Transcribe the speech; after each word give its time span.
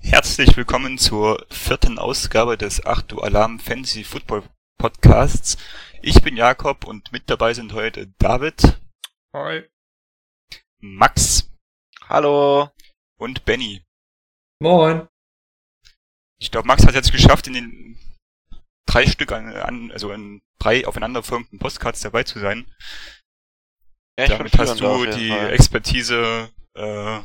Herzlich 0.00 0.56
willkommen 0.56 0.96
zur 0.96 1.44
vierten 1.50 1.98
Ausgabe 1.98 2.56
des 2.56 2.86
8 2.86 3.12
Uhr 3.12 3.24
Alarm 3.24 3.58
Fantasy 3.58 4.02
Football 4.02 4.44
Podcasts. 4.78 5.58
Ich 6.00 6.22
bin 6.22 6.38
Jakob 6.38 6.86
und 6.86 7.12
mit 7.12 7.28
dabei 7.28 7.52
sind 7.52 7.74
heute 7.74 8.06
David, 8.18 8.80
Hi. 9.34 9.64
Max 10.78 11.41
Hallo. 12.12 12.68
und 13.16 13.46
Benny. 13.46 13.82
Moin. 14.60 15.08
Ich 16.38 16.50
glaube, 16.50 16.68
Max 16.68 16.82
hat 16.82 16.90
es 16.90 16.96
jetzt 16.96 17.12
geschafft, 17.12 17.46
in 17.46 17.54
den 17.54 17.98
drei 18.84 19.06
Stück 19.06 19.32
an, 19.32 19.56
an 19.56 19.90
also 19.92 20.12
in 20.12 20.42
drei 20.58 20.86
aufeinanderfolgenden 20.86 21.58
Postcards 21.58 22.02
dabei 22.02 22.24
zu 22.24 22.38
sein. 22.38 22.70
Ja, 24.18 24.24
ich 24.24 24.30
Damit 24.30 24.58
hast 24.58 24.78
du 24.78 25.06
die 25.06 25.30
Fall. 25.30 25.54
Expertise 25.54 26.50
äh, 26.74 27.20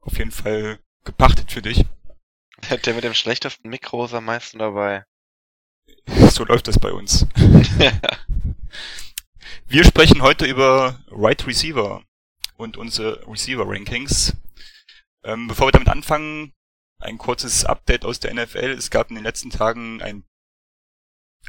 auf 0.00 0.16
jeden 0.16 0.30
Fall 0.30 0.78
gepachtet 1.04 1.50
für 1.50 1.62
dich. 1.62 1.84
Der 2.84 2.94
mit 2.94 3.02
dem 3.02 3.14
schlechtesten 3.14 3.68
Mikro 3.68 4.04
ist 4.04 4.14
am 4.14 4.26
meisten 4.26 4.60
dabei. 4.60 5.04
So 6.30 6.44
läuft 6.44 6.68
das 6.68 6.78
bei 6.78 6.92
uns. 6.92 7.26
Wir 9.66 9.82
sprechen 9.82 10.22
heute 10.22 10.46
über 10.46 11.00
Right 11.10 11.44
Receiver 11.48 12.04
und 12.60 12.76
unsere 12.76 13.26
Receiver 13.26 13.64
Rankings. 13.66 14.36
Ähm, 15.24 15.48
bevor 15.48 15.68
wir 15.68 15.72
damit 15.72 15.88
anfangen, 15.88 16.52
ein 17.00 17.18
kurzes 17.18 17.64
Update 17.64 18.04
aus 18.04 18.20
der 18.20 18.34
NFL. 18.34 18.70
Es 18.76 18.90
gab 18.90 19.08
in 19.08 19.16
den 19.16 19.24
letzten 19.24 19.50
Tagen 19.50 20.02
ein, 20.02 20.24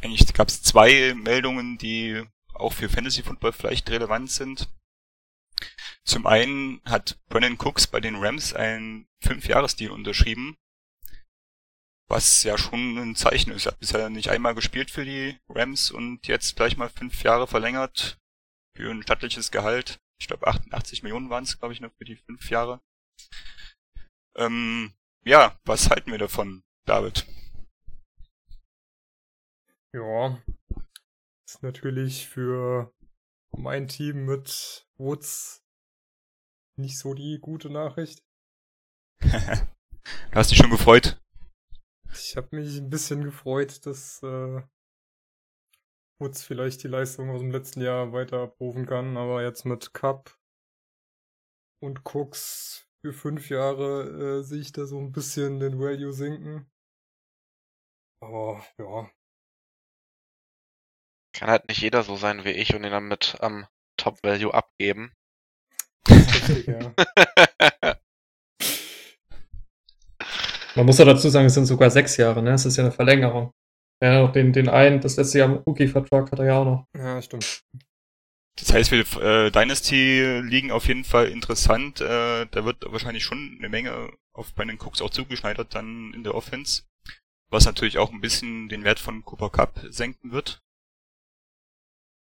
eigentlich 0.02 0.33
gab 0.33 0.47
es 0.47 0.63
zwei 0.63 1.13
Meldungen, 1.13 1.77
die 1.77 2.23
auch 2.53 2.73
für 2.73 2.89
Fantasy 2.89 3.23
Football 3.23 3.52
vielleicht 3.52 3.89
relevant 3.89 4.31
sind. 4.31 4.69
Zum 6.03 6.25
einen 6.25 6.81
hat 6.85 7.19
Brennan 7.28 7.57
Cooks 7.57 7.88
bei 7.88 8.00
den 8.00 8.16
Rams 8.16 8.53
einen 8.53 9.07
Fünfjahresdeal 9.22 9.91
unterschrieben, 9.91 10.57
was 12.07 12.44
ja 12.44 12.57
schon 12.57 12.97
ein 12.97 13.16
Zeichen 13.16 13.52
ist. 13.52 13.66
Er 13.66 13.73
hat 13.73 13.80
bisher 13.80 14.09
nicht 14.09 14.30
einmal 14.30 14.55
gespielt 14.55 14.89
für 14.89 15.05
die 15.05 15.38
Rams 15.50 15.91
und 15.91 16.28
jetzt 16.28 16.55
gleich 16.55 16.78
mal 16.78 16.89
fünf 16.89 17.22
Jahre 17.23 17.47
verlängert 17.47 18.17
für 18.75 18.89
ein 18.89 19.03
stattliches 19.03 19.52
Gehalt. 19.52 20.00
Ich 20.22 20.27
glaube 20.27 20.45
88 20.45 21.02
Millionen 21.02 21.31
waren 21.31 21.45
es, 21.45 21.58
glaube 21.58 21.73
ich, 21.73 21.81
noch 21.81 21.91
für 21.94 22.05
die 22.05 22.16
fünf 22.16 22.52
Jahre. 22.52 22.80
Ähm, 24.38 24.94
ja, 25.25 25.59
was 25.66 25.89
halten 25.89 26.11
wir 26.11 26.19
davon, 26.19 26.61
David? 26.86 27.25
Ja. 29.94 30.39
Ist 31.47 31.63
natürlich 31.63 32.30
für 32.30 32.94
mein 33.58 33.88
Team 33.88 34.25
mit 34.25 34.88
Woods 35.00 35.66
nicht 36.78 37.00
so 37.00 37.16
die 37.16 37.39
gute 37.41 37.72
Nachricht. 37.72 38.23
du 39.22 39.28
hast 40.33 40.52
dich 40.52 40.59
schon 40.59 40.69
gefreut. 40.69 41.19
Ich 42.13 42.38
habe 42.38 42.56
mich 42.56 42.78
ein 42.78 42.91
bisschen 42.91 43.23
gefreut, 43.23 43.88
dass 43.88 44.22
äh, 44.22 44.61
Woods 46.22 46.44
vielleicht 46.44 46.83
die 46.83 46.88
Leistung 46.88 47.30
aus 47.31 47.41
dem 47.41 47.52
letzten 47.52 47.81
Jahr 47.81 48.14
weiter 48.14 48.39
abrufen 48.44 48.86
kann, 48.86 49.17
aber 49.17 49.44
jetzt 49.44 49.66
mit 49.66 49.94
Cup 49.94 50.38
und 51.81 52.05
Cooks 52.05 52.88
für 53.02 53.11
fünf 53.11 53.50
Jahre 53.50 54.39
äh, 54.39 54.44
sehe 54.44 54.61
ich 54.61 54.72
da 54.72 54.86
so 54.86 55.00
ein 55.00 55.11
bisschen 55.11 55.59
den 55.59 55.80
Value 55.80 56.13
sinken. 56.13 56.69
Aber 58.22 58.63
ja, 58.78 59.09
Kann 61.34 61.50
halt 61.50 61.68
nicht 61.68 61.81
jeder 61.81 62.03
so 62.03 62.16
sein 62.16 62.45
wie 62.45 62.51
ich 62.51 62.75
und 62.75 62.84
ihn 62.84 62.91
dann 62.91 63.07
mit 63.07 63.38
am 63.40 63.66
Top 63.97 64.22
Value 64.24 64.53
abgeben. 64.53 65.13
richtig, 66.07 66.68
ja. 66.68 66.94
Man 70.75 70.85
muss 70.85 71.00
ja 71.00 71.06
dazu 71.06 71.29
sagen, 71.29 71.47
es 71.47 71.53
sind 71.56 71.66
sogar 71.66 71.90
sechs 71.90 72.16
Jahre, 72.18 72.41
ne? 72.41 72.53
Es 72.53 72.66
ist 72.66 72.78
ja 72.78 72.84
eine 72.84 72.91
Verlängerung. 72.91 73.51
Ja, 74.01 74.22
noch 74.22 74.31
den, 74.31 74.51
den 74.51 74.67
einen, 74.67 75.00
das 75.00 75.17
letzte 75.17 75.39
Jahr 75.39 75.50
im 75.50 75.57
Rookie-Vertrag 75.57 76.31
hat 76.31 76.39
er 76.39 76.45
ja 76.45 76.57
auch 76.57 76.66
noch. 76.66 76.85
Ja, 76.97 77.22
stimmt. 77.22 77.63
Das 78.57 78.73
heißt, 78.73 78.89
für 78.89 79.22
äh, 79.22 79.51
Dynasty 79.51 80.41
liegen 80.44 80.72
auf 80.72 80.88
jeden 80.88 81.03
Fall 81.03 81.28
interessant. 81.28 82.01
Äh, 82.01 82.47
da 82.47 82.66
wird 82.66 82.84
wahrscheinlich 82.91 83.23
schon 83.23 83.56
eine 83.57 83.69
Menge 83.69 84.12
auf 84.34 84.53
Brandon 84.56 84.79
Cooks 84.79 85.01
auch 85.01 85.09
zugeschneidert 85.09 85.73
dann 85.75 86.13
in 86.13 86.23
der 86.23 86.35
Offense. 86.35 86.84
Was 87.50 87.66
natürlich 87.66 87.97
auch 87.97 88.12
ein 88.12 88.22
bisschen 88.22 88.69
den 88.69 88.84
Wert 88.84 89.00
von 89.00 89.23
Cooper 89.23 89.50
Cup 89.50 89.79
senken 89.89 90.31
wird. 90.31 90.62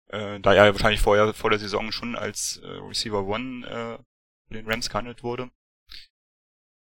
Äh, 0.08 0.40
da 0.40 0.54
er 0.54 0.72
wahrscheinlich 0.72 1.00
vorher 1.00 1.32
vor 1.34 1.50
der 1.50 1.58
Saison 1.58 1.90
schon 1.90 2.14
als 2.14 2.58
äh, 2.58 2.66
Receiver 2.66 3.24
One 3.24 3.66
äh, 3.66 3.98
für 4.46 4.54
den 4.54 4.68
Rams 4.68 4.88
gehandelt 4.88 5.22
wurde. 5.22 5.50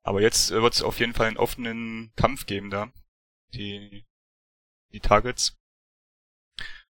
Aber 0.02 0.22
jetzt 0.22 0.50
äh, 0.50 0.62
wird 0.62 0.74
es 0.74 0.82
auf 0.82 0.98
jeden 1.00 1.12
Fall 1.12 1.26
einen 1.26 1.36
offenen 1.36 2.12
Kampf 2.16 2.46
geben 2.46 2.70
da. 2.70 2.92
Die, 3.52 4.06
die 4.92 5.00
Targets. 5.00 5.56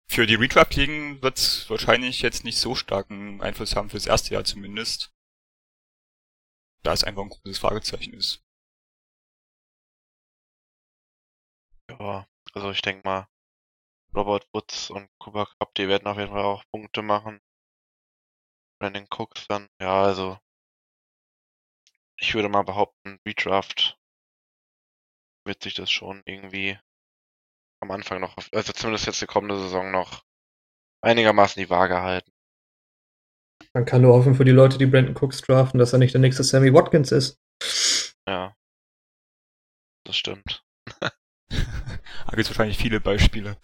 Für 0.08 0.26
die 0.26 0.34
Redraft-Ligen 0.34 1.22
wird 1.22 1.38
es 1.38 1.70
wahrscheinlich 1.70 2.20
jetzt 2.20 2.44
nicht 2.44 2.58
so 2.58 2.75
starken 2.75 3.41
Einfluss 3.41 3.76
haben, 3.76 3.88
fürs 3.88 4.06
erste 4.06 4.34
Jahr 4.34 4.44
zumindest. 4.44 5.12
Da 6.82 6.92
es 6.92 7.04
einfach 7.04 7.22
ein 7.22 7.31
großes 7.31 7.58
Fragezeichen 7.58 8.12
ist. 8.12 8.44
Ja, 11.88 12.26
also 12.52 12.70
ich 12.70 12.82
denke 12.82 13.06
mal, 13.06 13.28
Robert 14.14 14.47
Woods 14.52 14.91
und 14.91 15.08
Cooper 15.19 15.47
Cup, 15.58 15.75
die 15.75 15.88
werden 15.88 16.06
auf 16.06 16.19
jeden 16.19 16.32
Fall 16.32 16.42
auch 16.42 16.64
Punkte 16.70 17.02
machen. 17.02 17.41
Brandon 18.78 19.06
Cooks 19.10 19.47
dann, 19.47 19.69
ja, 19.81 20.02
also 20.02 20.38
ich 22.16 22.34
würde 22.34 22.48
mal 22.48 22.62
behaupten, 22.62 23.19
Redraft 23.26 23.98
wird 25.44 25.62
sich 25.62 25.75
das 25.75 25.91
schon 25.91 26.22
irgendwie 26.26 26.78
am 27.82 27.91
Anfang 27.91 28.20
noch, 28.20 28.37
also 28.53 28.72
zumindest 28.72 29.06
jetzt 29.06 29.20
die 29.20 29.26
kommende 29.26 29.59
Saison 29.59 29.91
noch 29.91 30.25
einigermaßen 31.03 31.60
die 31.60 31.69
Waage 31.69 32.00
halten. 32.00 32.31
Man 33.75 33.84
kann 33.84 34.03
nur 34.03 34.15
hoffen 34.15 34.34
für 34.34 34.44
die 34.44 34.53
Leute, 34.53 34.78
die 34.78 34.87
Brandon 34.87 35.16
Cooks 35.16 35.41
draften, 35.41 35.78
dass 35.78 35.93
er 35.93 35.98
nicht 35.98 36.15
der 36.15 36.20
nächste 36.20 36.44
Sammy 36.44 36.72
Watkins 36.72 37.10
ist. 37.12 37.41
Ja. 38.26 38.56
Das 40.04 40.16
stimmt. 40.16 40.65
Da 42.25 42.37
gibt 42.37 42.48
es 42.48 42.48
wahrscheinlich 42.48 42.78
viele 42.78 42.98
Beispiele. 42.98 43.59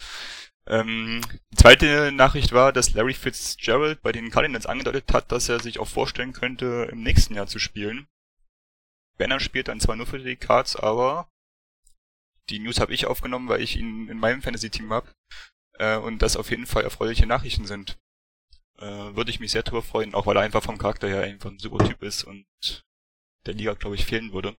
Ähm, 0.67 1.23
die 1.53 1.57
zweite 1.57 2.13
Nachricht 2.13 2.53
war, 2.53 2.71
dass 2.71 2.93
Larry 2.93 3.15
Fitzgerald 3.15 4.03
bei 4.03 4.13
den 4.13 4.31
Cardinals 4.31 4.67
angedeutet 4.67 5.11
hat, 5.15 5.33
dass 5.33 5.49
er 5.49 5.61
sich 5.61 5.79
auch 5.79 5.89
vorstellen 5.89 6.35
könnte, 6.35 6.87
im 6.93 7.03
nächsten 7.03 7.35
Jahr 7.35 7.47
zu 7.47 7.59
spielen. 7.59 8.09
Wenn 9.17 9.31
er 9.31 9.41
spielt, 9.41 9.69
dann 9.69 9.81
zwar 9.81 9.97
nur 9.97 10.07
für 10.07 10.19
die 10.19 10.37
Cards, 10.37 10.77
aber 10.77 11.31
die 12.51 12.59
News 12.59 12.81
habe 12.81 12.93
ich 12.95 13.07
aufgenommen, 13.07 13.49
weil 13.49 13.61
ich 13.63 13.77
ihn 13.77 14.09
in 14.09 14.19
meinem 14.19 14.43
Fantasy-Team 14.43 14.93
habe. 14.93 15.13
Äh, 15.75 15.97
und 15.99 16.23
das 16.23 16.37
auf 16.37 16.51
jeden 16.51 16.67
Fall 16.67 16.83
erfreuliche 16.83 17.27
Nachrichten 17.27 17.67
sind. 17.67 17.99
Äh, 18.79 19.17
würde 19.17 19.31
ich 19.31 19.41
mich 19.41 19.51
sehr 19.53 19.63
drüber 19.63 19.83
freuen, 19.83 20.15
auch 20.15 20.27
weil 20.27 20.37
er 20.37 20.43
einfach 20.43 20.63
vom 20.63 20.79
Charakter 20.79 21.09
her 21.09 21.23
einfach 21.23 21.51
ein 21.51 21.59
super 21.59 21.85
Typ 21.85 22.03
ist 22.03 22.25
und 22.25 22.47
der 23.47 23.55
Liga, 23.55 23.75
glaube 23.75 23.97
ich, 23.97 24.05
fehlen 24.05 24.33
würde. 24.33 24.57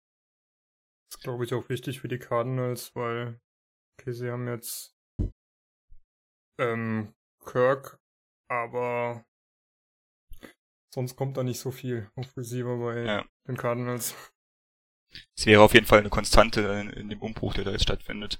Das 1.09 1.17
ist, 1.17 1.23
glaube 1.23 1.45
ich, 1.45 1.53
auch 1.53 1.69
wichtig 1.69 2.01
für 2.01 2.07
die 2.07 2.19
Cardinals, 2.19 2.93
weil, 2.95 3.39
okay, 3.97 4.11
sie 4.13 4.29
haben 4.29 4.47
jetzt 4.47 4.95
ähm, 6.59 7.13
Kirk, 7.45 7.99
aber 8.49 9.25
sonst 10.93 11.15
kommt 11.15 11.37
da 11.37 11.43
nicht 11.43 11.59
so 11.59 11.71
viel 11.71 12.11
auf 12.15 12.35
Receiver 12.35 12.77
bei 12.77 13.03
Ja. 13.05 13.25
den 13.47 13.57
Cardinals. 13.57 14.15
Es 15.37 15.45
wäre 15.45 15.61
auf 15.61 15.73
jeden 15.73 15.85
Fall 15.85 15.99
eine 15.99 16.09
Konstante 16.09 16.61
in, 16.61 16.89
in 16.89 17.09
dem 17.09 17.21
Umbruch, 17.21 17.53
der 17.53 17.63
da 17.63 17.71
jetzt 17.71 17.83
stattfindet. 17.83 18.39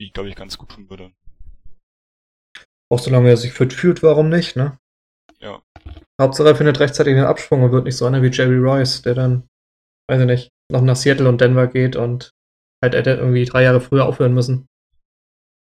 Die, 0.00 0.10
glaube 0.10 0.28
ich, 0.28 0.36
ganz 0.36 0.58
gut 0.58 0.70
tun 0.70 0.90
würde. 0.90 1.12
Auch 2.90 2.98
solange 2.98 3.30
er 3.30 3.36
sich 3.36 3.52
fit 3.52 3.72
fühlt, 3.72 4.02
warum 4.02 4.28
nicht, 4.28 4.56
ne? 4.56 4.78
Ja. 5.40 5.62
Hauptsache 6.20 6.48
er 6.48 6.56
findet 6.56 6.80
rechtzeitig 6.80 7.14
den 7.14 7.24
Absprung 7.24 7.62
und 7.62 7.72
wird 7.72 7.84
nicht 7.84 7.96
so 7.96 8.06
einer 8.06 8.22
wie 8.22 8.30
Jerry 8.30 8.56
Rice, 8.56 9.02
der 9.02 9.14
dann, 9.14 9.48
weiß 10.08 10.20
ich 10.20 10.26
nicht, 10.26 10.50
noch 10.70 10.82
nach 10.82 10.96
Seattle 10.96 11.28
und 11.28 11.40
Denver 11.40 11.66
geht 11.66 11.96
und 11.96 12.30
halt 12.82 12.94
hätte 12.94 13.10
irgendwie 13.10 13.44
drei 13.44 13.62
Jahre 13.62 13.80
früher 13.80 14.06
aufhören 14.06 14.34
müssen. 14.34 14.66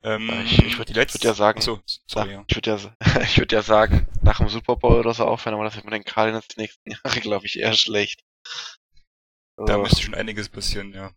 Ähm, 0.03 0.31
Ich, 0.45 0.59
ich 0.59 0.79
würde 0.79 0.95
würd 0.95 1.25
ja 1.25 1.35
sagen, 1.35 1.59
Achso, 1.59 1.81
sorry, 2.07 2.29
nach, 2.29 2.33
ja. 2.33 2.45
ich 2.49 2.57
würde 2.57 2.71
ja, 2.71 3.23
ich 3.23 3.39
würd 3.39 3.53
ja 3.53 3.63
sagen, 3.63 4.07
nach 4.23 4.39
dem 4.39 4.49
Super 4.49 4.77
Bowl 4.77 4.99
oder 4.99 5.13
so 5.13 5.25
aufhören, 5.25 5.55
aber 5.55 5.65
das 5.65 5.77
wird 5.77 5.85
mit 5.85 5.95
den 5.95 6.05
Cardinals 6.05 6.49
die 6.49 6.61
nächsten 6.61 6.91
Jahre, 7.05 7.21
glaube 7.21 7.47
ich, 7.47 7.59
eher 7.59 7.75
schlecht. 7.75 8.23
Da 9.57 9.65
Also, 9.65 9.83
müsste 9.83 10.03
schon 10.03 10.15
einiges 10.15 10.49
passieren, 10.49 10.93
ja. 10.93 11.13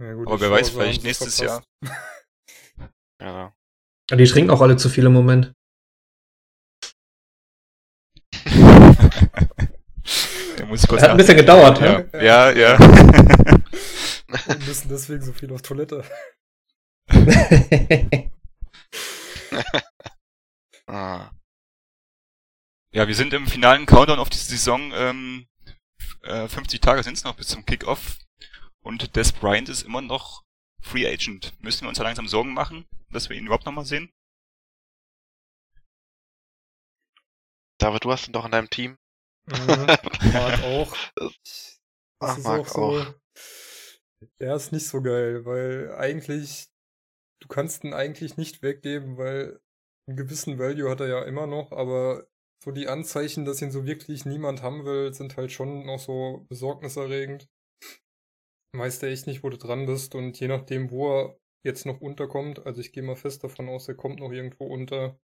Ja, 0.00 0.12
gut, 0.12 0.26
Aber 0.26 0.40
wer 0.40 0.50
weiß, 0.50 0.70
vielleicht 0.70 1.02
nächstes 1.02 1.38
verpasst. 1.38 1.68
ja. 3.20 3.54
Ja, 4.10 4.16
die 4.16 4.24
trinken 4.24 4.50
auch 4.50 4.60
alle 4.60 4.76
zu 4.76 4.88
viel 4.88 5.06
im 5.06 5.12
Moment. 5.12 5.52
Muss 10.68 10.86
kurz 10.86 11.02
Hat 11.02 11.10
ein 11.10 11.16
bisschen 11.16 11.36
gedauert, 11.36 11.80
ja. 11.80 11.98
ne? 12.00 12.10
Ja, 12.22 12.50
ja. 12.50 12.78
Wir 14.46 14.58
müssen 14.66 14.88
deswegen 14.90 15.22
so 15.22 15.32
viel 15.32 15.52
auf 15.52 15.62
Toilette. 15.62 16.04
Ah. 20.90 21.30
Ja, 22.94 23.06
wir 23.06 23.14
sind 23.14 23.34
im 23.34 23.46
finalen 23.46 23.84
Countdown 23.84 24.18
auf 24.18 24.30
die 24.30 24.38
Saison. 24.38 24.90
Ähm, 24.94 25.46
äh, 26.22 26.48
50 26.48 26.80
Tage 26.80 27.02
sind 27.02 27.16
es 27.16 27.24
noch 27.24 27.36
bis 27.36 27.48
zum 27.48 27.64
Kickoff. 27.64 28.18
Und 28.80 29.16
Des 29.16 29.32
Bryant 29.32 29.68
ist 29.68 29.82
immer 29.82 30.00
noch 30.00 30.44
Free 30.80 31.06
Agent. 31.06 31.52
Müssen 31.60 31.82
wir 31.82 31.88
uns 31.88 31.98
da 31.98 32.04
langsam 32.04 32.28
Sorgen 32.28 32.54
machen, 32.54 32.86
dass 33.10 33.28
wir 33.28 33.36
ihn 33.36 33.46
überhaupt 33.46 33.66
nochmal 33.66 33.84
sehen? 33.84 34.12
David, 37.78 38.04
du 38.04 38.10
hast 38.10 38.26
ihn 38.28 38.32
doch 38.32 38.44
in 38.44 38.50
deinem 38.50 38.70
Team. 38.70 38.98
Mhm, 39.46 39.86
Marc 40.32 40.62
auch. 40.64 40.96
Das 41.14 41.80
Ach, 42.20 42.38
ist 42.38 42.44
Marc 42.44 42.60
auch 42.60 42.68
so. 42.68 43.14
Der 44.40 44.56
ist 44.56 44.72
nicht 44.72 44.86
so 44.86 45.00
geil, 45.00 45.44
weil 45.44 45.94
eigentlich, 45.94 46.68
du 47.40 47.48
kannst 47.48 47.84
ihn 47.84 47.94
eigentlich 47.94 48.36
nicht 48.36 48.62
weggeben, 48.62 49.16
weil 49.16 49.60
einen 50.08 50.16
gewissen 50.16 50.58
Value 50.58 50.90
hat 50.90 51.00
er 51.00 51.08
ja 51.08 51.22
immer 51.24 51.46
noch, 51.46 51.70
aber 51.70 52.26
so 52.64 52.72
die 52.72 52.88
Anzeichen, 52.88 53.44
dass 53.44 53.62
ihn 53.62 53.70
so 53.70 53.86
wirklich 53.86 54.24
niemand 54.24 54.62
haben 54.62 54.84
will, 54.84 55.12
sind 55.12 55.36
halt 55.36 55.52
schon 55.52 55.86
noch 55.86 55.98
so 55.98 56.46
besorgniserregend. 56.48 57.48
Weißt 58.76 59.02
du 59.02 59.06
echt 59.06 59.26
nicht, 59.26 59.42
wo 59.42 59.48
du 59.48 59.56
dran 59.56 59.86
bist 59.86 60.14
und 60.14 60.38
je 60.38 60.48
nachdem, 60.48 60.90
wo 60.90 61.08
er 61.10 61.38
jetzt 61.64 61.86
noch 61.86 62.00
unterkommt, 62.00 62.66
also 62.66 62.80
ich 62.80 62.92
gehe 62.92 63.02
mal 63.02 63.16
fest 63.16 63.42
davon 63.44 63.68
aus, 63.68 63.88
er 63.88 63.94
kommt 63.94 64.20
noch 64.20 64.30
irgendwo 64.30 64.66
unter, 64.66 65.18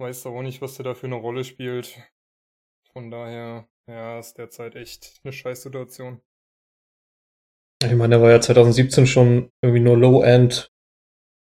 weißt 0.00 0.24
du 0.24 0.28
auch 0.30 0.42
nicht, 0.42 0.62
was 0.62 0.76
der 0.76 0.84
da 0.84 0.94
für 0.94 1.06
eine 1.06 1.16
Rolle 1.16 1.44
spielt. 1.44 2.00
Von 2.92 3.10
daher, 3.10 3.68
ja, 3.88 4.18
ist 4.18 4.38
derzeit 4.38 4.76
echt 4.76 5.20
eine 5.24 5.32
Scheißsituation. 5.32 6.20
Ich 7.84 7.94
meine, 7.94 8.16
der 8.16 8.22
war 8.22 8.30
ja 8.30 8.40
2017 8.40 9.06
schon 9.06 9.50
irgendwie 9.62 9.80
nur 9.80 9.96
Low-End 9.96 10.70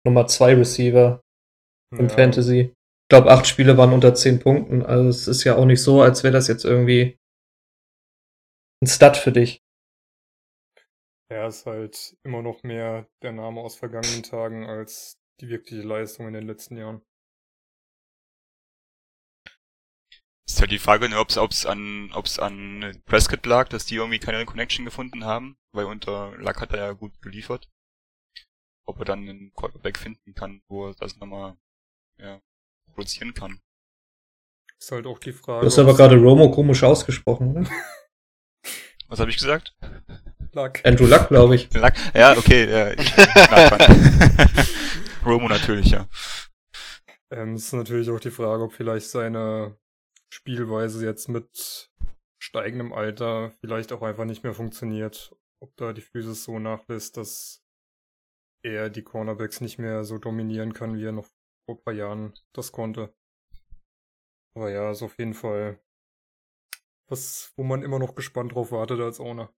Nummer 0.07 0.27
2 0.27 0.55
Receiver 0.55 1.21
im 1.93 2.09
Ja, 2.09 2.09
Fantasy. 2.09 2.73
Ich 3.11 3.13
glaube, 3.13 3.33
acht 3.33 3.49
Spiele 3.49 3.77
waren 3.77 3.93
unter 3.93 4.15
10 4.15 4.39
Punkten. 4.39 4.87
Also 4.87 5.09
es 5.09 5.27
ist 5.27 5.43
ja 5.43 5.57
auch 5.57 5.65
nicht 5.65 5.83
so, 5.83 6.01
als 6.01 6.23
wäre 6.23 6.33
das 6.33 6.47
jetzt 6.47 6.65
irgendwie 6.65 7.19
ein 8.81 8.87
Stud 8.87 9.17
für 9.17 9.33
dich. 9.33 9.65
Er 11.29 11.49
ist 11.49 11.67
halt 11.67 12.17
immer 12.23 12.41
noch 12.41 12.63
mehr 12.63 13.09
der 13.21 13.33
Name 13.33 13.63
aus 13.63 13.75
vergangenen 13.75 14.23
Tagen 14.23 14.65
als 14.65 15.21
die 15.41 15.49
wirkliche 15.49 15.83
Leistung 15.83 16.29
in 16.29 16.35
den 16.35 16.47
letzten 16.47 16.77
Jahren. 16.77 17.03
Ist 20.49 20.61
halt 20.61 20.71
die 20.71 20.79
Frage, 20.79 21.09
ne, 21.09 21.19
ob 21.19 21.31
es 21.31 21.67
an, 21.67 22.13
ob's 22.15 22.39
an 22.39 23.03
Prescott 23.07 23.45
lag, 23.45 23.69
dass 23.71 23.87
die 23.87 23.97
irgendwie 23.97 24.21
keine 24.21 24.47
Connection 24.47 24.85
gefunden 24.85 25.25
haben, 25.25 25.59
weil 25.73 25.87
unter 25.87 26.37
Luck 26.37 26.61
hat 26.61 26.71
er 26.75 26.79
ja 26.79 26.93
gut 26.93 27.21
geliefert. 27.23 27.69
Ob 28.87 29.01
er 29.01 29.05
dann 29.05 29.29
einen 29.29 29.53
Quarterback 29.53 29.99
finden 29.99 30.33
kann, 30.35 30.63
wo 30.69 30.87
er 30.87 30.95
das 30.95 31.17
nochmal 31.17 31.59
ja, 32.21 32.41
produzieren 32.93 33.35
kann. 33.35 33.61
Ist 34.79 34.93
halt 34.93 35.07
auch 35.07 35.19
die 35.19 35.33
Frage. 35.33 35.61
Du 35.61 35.67
hast 35.67 35.79
aber 35.79 35.95
gerade 35.95 36.17
Romo 36.17 36.51
komisch 36.51 36.83
ausgesprochen, 36.83 37.57
oder? 37.57 37.71
Was 39.09 39.19
habe 39.21 39.31
ich 39.31 39.37
gesagt? 39.37 39.75
lag. 40.53 40.81
Andrew 40.85 41.07
Luck, 41.07 41.29
glaube 41.29 41.55
ich. 41.55 41.73
Luck? 41.75 41.93
Ja, 42.15 42.37
okay, 42.37 42.71
ja, 42.71 42.93
ich, 42.93 43.17
nah 43.17 43.69
dran. 43.71 44.67
Romo 45.25 45.49
natürlich, 45.49 45.91
ja. 45.91 46.09
Ähm, 47.31 47.55
ist 47.55 47.73
natürlich 47.73 48.11
auch 48.11 48.21
die 48.21 48.31
Frage, 48.31 48.65
ob 48.65 48.73
vielleicht 48.73 49.09
seine 49.09 49.79
Spielweise 50.33 51.05
jetzt 51.05 51.29
mit 51.29 51.91
steigendem 52.43 52.93
Alter 52.93 53.53
vielleicht 53.61 53.93
auch 53.93 54.03
einfach 54.03 54.25
nicht 54.25 54.43
mehr 54.43 54.55
funktioniert. 54.55 55.37
Ob 55.63 55.77
da 55.77 55.93
die 55.93 56.01
Physis 56.01 56.45
so 56.45 56.59
nachlässt, 56.59 57.17
dass 57.17 57.63
er 58.63 58.91
die 58.91 59.03
Cornerbacks 59.03 59.61
nicht 59.61 59.79
mehr 59.79 60.05
so 60.05 60.19
dominieren 60.19 60.73
kann, 60.73 60.97
wie 60.97 61.05
er 61.05 61.13
noch 61.13 61.29
vor 61.71 61.79
ein 61.79 61.85
paar 61.85 61.95
Jahren 61.95 62.35
das 62.53 62.73
konnte. 62.73 63.15
Aber 64.55 64.71
ja, 64.71 64.91
ist 64.91 65.03
auf 65.03 65.19
jeden 65.19 65.35
Fall 65.35 65.81
was, 67.07 67.53
wo 67.57 67.63
man 67.63 67.83
immer 67.83 67.99
noch 67.99 68.15
gespannt 68.15 68.55
drauf 68.55 68.73
wartet 68.73 69.01
als 69.01 69.21
Owner. 69.21 69.53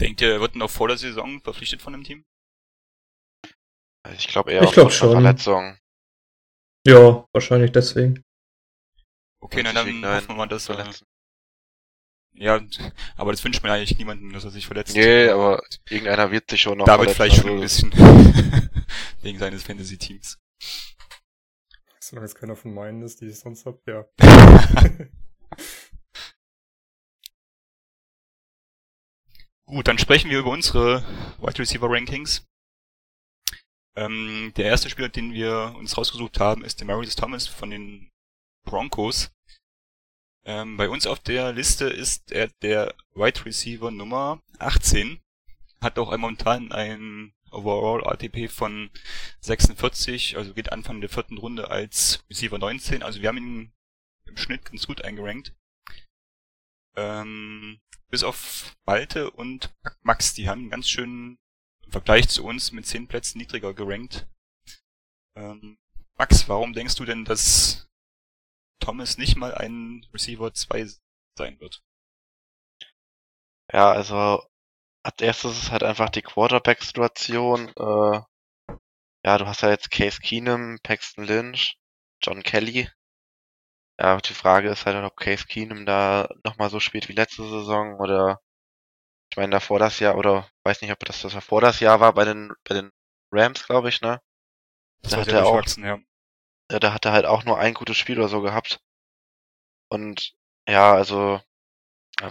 Denkt 0.00 0.20
ihr, 0.20 0.32
er 0.32 0.40
wird 0.40 0.56
noch 0.56 0.70
vor 0.70 0.88
der 0.88 0.98
Saison 0.98 1.40
verpflichtet 1.40 1.82
von 1.82 1.92
dem 1.92 2.04
Team? 2.04 2.24
Ich 4.14 4.28
glaube 4.28 4.52
eher 4.52 4.62
Ich 4.62 4.68
auf 4.68 4.74
glaub 4.74 4.92
schon. 4.92 5.12
Verletzung. 5.12 5.78
Ja, 6.86 7.24
wahrscheinlich 7.32 7.70
deswegen. 7.70 8.24
Okay, 9.40 9.62
na 9.62 9.72
dann 9.72 10.04
hoffen 10.04 10.28
wir 10.28 10.34
mal, 10.34 10.48
dass 10.48 10.66
verletzen. 10.66 11.06
Ja, 12.34 12.60
aber 13.16 13.32
das 13.32 13.44
wünscht 13.44 13.62
man 13.62 13.72
eigentlich 13.72 13.98
niemandem, 13.98 14.32
dass 14.32 14.44
er 14.44 14.50
sich 14.50 14.66
verletzt. 14.66 14.96
Nee, 14.96 15.28
aber 15.28 15.62
irgendeiner 15.88 16.30
wird 16.30 16.50
sich 16.50 16.62
schon 16.62 16.78
noch 16.78 16.86
David 16.86 17.10
verletzen, 17.10 17.42
vielleicht 17.42 17.42
schon 17.42 17.50
ein 17.50 17.62
also 17.62 17.90
bisschen. 17.90 18.70
Wegen 19.22 19.38
seines 19.38 19.62
Fantasy-Teams. 19.62 20.38
Solange 22.00 22.26
es 22.26 22.34
keiner 22.34 22.56
von 22.56 22.74
meinen 22.74 23.02
ist, 23.02 23.20
die 23.20 23.26
ich 23.26 23.38
sonst 23.38 23.64
hab, 23.64 23.86
ja. 23.86 24.04
Gut, 29.66 29.88
dann 29.88 29.98
sprechen 29.98 30.30
wir 30.30 30.40
über 30.40 30.50
unsere 30.50 31.02
Wide 31.38 31.58
Receiver 31.58 31.88
Rankings. 31.88 32.46
Ähm, 33.96 34.52
der 34.56 34.66
erste 34.66 34.90
Spieler, 34.90 35.08
den 35.08 35.32
wir 35.32 35.74
uns 35.78 35.96
rausgesucht 35.96 36.40
haben, 36.40 36.64
ist 36.64 36.80
der 36.80 36.86
Marius 36.86 37.16
Thomas 37.16 37.46
von 37.46 37.70
den 37.70 38.10
Broncos. 38.64 39.30
Ähm, 40.44 40.76
bei 40.76 40.88
uns 40.88 41.06
auf 41.06 41.20
der 41.20 41.52
Liste 41.52 41.86
ist 41.86 42.32
er 42.32 42.48
der 42.62 42.94
Wide 43.14 43.44
Receiver 43.44 43.90
Nummer 43.90 44.42
18. 44.58 45.20
Hat 45.80 45.98
auch 45.98 46.10
momentan 46.10 46.72
ein 46.72 47.32
Overall 47.52 48.06
ATP 48.06 48.48
von 48.48 48.90
46, 49.40 50.36
also 50.36 50.54
geht 50.54 50.72
Anfang 50.72 51.00
der 51.00 51.10
vierten 51.10 51.38
Runde 51.38 51.70
als 51.70 52.24
Receiver 52.30 52.58
19. 52.58 53.02
Also 53.02 53.20
wir 53.20 53.28
haben 53.28 53.38
ihn 53.38 53.72
im 54.24 54.36
Schnitt 54.36 54.64
ganz 54.64 54.86
gut 54.86 55.02
eingerankt. 55.02 55.54
Ähm, 56.96 57.80
bis 58.08 58.22
auf 58.22 58.76
Malte 58.84 59.30
und 59.30 59.74
Max, 60.02 60.34
die 60.34 60.48
haben 60.48 60.60
einen 60.62 60.70
ganz 60.70 60.88
im 61.84 61.92
Vergleich 61.92 62.28
zu 62.28 62.44
uns 62.44 62.72
mit 62.72 62.86
10 62.86 63.08
Plätzen 63.08 63.38
niedriger 63.38 63.74
gerankt. 63.74 64.26
Ähm, 65.34 65.78
Max, 66.16 66.48
warum 66.48 66.72
denkst 66.72 66.96
du 66.96 67.04
denn, 67.04 67.24
dass 67.24 67.88
Thomas 68.80 69.16
nicht 69.16 69.36
mal 69.36 69.54
ein 69.54 70.06
Receiver 70.12 70.52
2 70.52 70.86
sein 71.38 71.58
wird? 71.60 71.82
Ja, 73.72 73.92
also 73.92 74.46
als 75.04 75.20
erstes 75.20 75.58
ist 75.62 75.70
halt 75.70 75.82
einfach 75.82 76.10
die 76.10 76.22
Quarterback-Situation. 76.22 77.68
Äh, 77.76 78.20
ja, 79.24 79.38
du 79.38 79.46
hast 79.46 79.62
ja 79.62 79.70
jetzt 79.70 79.90
Case 79.90 80.20
Keenum, 80.20 80.78
Paxton 80.82 81.24
Lynch, 81.24 81.76
John 82.22 82.42
Kelly. 82.42 82.88
Ja, 83.98 84.16
die 84.18 84.34
Frage 84.34 84.70
ist 84.70 84.86
halt, 84.86 84.96
ob 85.04 85.16
Case 85.16 85.46
Keenum 85.46 85.86
da 85.86 86.28
nochmal 86.44 86.70
so 86.70 86.80
spielt 86.80 87.08
wie 87.08 87.12
letzte 87.14 87.48
Saison 87.48 87.98
oder 88.00 88.40
ich 89.30 89.36
meine 89.36 89.52
davor 89.52 89.78
das 89.78 89.98
Jahr 90.00 90.16
oder 90.16 90.48
weiß 90.64 90.82
nicht, 90.82 90.92
ob 90.92 91.00
das 91.00 91.22
das 91.22 91.32
davor 91.32 91.60
das 91.60 91.80
Jahr 91.80 92.00
war 92.00 92.12
bei 92.14 92.24
den 92.24 92.52
bei 92.68 92.74
den 92.74 92.90
Rams, 93.32 93.66
glaube 93.66 93.88
ich, 93.88 94.00
ne? 94.00 94.20
Das 95.02 95.12
Da 95.12 95.18
hat 95.20 95.28
er 95.28 95.46
auch- 95.46 95.66
ja. 95.78 95.98
Ja, 96.70 96.80
da 96.80 96.92
hat 96.94 97.04
er 97.06 97.12
halt 97.12 97.26
auch 97.26 97.44
nur 97.44 97.58
ein 97.58 97.74
gutes 97.74 97.96
Spiel 97.98 98.18
oder 98.18 98.28
so 98.28 98.40
gehabt. 98.42 98.80
Und 99.90 100.34
ja, 100.68 100.92
also 100.94 101.40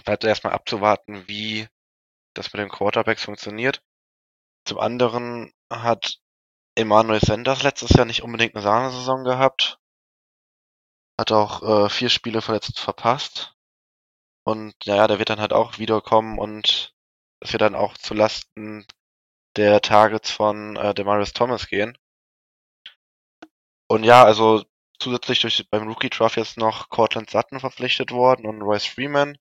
bleibt 0.04 0.24
erstmal 0.24 0.52
abzuwarten, 0.54 1.26
wie 1.28 1.68
das 2.34 2.52
mit 2.52 2.60
den 2.60 2.68
Quarterbacks 2.68 3.24
funktioniert. 3.24 3.82
Zum 4.64 4.78
anderen 4.78 5.52
hat 5.70 6.18
Emmanuel 6.74 7.20
Sanders 7.20 7.62
letztes 7.62 7.90
Jahr 7.90 8.06
nicht 8.06 8.22
unbedingt 8.22 8.54
eine 8.54 8.62
Sahnesaison 8.62 9.24
gehabt. 9.24 9.78
Hat 11.18 11.32
auch 11.32 11.62
äh, 11.62 11.90
vier 11.90 12.08
Spiele 12.08 12.40
verletzt 12.40 12.78
verpasst. 12.80 13.54
Und 14.44 14.74
naja, 14.86 15.06
der 15.06 15.18
wird 15.18 15.30
dann 15.30 15.40
halt 15.40 15.52
auch 15.52 15.78
wiederkommen 15.78 16.38
und 16.38 16.94
es 17.40 17.52
wird 17.52 17.62
dann 17.62 17.74
auch 17.74 17.96
zu 17.96 18.14
Lasten 18.14 18.86
der 19.56 19.80
Targets 19.80 20.30
von 20.30 20.76
äh, 20.76 20.94
Demarius 20.94 21.32
Thomas 21.32 21.66
gehen. 21.66 21.96
Und 23.88 24.04
ja, 24.04 24.24
also 24.24 24.64
zusätzlich 24.98 25.40
durch 25.40 25.68
beim 25.70 25.88
Rookie 25.88 26.08
Draft 26.08 26.36
jetzt 26.36 26.56
noch 26.56 26.88
Cortland 26.88 27.28
Sutton 27.30 27.60
verpflichtet 27.60 28.10
worden 28.10 28.46
und 28.46 28.62
Royce 28.62 28.86
Freeman. 28.86 29.36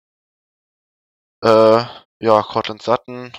Äh, 1.44 1.86
ja, 2.22 2.42
Cortland 2.44 2.82
Sutton 2.82 3.34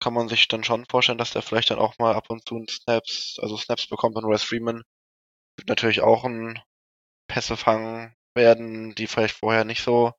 kann 0.00 0.14
man 0.14 0.28
sich 0.28 0.48
dann 0.48 0.64
schon 0.64 0.86
vorstellen, 0.86 1.18
dass 1.18 1.32
der 1.32 1.42
vielleicht 1.42 1.70
dann 1.70 1.78
auch 1.78 1.98
mal 1.98 2.14
ab 2.14 2.30
und 2.30 2.46
zu 2.46 2.64
Snaps, 2.68 3.38
also 3.40 3.56
Snaps 3.56 3.86
bekommt 3.88 4.16
und 4.16 4.24
Royce 4.24 4.42
Freeman 4.44 4.82
wird 5.56 5.68
natürlich 5.68 6.02
auch 6.02 6.24
ein 6.24 6.60
Pässe 7.28 7.56
fangen 7.56 8.14
werden, 8.34 8.94
die 8.96 9.06
vielleicht 9.06 9.36
vorher 9.36 9.64
nicht 9.64 9.82
so 9.84 10.12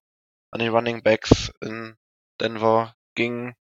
an 0.51 0.61
die 0.61 0.69
Running 0.69 1.03
Backs 1.03 1.51
in 1.61 1.97
Denver 2.41 2.95
gingen. 3.15 3.55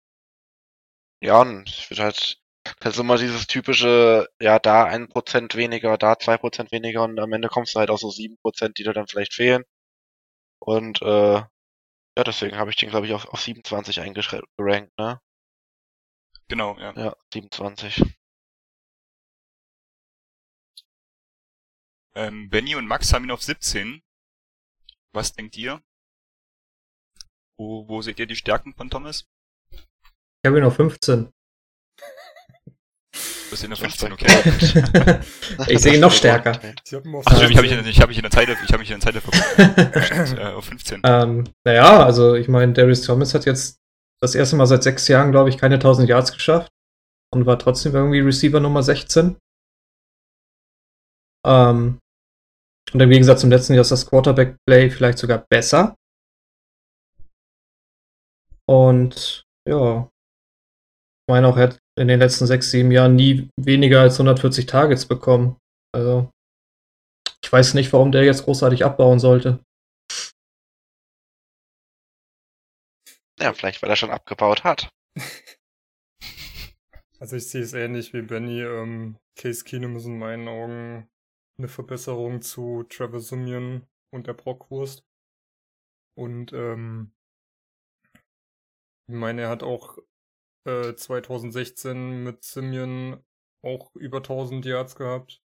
Ja, 1.23 1.41
und 1.43 1.69
es 1.69 1.91
wird 1.91 2.01
halt, 2.01 2.39
das 2.81 2.95
ist 2.95 3.01
immer 3.01 3.17
dieses 3.19 3.47
typische, 3.47 4.29
ja, 4.41 4.59
da 4.59 4.85
ein 4.85 5.09
Prozent 5.09 5.55
weniger, 5.57 5.97
da 5.99 6.19
zwei 6.19 6.37
Prozent 6.39 6.73
weniger 6.73 7.05
und 7.05 7.19
am 7.21 7.33
Ende 7.33 7.49
kommst 7.49 7.75
du 7.75 7.81
halt 7.81 7.91
auf 7.91 8.01
so 8.01 8.11
sieben 8.11 8.37
Prozent, 8.39 8.79
die 8.79 8.85
dir 8.85 8.93
dann 8.93 9.07
vielleicht 9.09 9.35
fehlen. 9.35 9.65
Und 10.61 11.03
äh, 11.03 11.43
ja, 12.19 12.25
deswegen 12.25 12.57
habe 12.57 12.71
ich 12.71 12.77
den, 12.77 12.91
glaube 12.91 13.07
ich, 13.07 13.13
auf, 13.15 13.27
auf 13.27 13.41
27 13.41 14.01
eingerankt, 14.01 14.99
ne? 14.99 15.21
Genau, 16.49 16.77
ja. 16.77 16.93
Ja, 16.97 17.17
27. 17.33 18.03
Ähm, 22.17 22.51
Benny 22.51 22.75
und 22.75 22.89
Max 22.89 23.13
haben 23.13 23.23
ihn 23.23 23.31
auf 23.31 23.45
17. 23.45 24.03
Was 25.13 25.33
denkt 25.35 25.57
ihr? 25.57 25.81
Wo, 27.57 27.89
wo 27.89 28.03
seht 28.03 28.19
ihr 28.19 28.27
die 28.27 28.35
Stärken 28.35 28.75
von 28.75 28.91
Thomas? 28.91 29.29
Ich 29.71 30.45
habe 30.45 30.59
ihn 30.59 30.65
auf 30.65 30.75
15. 30.75 31.33
Du 33.15 33.51
bist 33.51 33.65
in 33.65 33.71
der 33.71 33.79
Das 33.79 33.95
15, 33.97 34.11
war 34.11 34.15
okay. 34.15 35.21
ich 35.73 35.81
sehe 35.81 35.95
ihn 35.95 36.01
noch 36.01 36.13
stärker. 36.13 36.53
Ich 36.85 36.93
hab 36.93 37.05
ihn 37.07 37.15
auf 37.15 37.25
Ach, 37.27 37.37
stimmt, 37.37 37.51
ich 37.51 37.57
habe 37.57 37.63
mich, 37.67 37.71
13. 37.73 37.79
in- 37.79 37.91
ich 37.91 38.01
hab 38.01 38.09
mich 38.09 38.17
in 38.19 38.23
der 38.23 38.31
Zeit, 38.31 38.49
ich 38.49 38.69
habe 38.73 38.79
mich 38.79 38.91
in 38.91 39.01
der 39.01 39.13
Zeit 39.13 39.23
verguckt. 39.23 40.39
äh, 40.39 40.45
auf 40.53 40.65
15. 40.67 41.01
ähm, 41.05 41.45
naja, 41.65 42.05
also 42.05 42.35
ich 42.35 42.49
meine, 42.49 42.73
Darius 42.75 43.03
Thomas 43.03 43.33
hat 43.35 43.47
jetzt 43.47 43.79
das 44.21 44.35
erste 44.35 44.57
Mal 44.57 44.67
seit 44.67 44.83
sechs 44.83 45.09
Jahren, 45.09 45.31
glaube 45.31 45.49
ich, 45.49 45.57
keine 45.57 45.77
1000 45.77 46.09
Yards 46.09 46.33
geschafft 46.33 46.71
und 47.33 47.47
war 47.47 47.59
trotzdem 47.59 47.95
irgendwie 47.95 48.21
Receiver 48.21 48.61
Nummer 48.61 48.83
16. 48.83 49.37
Ähm, 51.47 51.99
und 52.93 53.01
im 53.01 53.11
Gegensatz 53.11 53.41
zum 53.43 53.51
letzten 53.51 53.75
Jahr 53.75 53.83
ist 53.83 53.91
das 53.91 54.07
Quarterback-Play 54.07 54.91
vielleicht 54.91 55.19
sogar 55.19 55.45
besser. 55.51 55.95
Und 58.67 59.45
ja, 59.67 60.03
ich 60.09 61.31
meine 61.31 61.49
auch, 61.49 61.57
er 61.57 61.69
hat 61.69 61.79
in 61.99 62.09
den 62.09 62.21
letzten 62.21 62.47
sechs, 62.47 62.71
sieben 62.71 62.91
Jahren 62.91 63.17
nie 63.17 63.51
weniger 63.57 64.01
als 64.01 64.15
140 64.15 64.67
Targets 64.67 65.07
bekommen. 65.07 65.57
Also 65.95 66.31
ich 67.43 67.53
weiß 67.53 67.75
nicht, 67.75 67.93
warum 67.93 68.13
der 68.13 68.25
jetzt 68.25 68.45
großartig 68.45 68.85
abbauen 68.85 69.19
sollte. 69.19 69.61
Ja, 73.41 73.53
vielleicht, 73.53 73.83
weil 73.83 73.91
er 73.91 73.97
schon 73.97 74.11
abgebaut 74.11 74.65
hat. 74.65 74.91
Also 77.21 77.35
ich 77.35 77.49
sehe 77.49 77.63
es 77.63 77.73
ähnlich 77.73 78.13
wie 78.13 78.23
Benny. 78.23 78.63
Ähm, 78.63 79.19
Case 79.37 79.65
Keenum 79.65 79.97
ist 79.97 80.05
in 80.05 80.21
meinen 80.21 80.47
Augen 80.47 81.11
eine 81.59 81.67
Verbesserung 81.67 82.43
zu 82.43 82.85
Trevor 82.85 83.19
Simeon 83.19 83.89
und 84.15 84.29
der 84.29 84.35
Brockwurst. 84.35 85.05
Und 86.17 86.53
ähm, 86.53 87.11
ich 89.09 89.17
meine, 89.17 89.43
er 89.43 89.49
hat 89.49 89.65
auch 89.65 89.99
äh, 90.69 90.95
2016 90.95 92.23
mit 92.23 92.45
Simeon 92.45 93.25
auch 93.63 93.95
über 93.97 94.19
1000 94.19 94.65
Yards 94.67 94.95
gehabt. 94.97 95.43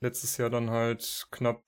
Letztes 0.00 0.36
Jahr 0.38 0.50
dann 0.50 0.70
halt 0.70 1.28
knapp 1.30 1.62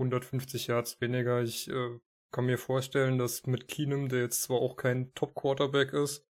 150 0.00 0.68
Yards 0.68 1.00
weniger. 1.00 1.42
Ich 1.42 1.68
äh, 1.68 2.00
kann 2.32 2.46
mir 2.46 2.58
vorstellen, 2.58 3.18
dass 3.18 3.46
mit 3.46 3.68
Keenum, 3.68 4.08
der 4.08 4.22
jetzt 4.22 4.42
zwar 4.42 4.58
auch 4.58 4.76
kein 4.76 5.12
Top-Quarterback 5.14 5.92
ist, 5.92 6.26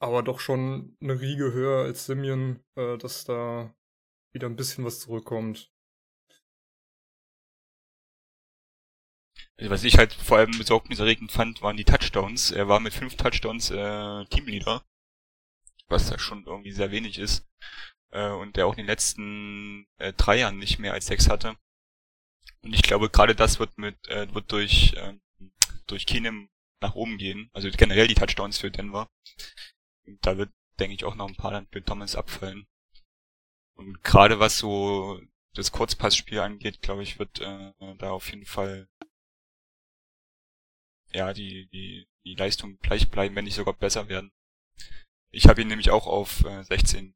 aber 0.00 0.22
doch 0.22 0.40
schon 0.40 0.96
eine 1.00 1.20
Riege 1.20 1.52
höher 1.52 1.84
als 1.84 2.06
Simeon, 2.06 2.62
äh, 2.76 2.98
dass 2.98 3.24
da 3.24 3.74
wieder 4.34 4.48
ein 4.48 4.56
bisschen 4.56 4.84
was 4.84 5.00
zurückkommt. 5.00 5.72
Was 9.60 9.84
ich 9.84 9.98
halt 9.98 10.12
vor 10.12 10.38
allem 10.38 10.56
besorgniserregend 10.56 11.32
fand, 11.32 11.62
waren 11.62 11.76
die 11.76 11.84
Touchdowns. 11.84 12.50
Er 12.50 12.68
war 12.68 12.80
mit 12.80 12.94
fünf 12.94 13.16
Touchdowns 13.16 13.70
äh, 13.70 14.24
Teamleader, 14.26 14.84
was 15.88 16.10
ja 16.10 16.18
schon 16.18 16.44
irgendwie 16.46 16.72
sehr 16.72 16.90
wenig 16.90 17.18
ist. 17.18 17.46
Äh, 18.10 18.30
und 18.30 18.56
der 18.56 18.66
auch 18.66 18.72
in 18.72 18.78
den 18.78 18.86
letzten 18.86 19.86
äh, 19.98 20.12
drei 20.12 20.38
Jahren 20.38 20.58
nicht 20.58 20.78
mehr 20.78 20.92
als 20.92 21.06
sechs 21.06 21.28
hatte. 21.28 21.56
Und 22.62 22.74
ich 22.74 22.82
glaube, 22.82 23.10
gerade 23.10 23.34
das 23.34 23.58
wird 23.58 23.76
mit 23.78 24.08
äh, 24.08 24.32
wird 24.32 24.50
durch 24.52 24.94
äh, 24.94 25.14
durch 25.86 26.06
Keenum 26.06 26.50
nach 26.80 26.94
oben 26.94 27.18
gehen. 27.18 27.50
Also 27.52 27.68
generell 27.70 28.06
die 28.06 28.14
Touchdowns 28.14 28.58
für 28.58 28.70
Denver. 28.70 29.08
Und 30.06 30.24
da 30.24 30.38
wird, 30.38 30.50
denke 30.78 30.94
ich, 30.94 31.04
auch 31.04 31.14
noch 31.14 31.28
ein 31.28 31.36
paar 31.36 31.50
dann 31.50 31.66
für 31.72 31.84
Thomas 31.84 32.14
abfallen. 32.14 32.66
Und 33.74 34.02
gerade 34.04 34.38
was 34.38 34.58
so 34.58 35.20
das 35.54 35.72
Kurzpassspiel 35.72 36.40
angeht, 36.40 36.82
glaube 36.82 37.02
ich, 37.02 37.18
wird 37.18 37.40
äh, 37.40 37.72
da 37.98 38.10
auf 38.10 38.30
jeden 38.30 38.46
Fall 38.46 38.88
ja 41.12 41.32
die, 41.32 41.68
die, 41.68 42.06
die 42.24 42.34
Leistung 42.34 42.78
gleich 42.78 43.10
bleiben, 43.10 43.34
wenn 43.36 43.44
nicht 43.44 43.54
sogar 43.54 43.74
besser 43.74 44.08
werden. 44.08 44.32
Ich 45.30 45.46
habe 45.46 45.62
ihn 45.62 45.68
nämlich 45.68 45.90
auch 45.90 46.06
auf 46.06 46.44
äh, 46.44 46.62
16 46.64 47.14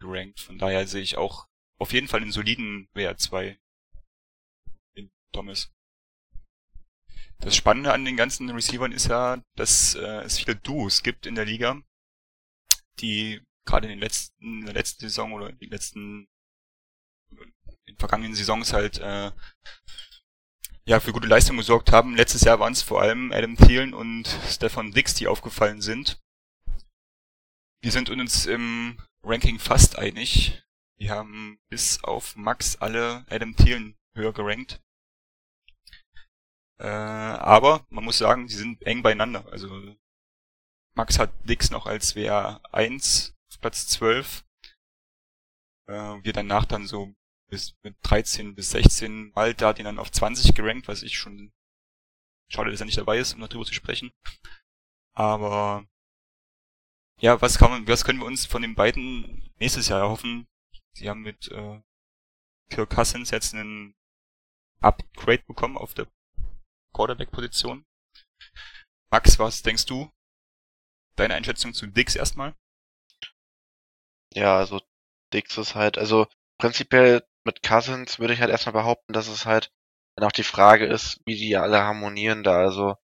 gerankt, 0.00 0.40
von 0.40 0.58
daher 0.58 0.86
sehe 0.86 1.02
ich 1.02 1.16
auch 1.16 1.46
auf 1.78 1.92
jeden 1.92 2.08
Fall 2.08 2.22
einen 2.22 2.32
soliden 2.32 2.88
WR2 2.94 3.58
in 4.94 5.10
Thomas. 5.32 5.72
Das 7.38 7.56
Spannende 7.56 7.92
an 7.92 8.04
den 8.04 8.16
ganzen 8.16 8.48
Receivern 8.50 8.92
ist 8.92 9.08
ja, 9.08 9.42
dass 9.56 9.94
äh, 9.94 10.22
es 10.22 10.38
viele 10.38 10.56
Duos 10.56 11.02
gibt 11.02 11.26
in 11.26 11.34
der 11.34 11.44
Liga, 11.44 11.82
die 13.00 13.42
gerade 13.66 13.86
in 13.86 13.90
den 13.90 13.98
letzten, 13.98 14.60
in 14.60 14.64
der 14.66 14.74
letzten 14.74 15.00
Saison 15.00 15.32
oder 15.32 15.50
in 15.50 15.58
den 15.58 15.70
letzten, 15.70 16.28
in 17.30 17.52
den 17.86 17.98
vergangenen 17.98 18.34
Saisons 18.34 18.72
halt 18.72 18.98
äh, 18.98 19.32
ja 20.86 21.00
für 21.00 21.12
gute 21.12 21.28
Leistung 21.28 21.56
gesorgt 21.56 21.92
haben. 21.92 22.16
Letztes 22.16 22.42
Jahr 22.42 22.60
waren 22.60 22.72
es 22.72 22.82
vor 22.82 23.00
allem 23.00 23.32
Adam 23.32 23.56
Thielen 23.56 23.94
und 23.94 24.28
Stefan 24.48 24.92
Dix, 24.92 25.14
die 25.14 25.28
aufgefallen 25.28 25.80
sind. 25.80 26.20
Wir 27.82 27.92
sind 27.92 28.10
uns 28.10 28.46
im 28.46 28.98
Ranking 29.22 29.58
fast 29.58 29.98
einig. 29.98 30.62
Wir 30.96 31.10
haben 31.10 31.58
bis 31.68 32.02
auf 32.04 32.36
Max 32.36 32.76
alle 32.76 33.24
Adam 33.28 33.56
Thielen 33.56 33.96
höher 34.14 34.32
gerankt. 34.32 34.80
Äh, 36.78 36.86
aber 36.86 37.86
man 37.88 38.04
muss 38.04 38.18
sagen, 38.18 38.48
sie 38.48 38.56
sind 38.56 38.82
eng 38.82 39.02
beieinander. 39.02 39.46
Also 39.50 39.68
Max 40.94 41.18
hat 41.18 41.32
Dix 41.48 41.70
noch 41.70 41.86
als 41.86 42.14
WR1 42.14 43.32
auf 43.50 43.60
Platz 43.60 43.88
12. 43.88 44.44
Äh, 45.88 45.92
wir 45.92 46.32
danach 46.32 46.64
dann 46.64 46.86
so 46.86 47.14
bis 47.48 47.76
mit 47.82 47.96
13 48.02 48.54
bis 48.54 48.70
16. 48.70 49.32
Malta 49.34 49.68
hat 49.68 49.78
ihn 49.78 49.84
dann 49.84 49.98
auf 49.98 50.10
20 50.10 50.54
gerankt, 50.54 50.88
was 50.88 51.02
ich 51.02 51.18
schon 51.18 51.52
schade, 52.48 52.70
dass 52.70 52.80
er 52.80 52.86
nicht 52.86 52.98
dabei 52.98 53.18
ist, 53.18 53.34
um 53.34 53.40
darüber 53.40 53.64
zu 53.64 53.74
sprechen. 53.74 54.12
Aber 55.14 55.86
ja, 57.20 57.40
was 57.40 57.58
kann 57.58 57.70
man, 57.70 57.88
was 57.88 58.04
können 58.04 58.18
wir 58.18 58.26
uns 58.26 58.46
von 58.46 58.62
den 58.62 58.74
beiden 58.74 59.50
nächstes 59.58 59.88
Jahr 59.88 60.00
erhoffen? 60.00 60.46
Sie 60.92 61.08
haben 61.08 61.22
mit 61.22 61.50
äh, 61.50 61.80
Kirk 62.70 62.90
Cousins 62.90 63.30
jetzt 63.30 63.54
einen 63.54 63.94
Upgrade 64.80 65.42
bekommen 65.46 65.76
auf 65.76 65.94
der 65.94 66.06
Quarterback-Position. 66.92 67.84
Max, 69.10 69.38
was 69.38 69.62
denkst 69.62 69.86
du? 69.86 70.10
Deine 71.16 71.34
Einschätzung 71.34 71.72
zu 71.72 71.86
Dix 71.86 72.16
erstmal? 72.16 72.54
Ja, 74.32 74.56
also 74.56 74.80
Dix 75.32 75.56
ist 75.56 75.74
halt, 75.74 75.98
also 75.98 76.26
prinzipiell 76.58 77.24
mit 77.46 77.62
Cousins 77.62 78.18
würde 78.18 78.34
ich 78.34 78.40
halt 78.40 78.50
erstmal 78.50 78.72
behaupten, 78.74 79.12
dass 79.12 79.28
es 79.28 79.46
halt 79.46 79.70
dann 80.16 80.26
auch 80.26 80.32
die 80.32 80.44
Frage 80.44 80.86
ist, 80.86 81.20
wie 81.26 81.36
die 81.36 81.56
alle 81.56 81.82
harmonieren 81.82 82.42
da. 82.44 82.58
Also 82.58 82.96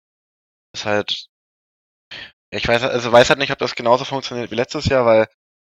ist 0.73 0.85
halt, 0.85 1.29
ich 2.51 2.67
weiß 2.67 2.83
also 2.83 3.11
weiß 3.11 3.29
halt 3.29 3.39
nicht, 3.39 3.51
ob 3.51 3.59
das 3.59 3.75
genauso 3.75 4.05
funktioniert 4.05 4.51
wie 4.51 4.55
letztes 4.55 4.85
Jahr, 4.85 5.05
weil 5.05 5.27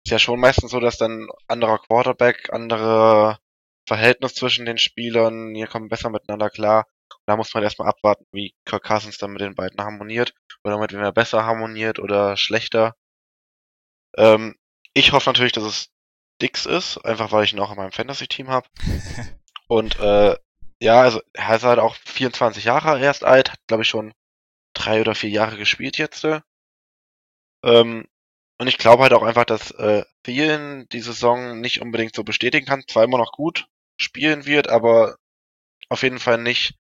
es 0.05 0.11
ja 0.11 0.19
schon 0.19 0.39
meistens 0.39 0.71
so, 0.71 0.79
dass 0.79 0.97
dann 0.97 1.27
anderer 1.47 1.79
Quarterback, 1.79 2.49
andere 2.53 3.39
Verhältnis 3.87 4.35
zwischen 4.35 4.65
den 4.65 4.77
Spielern, 4.77 5.53
hier 5.55 5.67
kommen 5.67 5.89
besser 5.89 6.09
miteinander 6.09 6.49
klar. 6.49 6.87
Und 7.11 7.21
da 7.27 7.37
muss 7.37 7.53
man 7.53 7.63
erstmal 7.63 7.89
abwarten, 7.89 8.25
wie 8.31 8.55
Kirk 8.65 8.83
Cousins 8.83 9.17
dann 9.17 9.31
mit 9.31 9.41
den 9.41 9.55
beiden 9.55 9.79
harmoniert 9.81 10.33
oder 10.63 10.79
mit 10.79 10.93
wem 10.93 11.01
er 11.01 11.11
besser 11.13 11.45
harmoniert 11.45 11.99
oder 11.99 12.37
schlechter. 12.37 12.95
Ähm, 14.17 14.55
ich 14.93 15.11
hoffe 15.11 15.29
natürlich, 15.29 15.53
dass 15.53 15.63
es 15.63 15.89
Dix 16.41 16.65
ist, 16.65 16.97
einfach 16.99 17.31
weil 17.31 17.43
ich 17.45 17.53
ihn 17.53 17.59
auch 17.59 17.71
in 17.71 17.77
meinem 17.77 17.91
Fantasy-Team 17.91 18.49
habe. 18.49 18.67
Und 19.67 19.99
äh, 19.99 20.35
ja, 20.79 21.01
also 21.01 21.21
er 21.33 21.55
ist 21.55 21.63
halt 21.63 21.79
auch 21.79 21.95
24 21.95 22.65
Jahre 22.65 22.99
erst 22.99 23.23
alt, 23.23 23.51
hat 23.51 23.59
glaube 23.67 23.83
ich 23.83 23.89
schon 23.89 24.13
drei 24.73 25.01
oder 25.01 25.15
vier 25.15 25.29
Jahre 25.29 25.57
gespielt 25.57 25.97
jetzt. 25.97 26.23
äh. 26.25 26.41
Ähm, 27.63 28.07
und 28.57 28.67
ich 28.67 28.77
glaube 28.77 29.03
halt 29.03 29.13
auch 29.13 29.23
einfach, 29.23 29.45
dass 29.45 29.71
äh, 29.71 30.03
Thielen 30.23 30.87
die 30.89 31.01
Saison 31.01 31.59
nicht 31.59 31.81
unbedingt 31.81 32.15
so 32.15 32.23
bestätigen 32.23 32.65
kann, 32.65 32.83
zwar 32.87 33.03
immer 33.03 33.17
noch 33.17 33.31
gut 33.31 33.67
spielen 33.97 34.45
wird, 34.45 34.69
aber 34.69 35.17
auf 35.89 36.03
jeden 36.03 36.19
Fall 36.19 36.37
nicht 36.37 36.75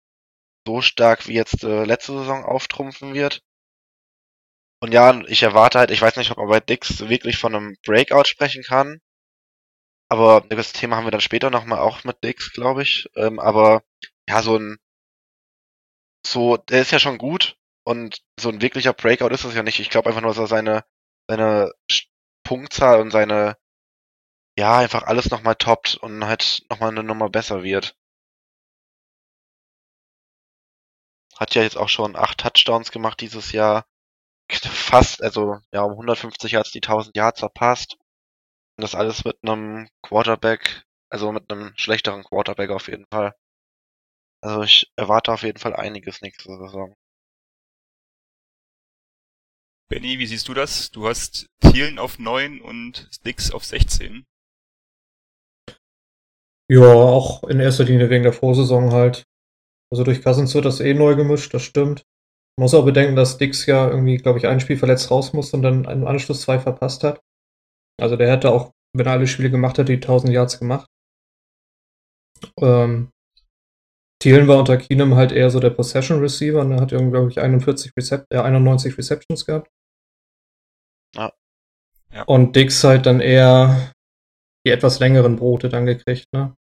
so 0.67 0.81
stark 0.83 1.27
wie 1.27 1.35
jetzt 1.35 1.65
äh, 1.65 1.85
letzte 1.85 2.13
Saison 2.13 2.45
auftrumpfen 2.45 3.15
wird. 3.15 3.43
Und 4.81 4.93
ja, 4.93 5.19
ich 5.27 5.43
erwarte 5.43 5.79
halt, 5.79 5.91
ich 5.91 6.03
weiß 6.03 6.17
nicht, 6.17 6.31
ob 6.31 6.39
man 6.39 6.49
bei 6.49 6.61
Dix 6.61 7.09
wirklich 7.09 7.39
von 7.39 7.55
einem 7.55 7.77
Breakout 7.85 8.25
sprechen 8.27 8.63
kann. 8.63 9.01
Aber 10.15 10.43
das 10.49 10.73
Thema 10.73 10.97
haben 10.97 11.07
wir 11.07 11.11
dann 11.11 11.21
später 11.21 11.51
nochmal 11.51 11.81
auch 11.81 12.05
mit 12.05 12.23
Dix, 12.23 12.53
glaube 12.53 12.83
ich. 12.83 13.09
Ähm, 13.17 13.41
aber 13.41 13.83
ja, 14.29 14.43
so 14.43 14.57
ein 14.57 14.79
so, 16.25 16.57
der 16.57 16.83
ist 16.83 16.93
ja 16.93 16.99
schon 17.01 17.19
gut 17.19 17.57
und 17.85 18.23
so 18.39 18.49
ein 18.49 18.63
wirklicher 18.63 18.93
Breakout 18.93 19.29
ist 19.35 19.45
es 19.45 19.55
ja 19.55 19.63
nicht. 19.65 19.81
Ich 19.81 19.91
glaube 19.91 20.09
einfach 20.09 20.23
nur, 20.23 20.31
dass 20.31 20.39
er 20.39 20.47
seine, 20.47 20.85
seine 21.29 21.73
Punktzahl 22.45 23.01
und 23.01 23.11
seine, 23.11 23.57
ja, 24.59 24.79
einfach 24.79 25.03
alles 25.05 25.31
nochmal 25.31 25.57
toppt 25.57 25.97
und 25.97 26.25
halt 26.25 26.65
nochmal 26.71 26.91
eine 26.91 27.03
Nummer 27.03 27.29
besser 27.31 27.63
wird. 27.65 27.97
hat 31.37 31.55
ja 31.55 31.63
jetzt 31.63 31.77
auch 31.77 31.89
schon 31.89 32.17
acht 32.17 32.39
Touchdowns 32.39 32.91
gemacht 32.91 33.21
dieses 33.21 33.53
Jahr. 33.53 33.87
Fast, 34.51 35.23
also 35.23 35.59
ja, 35.73 35.83
um 35.83 35.93
150 35.93 36.53
Yards 36.53 36.71
die 36.71 36.83
1000 36.83 37.17
Yards 37.17 37.41
verpasst. 37.41 37.99
Und 38.77 38.83
das 38.83 38.95
alles 38.95 39.25
mit 39.25 39.37
einem 39.43 39.89
Quarterback, 40.03 40.85
also 41.09 41.31
mit 41.33 41.51
einem 41.51 41.73
schlechteren 41.77 42.25
Quarterback 42.25 42.71
auf 42.71 42.89
jeden 42.89 43.07
Fall. 43.07 43.35
Also 44.43 44.63
ich 44.63 44.93
erwarte 44.97 45.33
auf 45.33 45.43
jeden 45.43 45.59
Fall 45.59 45.75
einiges 45.75 46.21
nächste 46.21 46.57
Saison. 46.57 46.95
Benny, 49.89 50.19
wie 50.19 50.27
siehst 50.27 50.49
du 50.49 50.55
das? 50.55 50.91
Du 50.91 51.07
hast 51.07 51.47
Thielen 51.61 51.99
auf 51.99 52.19
9 52.19 52.61
und 52.61 53.09
Sticks 53.13 53.53
auf 53.53 53.65
16. 53.65 54.25
Ja, 56.71 56.93
auch 56.93 57.45
in 57.45 57.61
erster 57.61 57.85
Linie 57.85 58.11
wegen 58.11 58.25
der 58.25 58.33
Vorsaison 58.33 58.93
halt. 58.93 59.25
Also 59.93 60.03
durch 60.03 60.23
Cousins 60.23 60.55
wird 60.55 60.65
das 60.65 60.81
eh 60.81 60.95
neu 60.95 61.15
gemischt, 61.15 61.55
das 61.55 61.63
stimmt. 61.63 62.05
Man 62.57 62.65
muss 62.65 62.75
auch 62.75 62.85
bedenken, 62.85 63.17
dass 63.17 63.39
Dix 63.39 63.67
ja 63.67 63.89
irgendwie, 63.89 64.17
glaube 64.17 64.39
ich, 64.39 64.47
ein 64.47 64.61
Spiel 64.61 64.77
verletzt 64.77 65.11
raus 65.11 65.33
muss 65.33 65.53
und 65.55 65.63
dann 65.63 65.85
im 65.85 66.07
Anschluss 66.07 66.41
zwei 66.41 66.59
verpasst 66.59 67.05
hat. 67.05 67.21
Also 68.01 68.17
der 68.17 68.31
hätte 68.31 68.51
auch, 68.51 68.73
wenn 68.97 69.07
er 69.07 69.13
alle 69.13 69.27
Spiele 69.27 69.51
gemacht 69.51 69.79
hätte, 69.79 69.93
die 69.93 70.01
1000 70.01 70.33
Yards 70.33 70.59
gemacht. 70.59 70.87
Ähm, 72.61 73.11
Thielen 74.23 74.49
war 74.49 74.59
unter 74.59 74.77
Keenum 74.77 75.17
halt 75.17 75.33
eher 75.33 75.51
so 75.51 75.61
der 75.61 75.71
Possession 75.71 76.21
Receiver 76.21 76.61
und 76.61 76.73
er 76.73 76.81
hat 76.81 76.93
irgendwie, 76.93 77.13
glaube 77.13 77.31
ich, 77.31 77.41
41 77.41 77.93
Recep 77.97 78.25
äh, 78.31 78.39
91 78.39 78.97
Receptions 78.97 79.45
gehabt. 79.45 79.69
Ja. 81.15 81.33
Ja. 82.13 82.23
Und 82.23 82.57
Dix 82.57 82.83
halt 82.85 83.07
dann 83.07 83.21
eher 83.21 83.93
die 84.67 84.71
etwas 84.71 84.99
längeren 84.99 85.37
Brote 85.37 85.69
dann 85.69 85.87
gekriegt, 85.87 86.27
ne? 86.33 86.57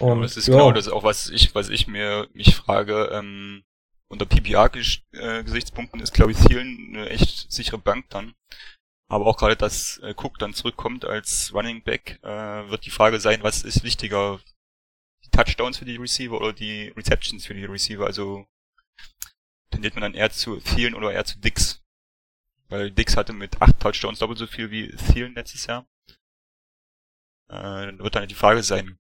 Und 0.00 0.10
Und 0.10 0.22
das 0.22 0.36
ist 0.36 0.48
ja, 0.48 0.54
genau 0.54 0.72
das 0.72 0.88
auch, 0.88 1.04
was 1.04 1.30
ich, 1.30 1.54
was 1.54 1.70
ich 1.70 1.86
mir 1.86 2.28
mich 2.34 2.54
frage. 2.54 3.08
Ähm, 3.12 3.64
unter 4.08 4.26
PPR-Gesichtspunkten 4.26 6.00
ist, 6.00 6.14
glaube 6.14 6.32
ich, 6.32 6.38
Thielen 6.38 6.94
eine 6.94 7.08
echt 7.10 7.50
sichere 7.50 7.78
Bank 7.78 8.08
dann. 8.10 8.34
Aber 9.08 9.26
auch 9.26 9.36
gerade, 9.36 9.56
dass 9.56 9.98
äh, 9.98 10.14
Cook 10.16 10.38
dann 10.38 10.54
zurückkommt 10.54 11.04
als 11.04 11.52
Running 11.54 11.82
Back, 11.82 12.18
äh, 12.22 12.68
wird 12.70 12.86
die 12.86 12.90
Frage 12.90 13.20
sein, 13.20 13.42
was 13.42 13.62
ist 13.62 13.84
wichtiger? 13.84 14.40
Die 15.24 15.30
Touchdowns 15.30 15.78
für 15.78 15.84
die 15.84 15.96
Receiver 15.96 16.36
oder 16.40 16.52
die 16.52 16.88
Receptions 16.88 17.46
für 17.46 17.54
die 17.54 17.64
Receiver? 17.64 18.04
Also 18.04 18.46
tendiert 19.70 19.94
man 19.94 20.02
dann 20.02 20.14
eher 20.14 20.30
zu 20.30 20.56
Thielen 20.58 20.94
oder 20.94 21.12
eher 21.12 21.24
zu 21.24 21.38
Dix? 21.38 21.82
Weil 22.68 22.90
Dix 22.90 23.16
hatte 23.16 23.32
mit 23.32 23.62
acht 23.62 23.78
Touchdowns 23.78 24.18
doppelt 24.18 24.38
so 24.38 24.46
viel 24.46 24.70
wie 24.70 24.88
Thielen 24.88 25.34
letztes 25.34 25.66
Jahr. 25.66 25.86
Äh, 27.48 27.86
dann 27.86 27.98
wird 28.00 28.16
dann 28.16 28.28
die 28.28 28.34
Frage 28.34 28.64
sein, 28.64 28.98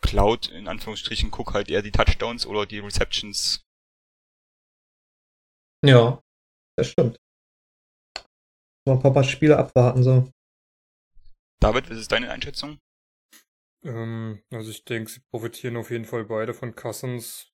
Cloud 0.00 0.48
in 0.48 0.68
Anführungsstrichen 0.68 1.32
Cook 1.32 1.54
halt 1.54 1.68
eher 1.68 1.82
die 1.82 1.90
Touchdowns 1.90 2.46
oder 2.46 2.66
die 2.66 2.78
Receptions. 2.78 3.64
Ja, 5.84 6.22
das 6.76 6.88
stimmt. 6.88 7.18
Mal 8.86 8.94
ein 8.94 9.12
paar, 9.12 9.24
Spiele 9.24 9.56
abwarten, 9.56 10.02
so. 10.02 10.30
David, 11.60 11.90
was 11.90 11.98
ist 11.98 12.12
deine 12.12 12.30
Einschätzung? 12.30 12.78
Ähm, 13.84 14.42
also 14.50 14.70
ich 14.70 14.84
denke, 14.84 15.10
sie 15.10 15.20
profitieren 15.30 15.76
auf 15.76 15.90
jeden 15.90 16.04
Fall 16.04 16.24
beide 16.24 16.54
von 16.54 16.74
Cousins. 16.74 17.52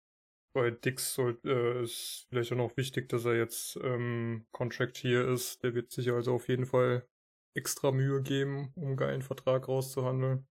Bei 0.55 0.71
Dix 0.71 1.15
soll, 1.15 1.41
äh, 1.45 1.83
ist 1.83 2.27
vielleicht 2.29 2.53
auch 2.53 2.57
noch 2.57 2.77
wichtig, 2.77 3.09
dass 3.09 3.25
er 3.25 3.37
jetzt 3.37 3.77
ähm, 3.83 4.47
Contract 4.53 4.97
hier 4.97 5.27
ist. 5.27 5.65
Der 5.65 5.75
wird 5.75 5.91
sich 5.91 6.13
also 6.13 6.35
auf 6.35 6.49
jeden 6.49 6.67
Fall 6.67 7.09
extra 7.57 7.91
Mühe 7.91 8.23
geben, 8.23 8.73
um 8.77 8.89
einen 8.89 8.97
geilen 8.97 9.23
Vertrag 9.23 9.69
rauszuhandeln. 9.69 10.47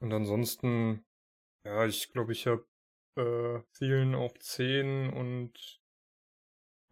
Und 0.00 0.12
ansonsten, 0.12 1.04
ja, 1.66 1.86
ich 1.86 2.12
glaube, 2.12 2.32
ich 2.32 2.46
habe 2.46 2.66
äh, 3.16 3.60
Thielen 3.76 4.14
auf 4.14 4.38
10 4.38 5.12
und 5.12 5.81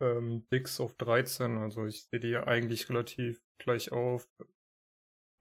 ähm, 0.00 0.46
Dix 0.50 0.80
auf 0.80 0.94
13. 0.96 1.58
Also 1.58 1.86
ich 1.86 2.04
sehe 2.04 2.20
die 2.20 2.36
eigentlich 2.36 2.88
relativ 2.88 3.42
gleich 3.58 3.92
auf. 3.92 4.28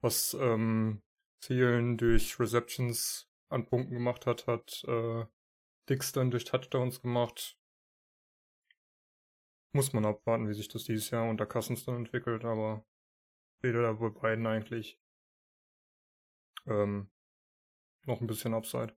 Was 0.01 0.33
ähm, 0.33 1.01
Thielen 1.41 1.97
durch 1.97 2.39
Receptions 2.39 3.29
an 3.49 3.65
Punkten 3.65 3.93
gemacht 3.93 4.25
hat, 4.25 4.47
hat 4.47 4.83
äh, 4.87 5.25
Dix 5.89 6.11
dann 6.11 6.31
durch 6.31 6.45
Touchdowns 6.45 7.01
gemacht. 7.01 7.57
Muss 9.73 9.93
man 9.93 10.05
abwarten, 10.05 10.49
wie 10.49 10.53
sich 10.53 10.67
das 10.67 10.83
dieses 10.83 11.09
Jahr 11.09 11.29
unter 11.29 11.45
Cousins 11.45 11.85
dann 11.85 11.97
entwickelt, 11.97 12.43
aber 12.43 12.85
sehe 13.61 13.73
da 13.73 13.93
bei 13.93 14.09
beiden 14.09 14.47
eigentlich 14.47 14.99
ähm, 16.65 17.09
noch 18.05 18.21
ein 18.21 18.27
bisschen 18.27 18.53
Upside. 18.53 18.95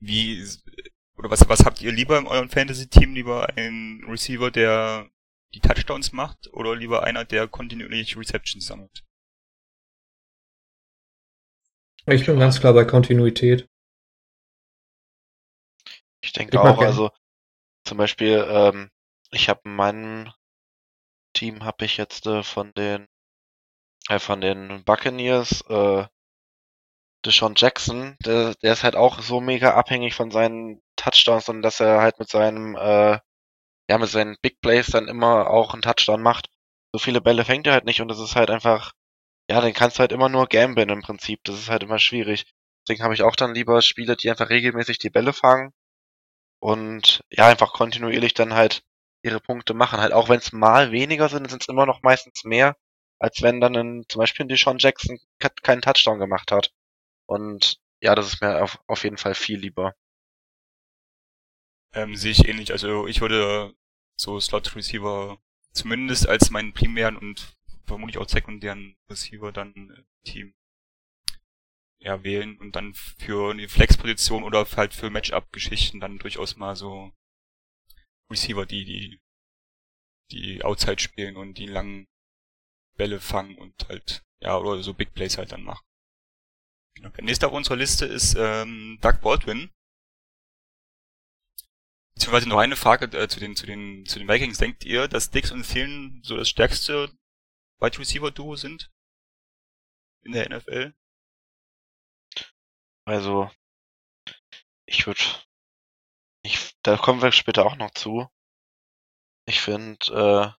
Wie, 0.00 0.42
oder 1.20 1.30
was, 1.30 1.46
was 1.50 1.66
habt 1.66 1.82
ihr 1.82 1.92
lieber 1.92 2.18
in 2.18 2.26
eurem 2.26 2.48
Fantasy-Team? 2.48 3.14
Lieber 3.14 3.50
ein 3.54 4.02
Receiver, 4.08 4.50
der 4.50 5.10
die 5.52 5.60
Touchdowns 5.60 6.12
macht 6.12 6.50
oder 6.54 6.74
lieber 6.74 7.02
einer, 7.02 7.26
der 7.26 7.46
kontinuierlich 7.46 8.16
Receptions 8.16 8.66
sammelt? 8.66 9.04
Ich 12.06 12.24
bin 12.24 12.38
ganz 12.38 12.58
klar 12.58 12.72
bei 12.72 12.86
Kontinuität. 12.86 13.68
Ich 16.22 16.32
denke 16.32 16.56
Ich 16.56 16.58
auch, 16.58 16.78
gern. 16.78 16.86
also 16.86 17.10
zum 17.84 17.98
Beispiel, 17.98 18.42
ähm, 18.48 18.90
ich 19.30 19.50
habe 19.50 19.60
in 19.64 19.76
meinem 19.76 20.32
Team 21.34 21.64
habe 21.64 21.84
ich 21.84 21.98
jetzt 21.98 22.26
äh, 22.26 22.42
von 22.42 22.72
den 22.72 23.06
äh, 24.08 24.18
von 24.18 24.40
den 24.40 24.84
Buccaneers 24.84 25.60
äh, 25.68 26.06
Deshaun 27.26 27.54
Jackson, 27.56 28.16
der, 28.24 28.54
der 28.54 28.72
ist 28.72 28.84
halt 28.84 28.96
auch 28.96 29.20
so 29.20 29.42
mega 29.42 29.74
abhängig 29.74 30.14
von 30.14 30.30
seinen 30.30 30.80
Touchdowns 31.00 31.48
und 31.48 31.62
dass 31.62 31.80
er 31.80 32.00
halt 32.02 32.18
mit 32.20 32.28
seinem 32.30 32.76
äh, 32.76 33.18
ja 33.90 33.98
mit 33.98 34.08
seinen 34.10 34.36
Big 34.42 34.60
Plays 34.60 34.86
dann 34.88 35.08
immer 35.08 35.50
auch 35.50 35.74
einen 35.74 35.82
Touchdown 35.82 36.22
macht. 36.22 36.48
So 36.92 36.98
viele 36.98 37.20
Bälle 37.20 37.44
fängt 37.44 37.66
er 37.66 37.74
halt 37.74 37.84
nicht 37.84 38.00
und 38.00 38.08
das 38.08 38.18
ist 38.20 38.36
halt 38.36 38.50
einfach 38.50 38.92
ja, 39.50 39.60
den 39.60 39.74
kannst 39.74 39.98
du 39.98 40.00
halt 40.00 40.12
immer 40.12 40.28
nur 40.30 40.46
gamblen 40.48 40.90
im 40.90 41.02
Prinzip. 41.02 41.40
Das 41.44 41.56
ist 41.58 41.70
halt 41.70 41.82
immer 41.84 41.98
schwierig. 42.00 42.46
Deswegen 42.88 43.04
habe 43.04 43.14
ich 43.14 43.22
auch 43.22 43.36
dann 43.36 43.54
lieber 43.54 43.82
Spieler, 43.82 44.16
die 44.16 44.30
einfach 44.30 44.50
regelmäßig 44.50 44.98
die 44.98 45.10
Bälle 45.10 45.32
fangen 45.34 45.72
und 46.60 47.22
ja, 47.30 47.48
einfach 47.48 47.72
kontinuierlich 47.72 48.34
dann 48.34 48.54
halt 48.54 48.82
ihre 49.22 49.40
Punkte 49.40 49.74
machen. 49.74 50.00
Halt 50.00 50.12
auch 50.12 50.28
wenn 50.28 50.38
es 50.38 50.52
mal 50.52 50.92
weniger 50.92 51.28
sind, 51.28 51.48
sind 51.50 51.62
es 51.62 51.68
immer 51.68 51.86
noch 51.86 52.02
meistens 52.02 52.44
mehr, 52.44 52.76
als 53.18 53.42
wenn 53.42 53.60
dann 53.60 53.76
ein, 53.76 54.04
zum 54.08 54.20
Beispiel 54.20 54.46
ein 54.46 54.48
Deshaun 54.48 54.78
Jackson 54.78 55.18
ke- 55.38 55.50
keinen 55.62 55.82
Touchdown 55.82 56.18
gemacht 56.18 56.52
hat. 56.52 56.72
Und 57.26 57.78
ja, 58.02 58.14
das 58.16 58.28
ist 58.28 58.42
mir 58.42 58.62
auf, 58.62 58.80
auf 58.88 59.04
jeden 59.04 59.18
Fall 59.18 59.34
viel 59.34 59.58
lieber. 59.60 59.94
Ähm, 61.92 62.16
sehe 62.16 62.32
ich 62.32 62.46
ähnlich. 62.46 62.72
Also 62.72 63.06
ich 63.06 63.20
würde 63.20 63.74
so 64.16 64.38
Slot 64.38 64.76
Receiver 64.76 65.40
zumindest 65.72 66.28
als 66.28 66.50
meinen 66.50 66.72
primären 66.72 67.16
und 67.16 67.56
vermutlich 67.86 68.18
auch 68.18 68.28
sekundären 68.28 68.96
Receiver 69.08 69.52
dann 69.52 69.72
im 69.74 70.06
Team 70.24 70.54
ja, 71.98 72.22
wählen 72.22 72.56
und 72.58 72.76
dann 72.76 72.94
für 72.94 73.50
eine 73.50 73.68
Flex-Position 73.68 74.42
oder 74.42 74.64
halt 74.76 74.94
für 74.94 75.10
Matchup-Geschichten 75.10 76.00
dann 76.00 76.18
durchaus 76.18 76.56
mal 76.56 76.74
so 76.74 77.12
Receiver, 78.30 78.64
die 78.64 78.84
die 78.84 79.20
die 80.30 80.62
Outside 80.62 81.00
spielen 81.00 81.36
und 81.36 81.54
die 81.54 81.66
langen 81.66 82.06
Bälle 82.96 83.20
fangen 83.20 83.58
und 83.58 83.88
halt 83.88 84.24
ja 84.40 84.56
oder 84.56 84.82
so 84.82 84.94
Big 84.94 85.12
Plays 85.12 85.36
halt 85.36 85.52
dann 85.52 85.64
machen. 85.64 85.84
Genau. 86.94 87.10
Der 87.10 87.24
nächste 87.24 87.46
auf 87.48 87.52
unserer 87.52 87.76
Liste 87.76 88.06
ist 88.06 88.34
ähm, 88.38 88.98
Doug 89.00 89.20
Baldwin. 89.20 89.70
Beziehungsweise 92.20 92.50
noch 92.50 92.58
eine 92.58 92.76
Frage 92.76 93.06
äh, 93.18 93.28
zu 93.28 93.40
den 93.40 93.56
zu 93.56 93.64
den 93.64 94.04
zu 94.04 94.18
den 94.18 94.28
Vikings. 94.28 94.58
Denkt 94.58 94.84
ihr, 94.84 95.08
dass 95.08 95.30
Dix 95.30 95.52
und 95.52 95.62
Thielen 95.62 96.20
so 96.22 96.36
das 96.36 96.50
stärkste 96.50 97.10
Wide 97.78 97.98
Receiver 97.98 98.30
Duo 98.30 98.56
sind 98.56 98.92
in 100.20 100.32
der 100.32 100.50
NFL? 100.54 100.92
Also, 103.06 103.50
ich 104.84 105.06
würde, 105.06 105.22
ich, 106.42 106.76
da 106.82 106.98
kommen 106.98 107.22
wir 107.22 107.32
später 107.32 107.64
auch 107.64 107.76
noch 107.76 107.92
zu. 107.92 108.28
Ich 109.46 109.62
finde 109.62 110.54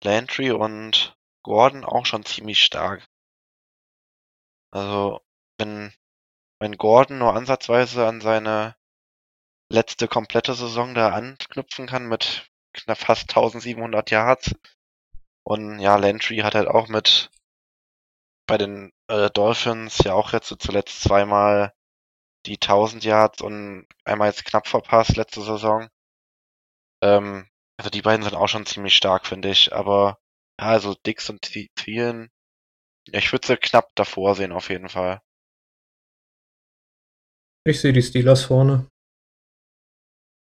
äh, 0.00 0.06
Landry 0.06 0.52
und 0.52 1.18
Gordon 1.42 1.84
auch 1.84 2.06
schon 2.06 2.24
ziemlich 2.24 2.60
stark. 2.60 3.04
Also, 4.70 5.20
wenn, 5.58 5.92
wenn 6.60 6.76
Gordon 6.76 7.18
nur 7.18 7.34
ansatzweise 7.34 8.06
an 8.06 8.20
seine 8.20 8.76
letzte 9.68 10.08
komplette 10.08 10.54
Saison 10.54 10.94
da 10.94 11.10
anknüpfen 11.10 11.86
kann 11.86 12.08
mit 12.08 12.48
knapp 12.74 12.98
fast 12.98 13.28
1700 13.28 14.10
Yards 14.10 14.54
und 15.44 15.80
ja, 15.80 15.96
Landry 15.96 16.38
hat 16.38 16.54
halt 16.54 16.68
auch 16.68 16.88
mit 16.88 17.30
bei 18.48 18.58
den 18.58 18.92
äh, 19.06 19.30
Dolphins 19.30 19.98
ja 19.98 20.14
auch 20.14 20.32
jetzt 20.32 20.52
zuletzt 20.58 21.00
zweimal 21.02 21.72
die 22.46 22.58
1000 22.58 23.04
Yards 23.04 23.42
und 23.42 23.86
einmal 24.04 24.28
jetzt 24.28 24.44
knapp 24.44 24.68
verpasst 24.68 25.16
letzte 25.16 25.42
Saison. 25.42 25.88
Ähm, 27.02 27.48
also 27.78 27.88
die 27.88 28.02
beiden 28.02 28.22
sind 28.22 28.34
auch 28.34 28.48
schon 28.48 28.66
ziemlich 28.66 28.94
stark, 28.94 29.26
finde 29.26 29.48
ich. 29.50 29.72
Aber 29.72 30.18
ja, 30.60 30.66
also 30.68 30.94
Dix 30.94 31.30
und 31.30 31.40
Thi- 31.42 31.70
Thielen, 31.74 32.30
ich 33.12 33.32
würde 33.32 33.46
sie 33.46 33.56
knapp 33.58 33.90
davor 33.96 34.34
sehen 34.36 34.52
auf 34.52 34.70
jeden 34.70 34.88
Fall. 34.88 35.22
Ich 37.66 37.80
sehe 37.80 37.92
die 37.92 38.02
Steelers 38.02 38.44
vorne. 38.44 38.86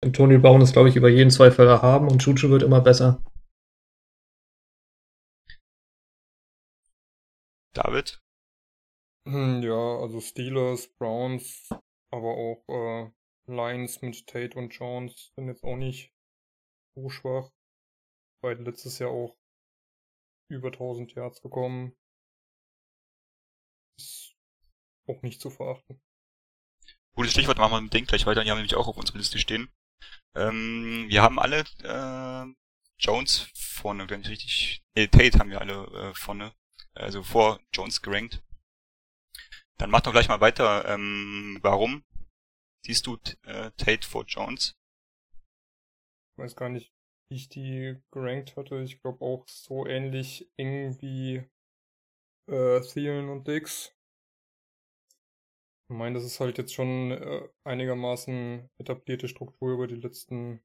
Antonio 0.01 0.39
Brown 0.39 0.61
ist, 0.61 0.73
glaube 0.73 0.87
ich, 0.89 0.95
über 0.95 1.09
jeden 1.09 1.31
Zweifel 1.31 1.67
erhaben 1.67 2.07
und 2.07 2.23
Juju 2.23 2.49
wird 2.49 2.63
immer 2.63 2.79
besser. 2.79 3.21
David? 7.75 8.19
Hm, 9.27 9.61
Ja, 9.61 9.99
also 9.99 10.19
Steelers, 10.19 10.87
Browns, 10.97 11.69
aber 12.11 12.29
auch 12.35 12.63
äh, 12.67 13.11
Lions 13.45 14.01
mit 14.01 14.25
Tate 14.25 14.57
und 14.57 14.73
Jones 14.73 15.31
sind 15.35 15.47
jetzt 15.47 15.63
auch 15.63 15.75
nicht 15.75 16.11
so 16.95 17.09
schwach. 17.09 17.51
Beide 18.41 18.63
letztes 18.63 18.99
Jahr 18.99 19.11
auch 19.11 19.37
über 20.49 20.71
1000 20.71 21.13
Yards 21.13 21.39
bekommen. 21.41 21.95
Ist 23.99 24.35
auch 25.07 25.21
nicht 25.23 25.41
zu 25.41 25.49
verachten. 25.49 26.01
Gutes 27.15 27.31
Stichwort, 27.33 27.57
machen 27.57 27.73
wir 27.73 27.81
mit 27.81 27.93
Ding 27.93 28.05
gleich 28.05 28.25
weiter. 28.25 28.43
Die 28.43 28.51
haben 28.51 28.57
nämlich 28.57 28.75
auch 28.75 28.87
auf 28.87 28.95
unserer 28.97 29.17
Liste 29.17 29.39
stehen. 29.39 29.69
Ähm, 30.35 31.05
wir 31.07 31.21
haben 31.21 31.39
alle 31.39 31.63
äh, 31.83 32.53
Jones 32.97 33.49
vorne, 33.53 34.09
wenn 34.09 34.21
ich 34.21 34.29
richtig. 34.29 34.83
Nee, 34.95 35.07
Tate 35.07 35.39
haben 35.39 35.49
wir 35.49 35.61
alle 35.61 35.85
äh, 35.85 36.13
vorne. 36.13 36.53
Also 36.93 37.23
vor 37.23 37.59
Jones 37.73 38.01
gerankt. 38.01 38.41
Dann 39.77 39.89
mach 39.89 40.01
doch 40.01 40.11
gleich 40.11 40.29
mal 40.29 40.41
weiter. 40.41 40.87
Ähm, 40.87 41.59
warum 41.61 42.03
siehst 42.85 43.07
du 43.07 43.17
äh, 43.43 43.71
Tate 43.77 44.07
vor 44.07 44.25
Jones? 44.25 44.77
Ich 46.31 46.37
weiß 46.37 46.55
gar 46.55 46.69
nicht, 46.69 46.93
wie 47.29 47.35
ich 47.35 47.49
die 47.49 47.97
gerankt 48.11 48.55
hatte. 48.55 48.81
Ich 48.81 49.01
glaube 49.01 49.23
auch 49.23 49.45
so 49.47 49.85
ähnlich 49.85 50.49
eng 50.57 51.01
wie 51.01 51.49
äh, 52.47 52.81
Thielen 52.81 53.29
und 53.29 53.47
Dix. 53.47 53.93
Ich 55.87 55.95
meine, 55.95 56.15
das 56.15 56.23
ist 56.23 56.39
halt 56.39 56.57
jetzt 56.57 56.73
schon 56.73 57.11
äh, 57.11 57.47
einigermaßen 57.63 58.69
etablierte 58.79 59.27
Struktur 59.27 59.73
über 59.73 59.87
die 59.87 59.95
letzten 59.95 60.61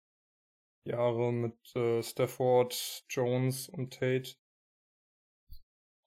Jahre 0.84 1.32
mit 1.32 1.76
äh, 1.76 2.02
Stafford, 2.02 3.04
Jones 3.10 3.68
und 3.68 3.92
Tate. 3.92 4.36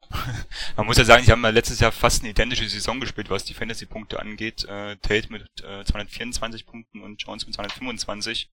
Man 0.78 0.88
muss 0.88 0.98
ja 0.98 1.06
sagen, 1.06 1.24
sie 1.24 1.32
haben 1.32 1.44
ja 1.44 1.50
letztes 1.50 1.80
Jahr 1.80 1.92
fast 1.92 2.24
eine 2.24 2.32
identische 2.32 2.68
Saison 2.68 3.00
gespielt, 3.00 3.30
was 3.30 3.46
die 3.46 3.54
Fantasy-Punkte 3.54 4.20
angeht. 4.20 4.64
Äh, 4.66 4.98
Tate 4.98 5.32
mit 5.32 5.44
äh, 5.64 5.86
224 5.86 6.66
Punkten 6.66 7.02
und 7.02 7.22
Jones 7.22 7.46
mit 7.46 7.54
225. 7.54 8.52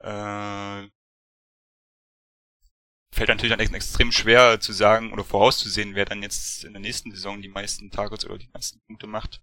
Äh, 0.00 0.88
fällt 3.12 3.28
natürlich 3.28 3.50
dann 3.50 3.60
ex 3.60 3.72
extrem 3.72 4.12
schwer 4.12 4.60
zu 4.60 4.72
sagen 4.72 5.12
oder 5.12 5.24
vorauszusehen, 5.24 5.94
wer 5.94 6.04
dann 6.04 6.22
jetzt 6.22 6.64
in 6.64 6.72
der 6.72 6.80
nächsten 6.80 7.10
Saison 7.10 7.42
die 7.42 7.48
meisten 7.48 7.90
Targets 7.90 8.24
oder 8.24 8.38
die 8.38 8.50
meisten 8.52 8.80
Punkte 8.86 9.06
macht. 9.06 9.42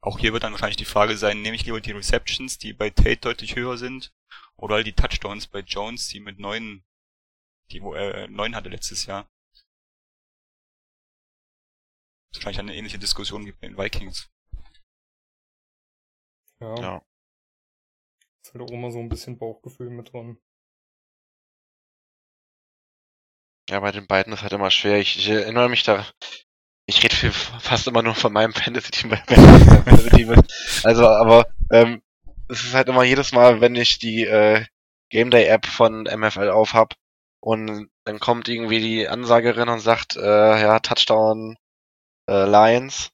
Auch 0.00 0.18
hier 0.18 0.32
wird 0.32 0.42
dann 0.42 0.52
wahrscheinlich 0.52 0.76
die 0.76 0.84
Frage 0.84 1.16
sein, 1.16 1.42
nehme 1.42 1.56
ich 1.56 1.64
lieber 1.64 1.80
die 1.80 1.92
Receptions, 1.92 2.58
die 2.58 2.72
bei 2.72 2.90
Tate 2.90 3.16
deutlich 3.16 3.56
höher 3.56 3.78
sind, 3.78 4.12
oder 4.56 4.82
die 4.82 4.92
Touchdowns 4.92 5.46
bei 5.46 5.60
Jones, 5.60 6.08
die 6.08 6.20
mit 6.20 6.38
neun, 6.38 6.84
die 7.70 7.82
wo 7.82 7.94
er 7.94 8.28
neun 8.28 8.54
hatte 8.54 8.68
letztes 8.68 9.06
Jahr. 9.06 9.28
Wahrscheinlich 12.34 12.60
eine 12.60 12.74
ähnliche 12.74 12.98
Diskussion 12.98 13.44
gibt 13.44 13.60
bei 13.60 13.68
den 13.68 13.76
Vikings. 13.76 14.30
Ja. 16.60 16.74
Ja. 16.76 17.02
Ist 18.42 18.54
halt 18.54 18.62
auch 18.62 18.72
immer 18.72 18.90
so 18.90 18.98
ein 18.98 19.08
bisschen 19.08 19.38
Bauchgefühl 19.38 19.90
mit 19.90 20.12
dran. 20.12 20.38
Ja, 23.68 23.80
bei 23.80 23.92
den 23.92 24.06
beiden 24.06 24.32
ist 24.32 24.42
halt 24.42 24.52
immer 24.52 24.70
schwer. 24.70 24.98
Ich, 24.98 25.16
ich 25.16 25.28
erinnere 25.28 25.68
mich 25.68 25.82
da. 25.82 26.06
Ich 26.86 27.02
rede 27.02 27.14
fast 27.32 27.86
immer 27.86 28.02
nur 28.02 28.14
von 28.14 28.32
meinem 28.32 28.52
Fantasy-Team. 28.54 29.10
weil 29.10 29.22
mein 29.26 29.84
Fantasy-Team 29.84 30.32
ist. 30.32 30.84
Also, 30.84 31.06
aber 31.06 31.46
ähm, 31.70 32.02
es 32.48 32.64
ist 32.64 32.74
halt 32.74 32.88
immer 32.88 33.04
jedes 33.04 33.32
Mal, 33.32 33.60
wenn 33.60 33.74
ich 33.74 33.98
die 33.98 34.24
äh, 34.24 34.64
Game 35.10 35.30
Day 35.30 35.46
App 35.46 35.66
von 35.66 36.04
MFL 36.04 36.50
aufhab 36.50 36.94
und 37.40 37.88
dann 38.04 38.20
kommt 38.20 38.48
irgendwie 38.48 38.80
die 38.80 39.08
Ansagerin 39.08 39.68
und 39.68 39.80
sagt, 39.80 40.16
äh, 40.16 40.60
ja, 40.60 40.78
Touchdown 40.80 41.56
äh, 42.28 42.44
Lions. 42.44 43.10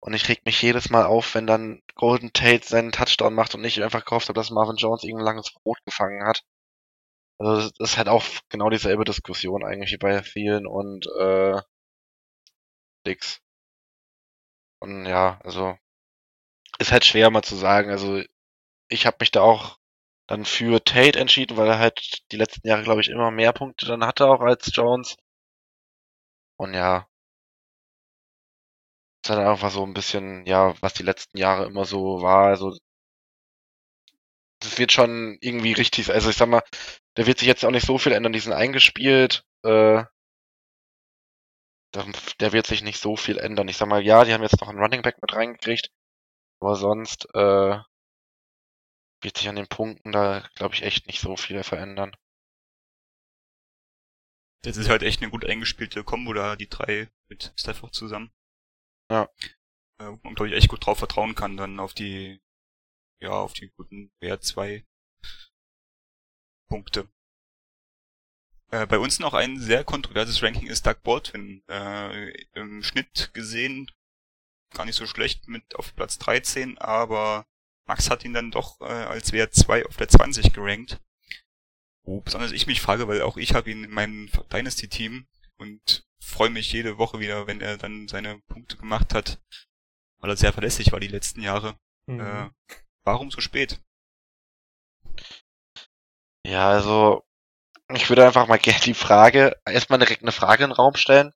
Und 0.00 0.12
ich 0.14 0.28
reg 0.28 0.44
mich 0.44 0.60
jedes 0.60 0.90
Mal 0.90 1.06
auf, 1.06 1.34
wenn 1.34 1.46
dann 1.46 1.80
Golden 1.94 2.32
Tate 2.32 2.66
seinen 2.66 2.92
Touchdown 2.92 3.34
macht 3.34 3.54
und 3.54 3.64
ich 3.64 3.82
einfach 3.82 4.04
gehofft 4.04 4.28
habe, 4.28 4.38
dass 4.38 4.50
Marvin 4.50 4.76
Jones 4.76 5.02
irgendein 5.02 5.24
langes 5.24 5.52
Brot 5.52 5.78
gefangen 5.86 6.26
hat. 6.26 6.42
Also 7.38 7.68
das 7.68 7.90
ist 7.90 7.98
halt 7.98 8.08
auch 8.08 8.24
genau 8.48 8.70
dieselbe 8.70 9.04
Diskussion 9.04 9.64
eigentlich 9.64 9.92
wie 9.92 9.98
bei 9.98 10.22
vielen 10.22 10.66
und 10.66 11.06
äh, 11.18 11.60
Dix. 13.06 13.40
Und 14.78 15.06
ja, 15.06 15.40
also 15.42 15.76
ist 16.78 16.92
halt 16.92 17.04
schwer 17.04 17.30
mal 17.30 17.42
zu 17.42 17.56
sagen. 17.56 17.90
Also 17.90 18.22
ich 18.88 19.06
habe 19.06 19.18
mich 19.20 19.30
da 19.32 19.42
auch 19.42 19.78
dann 20.28 20.44
für 20.46 20.84
Tate 20.84 21.18
entschieden, 21.20 21.56
weil 21.58 21.68
er 21.68 21.78
halt 21.80 22.22
die 22.32 22.36
letzten 22.38 22.68
Jahre, 22.68 22.82
glaube 22.84 23.00
ich, 23.02 23.10
immer 23.10 23.30
mehr 23.32 23.52
Punkte 23.54 23.86
dann 23.86 24.06
hatte 24.06 24.26
auch 24.28 24.40
als 24.42 24.70
Jones. 24.74 25.16
Und 26.56 26.74
ja, 26.74 27.06
ist 29.24 29.30
halt 29.30 29.40
einfach 29.40 29.70
so 29.72 29.82
ein 29.84 29.92
bisschen, 29.94 30.46
ja, 30.46 30.74
was 30.80 30.94
die 30.94 31.02
letzten 31.02 31.36
Jahre 31.38 31.66
immer 31.66 31.84
so 31.84 32.22
war. 32.22 32.46
Also 32.46 32.76
das 34.60 34.78
wird 34.78 34.92
schon 34.92 35.36
irgendwie 35.40 35.72
richtig, 35.72 36.10
also 36.10 36.30
ich 36.30 36.36
sag 36.36 36.48
mal, 36.48 36.62
der 37.16 37.26
wird 37.26 37.38
sich 37.38 37.48
jetzt 37.48 37.64
auch 37.64 37.70
nicht 37.70 37.86
so 37.86 37.98
viel 37.98 38.12
ändern, 38.12 38.32
die 38.32 38.40
sind 38.40 38.52
eingespielt. 38.52 39.44
Äh, 39.62 40.04
der, 41.94 42.04
der 42.40 42.52
wird 42.52 42.66
sich 42.66 42.82
nicht 42.82 43.00
so 43.00 43.16
viel 43.16 43.38
ändern. 43.38 43.68
Ich 43.68 43.76
sag 43.76 43.88
mal, 43.88 44.02
ja, 44.02 44.24
die 44.24 44.32
haben 44.32 44.42
jetzt 44.42 44.60
noch 44.60 44.68
einen 44.68 44.78
Running 44.78 45.02
Back 45.02 45.20
mit 45.22 45.32
reingekriegt, 45.32 45.90
aber 46.60 46.76
sonst 46.76 47.26
äh, 47.34 47.78
wird 49.22 49.38
sich 49.38 49.48
an 49.48 49.56
den 49.56 49.68
Punkten 49.68 50.12
da, 50.12 50.46
glaube 50.54 50.74
ich, 50.74 50.82
echt 50.82 51.06
nicht 51.06 51.20
so 51.20 51.36
viel 51.36 51.62
verändern. 51.62 52.14
Das 54.62 54.76
ist 54.76 54.88
halt 54.88 55.02
echt 55.02 55.20
eine 55.20 55.30
gut 55.30 55.44
eingespielte 55.44 56.04
Kombo 56.04 56.32
da, 56.32 56.56
die 56.56 56.68
drei 56.68 57.10
mit 57.28 57.52
Stafford 57.56 57.94
zusammen. 57.94 58.32
Ja. 59.10 59.28
Äh, 59.98 60.06
wo 60.06 60.18
man, 60.22 60.34
glaube 60.34 60.48
ich, 60.48 60.54
echt 60.54 60.68
gut 60.68 60.84
drauf 60.84 60.98
vertrauen 60.98 61.34
kann, 61.34 61.56
dann 61.56 61.78
auf 61.80 61.92
die, 61.92 62.40
ja, 63.20 63.30
auf 63.30 63.52
die 63.52 63.70
guten 63.76 64.10
WR2 64.22 64.84
Punkte. 66.68 67.08
Äh, 68.74 68.86
bei 68.86 68.98
uns 68.98 69.20
noch 69.20 69.34
ein 69.34 69.60
sehr 69.60 69.84
kontroverses 69.84 70.42
Ranking 70.42 70.66
ist 70.66 70.84
Doug 70.84 70.96
Baldwin. 71.04 71.62
Äh, 71.68 72.30
Im 72.54 72.82
Schnitt 72.82 73.30
gesehen 73.32 73.88
gar 74.72 74.84
nicht 74.84 74.96
so 74.96 75.06
schlecht 75.06 75.46
mit 75.46 75.76
auf 75.76 75.94
Platz 75.94 76.18
13, 76.18 76.78
aber 76.78 77.46
Max 77.86 78.10
hat 78.10 78.24
ihn 78.24 78.32
dann 78.32 78.50
doch 78.50 78.80
äh, 78.80 78.84
als 78.86 79.32
WR2 79.32 79.86
auf 79.86 79.96
der 79.96 80.08
20 80.08 80.52
gerankt. 80.52 81.00
Wo 82.02 82.20
besonders 82.20 82.50
ich 82.50 82.66
mich 82.66 82.80
frage, 82.80 83.06
weil 83.06 83.22
auch 83.22 83.36
ich 83.36 83.54
habe 83.54 83.70
ihn 83.70 83.84
in 83.84 83.92
meinem 83.92 84.28
Dynasty-Team 84.52 85.28
und 85.58 86.04
freue 86.18 86.50
mich 86.50 86.72
jede 86.72 86.98
Woche 86.98 87.20
wieder, 87.20 87.46
wenn 87.46 87.60
er 87.60 87.76
dann 87.76 88.08
seine 88.08 88.40
Punkte 88.48 88.76
gemacht 88.76 89.14
hat, 89.14 89.40
weil 90.18 90.30
er 90.30 90.36
sehr 90.36 90.52
verlässlich 90.52 90.90
war 90.90 90.98
die 90.98 91.06
letzten 91.06 91.42
Jahre. 91.42 91.78
Mhm. 92.06 92.20
Äh, 92.20 92.50
warum 93.04 93.30
so 93.30 93.40
spät? 93.40 93.80
Ja, 96.44 96.70
also 96.70 97.22
ich 97.96 98.08
würde 98.08 98.26
einfach 98.26 98.46
mal 98.46 98.58
gerne 98.58 98.80
die 98.80 98.94
Frage, 98.94 99.56
erstmal 99.66 99.98
direkt 99.98 100.22
eine 100.22 100.32
Frage 100.32 100.64
in 100.64 100.70
den 100.70 100.76
Raum 100.76 100.96
stellen. 100.96 101.32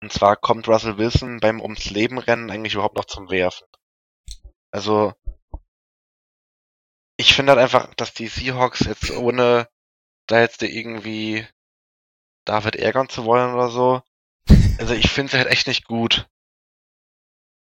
Und 0.00 0.12
zwar 0.12 0.36
kommt 0.36 0.68
Russell 0.68 0.98
Wilson 0.98 1.40
beim 1.40 1.60
ums 1.60 1.90
Leben 1.90 2.18
rennen 2.18 2.50
eigentlich 2.50 2.74
überhaupt 2.74 2.96
noch 2.96 3.06
zum 3.06 3.30
Werfen? 3.30 3.66
Also 4.70 5.14
ich 7.16 7.34
finde 7.34 7.52
halt 7.52 7.60
einfach, 7.60 7.92
dass 7.94 8.14
die 8.14 8.28
Seahawks 8.28 8.80
jetzt 8.80 9.10
ohne 9.10 9.68
da 10.26 10.40
jetzt 10.40 10.62
irgendwie 10.62 11.46
David 12.44 12.76
ärgern 12.76 13.08
zu 13.08 13.24
wollen 13.24 13.54
oder 13.54 13.68
so, 13.70 14.02
also 14.78 14.94
ich 14.94 15.10
finde 15.10 15.32
sie 15.32 15.38
halt 15.38 15.48
echt 15.48 15.66
nicht 15.66 15.84
gut. 15.86 16.28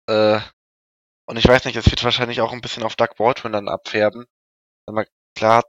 Äh, 0.08 0.40
und 1.26 1.38
ich 1.38 1.48
weiß 1.48 1.66
nicht, 1.66 1.76
es 1.76 1.90
wird 1.90 2.04
wahrscheinlich 2.04 2.42
auch 2.42 2.52
ein 2.52 2.62
bisschen 2.62 2.84
auf 2.84 2.96
Doug 2.96 3.16
Baldwin 3.18 3.54
dann 3.54 3.70
abfärben. 3.70 4.26
Aber 4.86 5.06
klar, 5.36 5.64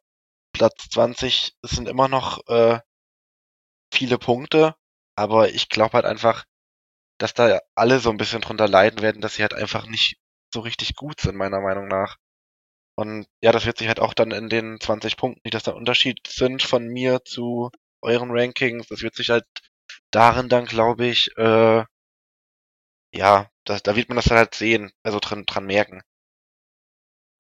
Platz 0.61 0.91
20 0.91 1.55
es 1.63 1.71
sind 1.71 1.89
immer 1.89 2.07
noch 2.07 2.47
äh, 2.49 2.81
viele 3.93 4.19
Punkte, 4.19 4.75
aber 5.17 5.51
ich 5.51 5.69
glaube 5.69 5.95
halt 5.95 6.05
einfach, 6.05 6.45
dass 7.19 7.35
da 7.35 7.61
alle 7.77 8.01
so 8.01 8.11
ein 8.11 8.19
bisschen 8.19 8.43
drunter 8.43 8.69
leiden 8.69 9.03
werden, 9.03 9.23
dass 9.23 9.37
sie 9.37 9.43
halt 9.43 9.55
einfach 9.55 9.87
nicht 9.87 10.17
so 10.53 10.61
richtig 10.61 10.97
gut 10.97 11.21
sind, 11.21 11.37
meiner 11.37 11.61
Meinung 11.61 11.89
nach. 11.89 12.17
Und 12.97 13.27
ja, 13.43 13.53
das 13.53 13.67
wird 13.67 13.79
sich 13.79 13.89
halt 13.89 14.01
auch 14.01 14.15
dann 14.15 14.33
in 14.33 14.49
den 14.51 14.81
20 14.81 15.17
Punkten, 15.17 15.43
die 15.47 15.51
das 15.51 15.65
dann 15.65 15.75
Unterschied 15.77 16.21
sind 16.29 16.63
von 16.63 16.87
mir 16.89 17.25
zu 17.25 17.71
euren 18.03 18.31
Rankings, 18.33 18.89
das 18.89 19.03
wird 19.03 19.15
sich 19.17 19.31
halt 19.31 19.47
darin 20.13 20.49
dann, 20.49 20.67
glaube 20.67 21.07
ich, 21.07 21.31
äh, 21.39 21.85
ja, 23.15 23.49
da, 23.65 23.79
da 23.79 23.95
wird 23.95 24.09
man 24.09 24.17
das 24.17 24.25
dann 24.27 24.39
halt 24.39 24.55
sehen, 24.57 24.91
also 25.05 25.21
dran, 25.21 25.45
dran 25.47 25.65
merken. 25.67 26.03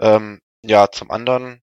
Ähm, 0.00 0.40
ja, 0.64 0.90
zum 0.90 1.10
anderen 1.12 1.62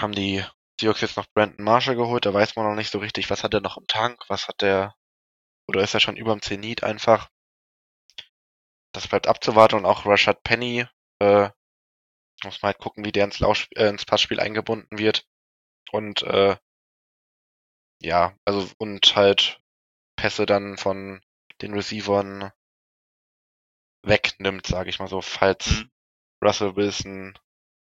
haben 0.00 0.12
die 0.14 0.44
Seahawks 0.80 1.00
jetzt 1.02 1.16
noch 1.16 1.28
Brandon 1.34 1.64
Marshall 1.64 1.96
geholt, 1.96 2.26
da 2.26 2.34
weiß 2.34 2.56
man 2.56 2.66
noch 2.66 2.74
nicht 2.74 2.90
so 2.90 2.98
richtig, 2.98 3.30
was 3.30 3.44
hat 3.44 3.54
er 3.54 3.60
noch 3.60 3.78
im 3.78 3.86
Tank, 3.86 4.22
was 4.28 4.48
hat 4.48 4.62
der, 4.62 4.96
oder 5.68 5.82
ist 5.82 5.94
er 5.94 6.00
schon 6.00 6.16
überm 6.16 6.42
Zenit 6.42 6.84
einfach. 6.84 7.28
Das 8.92 9.08
bleibt 9.08 9.26
abzuwarten 9.26 9.74
und 9.78 9.84
auch 9.84 10.06
Rashad 10.06 10.44
Penny 10.44 10.86
Äh, 11.20 11.50
muss 12.44 12.62
man 12.62 12.70
halt 12.72 12.78
gucken, 12.78 13.04
wie 13.04 13.12
der 13.12 13.24
ins, 13.24 13.38
Laufsp 13.40 13.70
äh, 13.76 13.88
ins 13.88 14.04
Passspiel 14.04 14.40
eingebunden 14.40 14.98
wird. 14.98 15.26
Und 15.92 16.22
äh, 16.22 16.56
ja, 18.02 18.36
also 18.44 18.68
und 18.78 19.16
halt 19.16 19.60
Pässe 20.16 20.46
dann 20.46 20.78
von 20.78 21.22
den 21.62 21.74
Receivern 21.74 22.52
wegnimmt, 24.02 24.66
sage 24.66 24.90
ich 24.90 24.98
mal 24.98 25.08
so, 25.08 25.22
falls 25.22 25.84
Mhm. 25.84 25.90
Russell 26.44 26.76
Wilson 26.76 27.38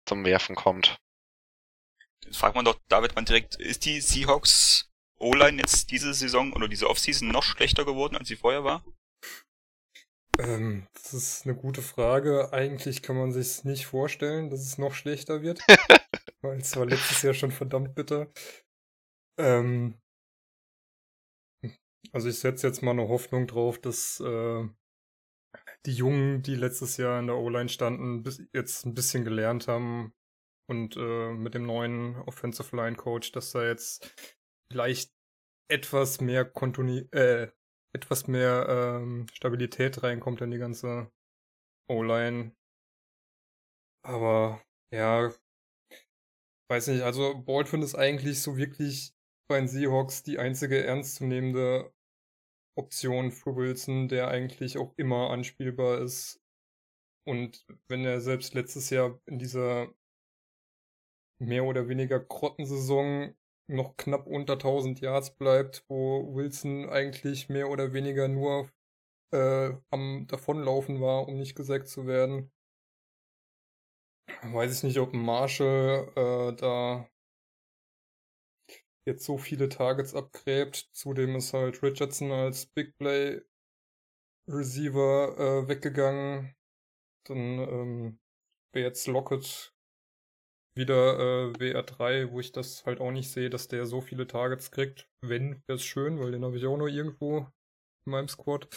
zum 0.06 0.24
Werfen 0.24 0.54
kommt. 0.54 1.00
Fragt 2.32 2.54
man 2.54 2.64
doch 2.64 2.78
David 2.88 3.14
mal 3.14 3.24
direkt, 3.24 3.56
ist 3.56 3.84
die 3.84 4.00
Seahawks 4.00 4.90
O-Line 5.18 5.58
jetzt 5.58 5.90
diese 5.90 6.14
Saison 6.14 6.52
oder 6.52 6.68
diese 6.68 6.88
Offseason 6.88 7.28
noch 7.28 7.42
schlechter 7.42 7.84
geworden, 7.84 8.16
als 8.16 8.28
sie 8.28 8.36
vorher 8.36 8.64
war? 8.64 8.84
Ähm, 10.38 10.86
das 10.94 11.12
ist 11.12 11.46
eine 11.46 11.56
gute 11.56 11.82
Frage. 11.82 12.52
Eigentlich 12.52 13.02
kann 13.02 13.16
man 13.16 13.32
sich 13.32 13.64
nicht 13.64 13.86
vorstellen, 13.86 14.50
dass 14.50 14.60
es 14.60 14.78
noch 14.78 14.94
schlechter 14.94 15.42
wird. 15.42 15.60
weil 16.42 16.58
es 16.58 16.76
war 16.76 16.86
letztes 16.86 17.22
Jahr 17.22 17.34
schon 17.34 17.50
verdammt 17.50 17.94
bitter. 17.94 18.30
Ähm, 19.38 19.94
also 22.12 22.28
ich 22.28 22.38
setze 22.38 22.66
jetzt 22.66 22.82
mal 22.82 22.92
eine 22.92 23.08
Hoffnung 23.08 23.46
drauf, 23.46 23.80
dass 23.80 24.20
äh, 24.20 24.68
die 25.86 25.94
Jungen, 25.94 26.42
die 26.42 26.54
letztes 26.54 26.96
Jahr 26.96 27.18
in 27.18 27.26
der 27.26 27.36
O-Line 27.36 27.68
standen, 27.68 28.22
bis 28.22 28.42
jetzt 28.52 28.86
ein 28.86 28.94
bisschen 28.94 29.24
gelernt 29.24 29.66
haben 29.68 30.14
und 30.68 30.96
äh, 30.96 31.32
mit 31.32 31.54
dem 31.54 31.66
neuen 31.66 32.16
Offensive 32.22 32.76
Line 32.76 32.96
Coach, 32.96 33.32
dass 33.32 33.52
da 33.52 33.66
jetzt 33.66 34.14
vielleicht 34.70 35.12
etwas 35.70 36.20
mehr 36.20 36.44
Kontinu 36.44 37.06
äh, 37.12 37.48
etwas 37.94 38.28
mehr 38.28 38.66
ähm, 38.68 39.26
Stabilität 39.32 40.02
reinkommt 40.02 40.40
in 40.42 40.50
die 40.50 40.58
ganze 40.58 41.10
O-Line. 41.90 42.54
Aber 44.04 44.62
ja, 44.94 45.32
weiß 46.70 46.88
nicht, 46.88 47.02
also 47.02 47.42
Baldwin 47.42 47.82
ist 47.82 47.94
eigentlich 47.94 48.42
so 48.42 48.56
wirklich 48.56 49.14
bei 49.48 49.58
den 49.58 49.68
Seahawks 49.68 50.22
die 50.22 50.38
einzige 50.38 50.84
ernstzunehmende 50.84 51.92
Option 52.78 53.32
für 53.32 53.56
Wilson, 53.56 54.08
der 54.08 54.28
eigentlich 54.28 54.78
auch 54.78 54.94
immer 54.96 55.30
anspielbar 55.30 56.00
ist. 56.00 56.40
Und 57.26 57.66
wenn 57.88 58.04
er 58.04 58.20
selbst 58.20 58.54
letztes 58.54 58.90
Jahr 58.90 59.20
in 59.26 59.38
dieser 59.38 59.92
mehr 61.38 61.64
oder 61.64 61.88
weniger 61.88 62.20
Grottensaison 62.20 63.34
noch 63.68 63.96
knapp 63.96 64.26
unter 64.26 64.54
1000 64.54 65.00
Yards 65.00 65.36
bleibt, 65.36 65.84
wo 65.88 66.34
Wilson 66.34 66.88
eigentlich 66.88 67.48
mehr 67.48 67.68
oder 67.68 67.92
weniger 67.92 68.28
nur 68.28 68.70
äh, 69.32 69.72
am 69.90 70.26
Davonlaufen 70.26 71.00
war, 71.00 71.28
um 71.28 71.38
nicht 71.38 71.54
gesackt 71.54 71.88
zu 71.88 72.06
werden. 72.06 72.50
Weiß 74.42 74.76
ich 74.76 74.82
nicht, 74.84 74.98
ob 74.98 75.12
Marshall 75.12 76.12
äh, 76.16 76.56
da 76.56 77.08
jetzt 79.06 79.24
so 79.24 79.38
viele 79.38 79.68
Targets 79.68 80.14
abgräbt. 80.14 80.88
Zudem 80.92 81.36
ist 81.36 81.52
halt 81.52 81.82
Richardson 81.82 82.30
als 82.30 82.66
Big 82.66 82.96
Play 82.98 83.42
Receiver 84.48 85.36
äh, 85.38 85.68
weggegangen. 85.68 86.54
Dann 87.24 87.58
ähm, 87.58 88.20
wäre 88.72 88.86
jetzt 88.86 89.06
Lockett 89.06 89.74
wieder 90.78 91.18
äh, 91.18 91.52
WR3, 91.52 92.30
wo 92.30 92.40
ich 92.40 92.52
das 92.52 92.86
halt 92.86 93.00
auch 93.00 93.10
nicht 93.10 93.30
sehe, 93.30 93.50
dass 93.50 93.68
der 93.68 93.84
so 93.84 94.00
viele 94.00 94.26
Targets 94.26 94.70
kriegt. 94.70 95.10
Wenn, 95.20 95.62
wäre 95.66 95.76
es 95.76 95.84
schön, 95.84 96.18
weil 96.18 96.32
den 96.32 96.44
habe 96.44 96.56
ich 96.56 96.64
auch 96.64 96.78
noch 96.78 96.86
irgendwo 96.86 97.40
in 98.06 98.12
meinem 98.12 98.28
Squad. 98.28 98.68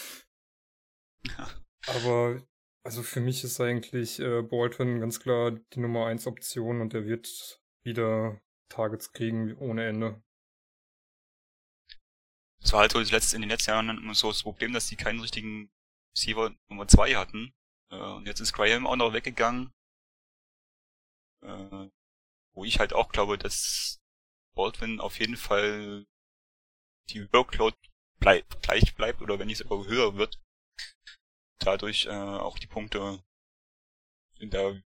Aber 1.87 2.41
also 2.83 3.03
für 3.03 3.21
mich 3.21 3.43
ist 3.43 3.61
eigentlich 3.61 4.19
äh, 4.19 4.41
Baldwin 4.41 4.99
ganz 4.99 5.19
klar 5.19 5.51
die 5.51 5.79
Nummer 5.79 6.07
1 6.07 6.27
Option 6.27 6.81
und 6.81 6.93
der 6.93 7.05
wird 7.05 7.61
wieder 7.85 8.41
Targets 8.69 9.13
kriegen 9.13 9.55
ohne 9.57 9.87
Ende. 9.87 10.23
Das 12.61 12.73
war 12.73 12.81
halt 12.81 12.91
so 12.91 12.99
das 12.99 13.11
letzte, 13.11 13.35
in 13.35 13.41
den 13.41 13.49
letzten 13.49 13.71
Jahren 13.71 14.13
so 14.13 14.29
das 14.29 14.43
Problem, 14.43 14.73
dass 14.73 14.87
die 14.87 14.95
keinen 14.95 15.19
richtigen 15.19 15.71
Receiver 16.15 16.53
Nummer 16.69 16.87
2 16.87 17.15
hatten. 17.15 17.53
Äh, 17.91 17.97
und 17.97 18.27
jetzt 18.27 18.39
ist 18.39 18.53
Graham 18.53 18.87
auch 18.87 18.95
noch 18.95 19.13
weggegangen. 19.13 19.71
Äh, 21.41 21.89
wo 22.53 22.65
ich 22.65 22.79
halt 22.79 22.93
auch 22.93 23.11
glaube, 23.11 23.37
dass 23.37 24.01
Baldwin 24.55 24.99
auf 24.99 25.19
jeden 25.19 25.37
Fall 25.37 26.05
die 27.09 27.31
Workload 27.33 27.75
bleib, 28.19 28.61
gleich 28.61 28.95
bleibt 28.95 29.21
oder 29.21 29.39
wenn 29.39 29.47
nicht 29.47 29.57
sogar 29.57 29.85
höher 29.85 30.15
wird. 30.15 30.39
Dadurch 31.59 32.05
äh, 32.05 32.09
auch 32.09 32.59
die 32.59 32.67
Punkte 32.67 33.23
in 34.39 34.49
der 34.49 34.81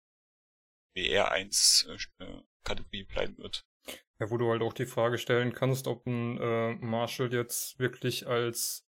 WR1 0.96 1.88
äh, 1.88 3.04
bleiben 3.04 3.38
wird. 3.38 3.64
Ja, 4.18 4.30
wo 4.30 4.38
du 4.38 4.50
halt 4.50 4.62
auch 4.62 4.72
die 4.72 4.86
Frage 4.86 5.18
stellen 5.18 5.52
kannst, 5.52 5.86
ob 5.86 6.06
ein 6.06 6.38
äh, 6.38 6.74
Marshall 6.76 7.32
jetzt 7.32 7.78
wirklich 7.78 8.26
als 8.26 8.86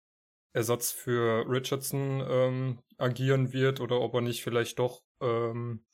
Ersatz 0.53 0.91
für 0.91 1.45
Richardson 1.47 2.25
ähm, 2.27 2.83
agieren 2.97 3.53
wird 3.53 3.79
oder 3.79 3.99
ob 3.99 4.13
er 4.15 4.21
nicht 4.21 4.41
vielleicht 4.41 4.79
doch 4.79 5.03
ähm, 5.21 5.85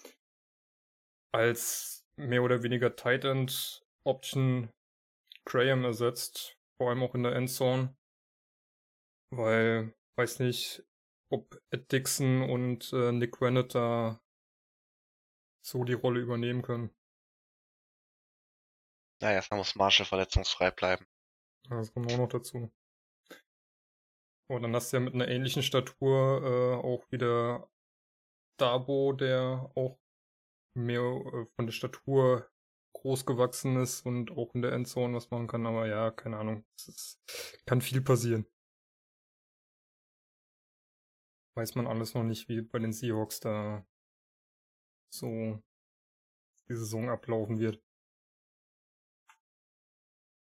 als 1.34 2.06
mehr 2.16 2.44
oder 2.44 2.64
weniger 2.64 2.96
Tight 2.96 3.26
End 3.26 3.86
Option 4.06 4.70
Graham 5.46 5.84
ersetzt, 5.84 6.58
vor 6.78 6.90
allem 6.90 7.04
auch 7.04 7.16
in 7.16 7.24
der 7.24 7.36
Endzone, 7.36 7.96
weil 9.32 9.94
weiß 10.16 10.40
nicht, 10.40 10.84
ob 11.30 11.60
Ed 11.72 11.92
Dixon 11.92 12.50
und 12.50 12.94
äh, 12.94 13.12
Nick 13.12 13.42
Wennett 13.42 13.74
da 13.76 14.22
so 15.66 15.84
die 15.84 15.94
Rolle 15.94 16.20
übernehmen 16.20 16.62
können. 16.62 16.94
Naja, 19.22 19.36
erstmal 19.36 19.60
muss 19.60 19.76
Marshall 19.76 20.06
verletzungsfrei 20.06 20.72
bleiben. 20.72 21.08
Das 21.70 21.94
kommt 21.94 22.12
auch 22.12 22.18
noch 22.18 22.30
dazu. 22.30 22.72
Und 24.50 24.62
dann 24.62 24.76
hast 24.76 24.92
du 24.92 24.98
ja 24.98 25.02
mit 25.02 25.14
einer 25.14 25.30
ähnlichen 25.30 25.64
Statur 25.64 26.44
äh, 26.44 26.86
auch 26.86 27.10
wieder 27.10 27.70
Dabo, 28.58 29.14
der 29.14 29.72
auch 29.76 29.98
mehr 30.76 31.02
äh, 31.02 31.46
von 31.56 31.66
der 31.66 31.74
Statur 31.74 32.50
groß 32.94 33.26
gewachsen 33.26 33.82
ist 33.82 34.06
und 34.06 34.32
auch 34.32 34.54
in 34.56 34.62
der 34.62 34.72
Endzone 34.72 35.16
was 35.16 35.30
machen 35.30 35.48
kann. 35.48 35.66
Aber 35.66 35.88
ja, 35.88 36.12
keine 36.12 36.38
Ahnung. 36.38 36.66
Es 36.78 36.88
ist, 36.88 37.64
kann 37.66 37.82
viel 37.82 38.02
passieren. 38.02 38.46
Weiß 41.56 41.76
man 41.76 41.88
alles 41.88 42.14
noch 42.14 42.24
nicht, 42.24 42.50
wie 42.50 42.62
bei 42.62 42.80
den 42.80 42.94
Seahawks 42.94 43.40
da 43.40 43.86
so 45.14 45.62
die 46.70 46.76
Saison 46.76 47.10
ablaufen 47.10 47.60
wird. 47.60 47.84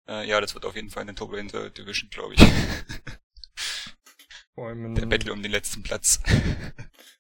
Äh, 0.08 0.28
ja, 0.28 0.40
das 0.40 0.54
wird 0.54 0.66
auf 0.66 0.74
jeden 0.74 0.90
Fall 0.90 1.02
eine 1.02 1.14
turbulente 1.14 1.70
Division, 1.70 2.10
glaube 2.10 2.34
ich. 2.34 2.40
Vor 4.54 4.68
allem 4.68 4.86
in, 4.86 4.94
Der 4.96 5.06
Battle 5.06 5.32
um 5.32 5.42
den 5.42 5.52
letzten 5.52 5.82
Platz. 5.82 6.20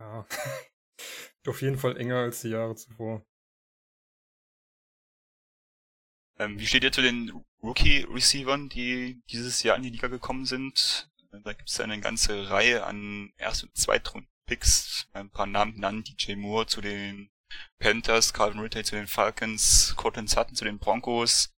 Ja. 0.00 0.26
Auf 1.46 1.62
jeden 1.62 1.78
Fall 1.78 1.96
enger 1.96 2.16
als 2.16 2.42
die 2.42 2.48
Jahre 2.50 2.76
zuvor. 2.76 3.24
ähm, 6.38 6.58
wie 6.58 6.66
steht 6.66 6.84
ihr 6.84 6.92
zu 6.92 7.02
den 7.02 7.32
Rookie-Receivern, 7.62 8.68
die 8.68 9.22
dieses 9.30 9.62
Jahr 9.62 9.76
in 9.76 9.82
die 9.82 9.90
Liga 9.90 10.08
gekommen 10.08 10.46
sind? 10.46 11.10
Äh, 11.32 11.40
Da 11.42 11.52
gibt 11.52 11.68
es 11.68 11.76
ja 11.78 11.84
eine 11.84 12.00
ganze 12.00 12.50
Reihe 12.50 12.84
an 12.84 13.32
Erst- 13.36 13.64
und 13.64 13.76
Zweitrunden-Picks. 13.76 15.08
Ein 15.12 15.30
paar 15.30 15.46
Namen 15.46 15.74
genannt, 15.74 16.08
DJ 16.08 16.36
Moore 16.36 16.66
zu 16.66 16.80
den 16.80 17.30
Panthers, 17.78 18.32
Calvin 18.32 18.60
Ridley 18.60 18.84
zu 18.84 18.94
den 18.94 19.06
Falcons, 19.06 19.94
Cortland 19.96 20.28
Sutton 20.30 20.54
zu 20.54 20.64
den 20.64 20.78
Broncos, 20.78 21.54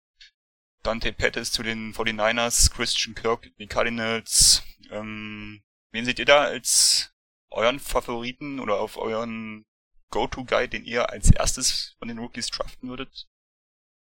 Dante 0.82 1.12
Pettis 1.12 1.50
zu 1.50 1.62
den 1.62 1.92
49ers, 1.94 2.70
Christian 2.70 3.14
Kirk 3.14 3.50
die 3.58 3.66
Cardinals. 3.66 4.62
Ähm, 4.90 5.62
wen 5.92 6.04
seht 6.04 6.18
ihr 6.18 6.24
da 6.24 6.44
als 6.44 7.12
euren 7.50 7.78
Favoriten 7.78 8.60
oder 8.60 8.80
auf 8.80 8.96
euren 8.96 9.64
Go-To-Guy, 10.10 10.68
den 10.68 10.84
ihr 10.84 11.10
als 11.10 11.30
erstes 11.30 11.96
von 11.98 12.08
den 12.08 12.18
Rookies 12.18 12.48
draften 12.48 12.88
würdet? 12.88 13.28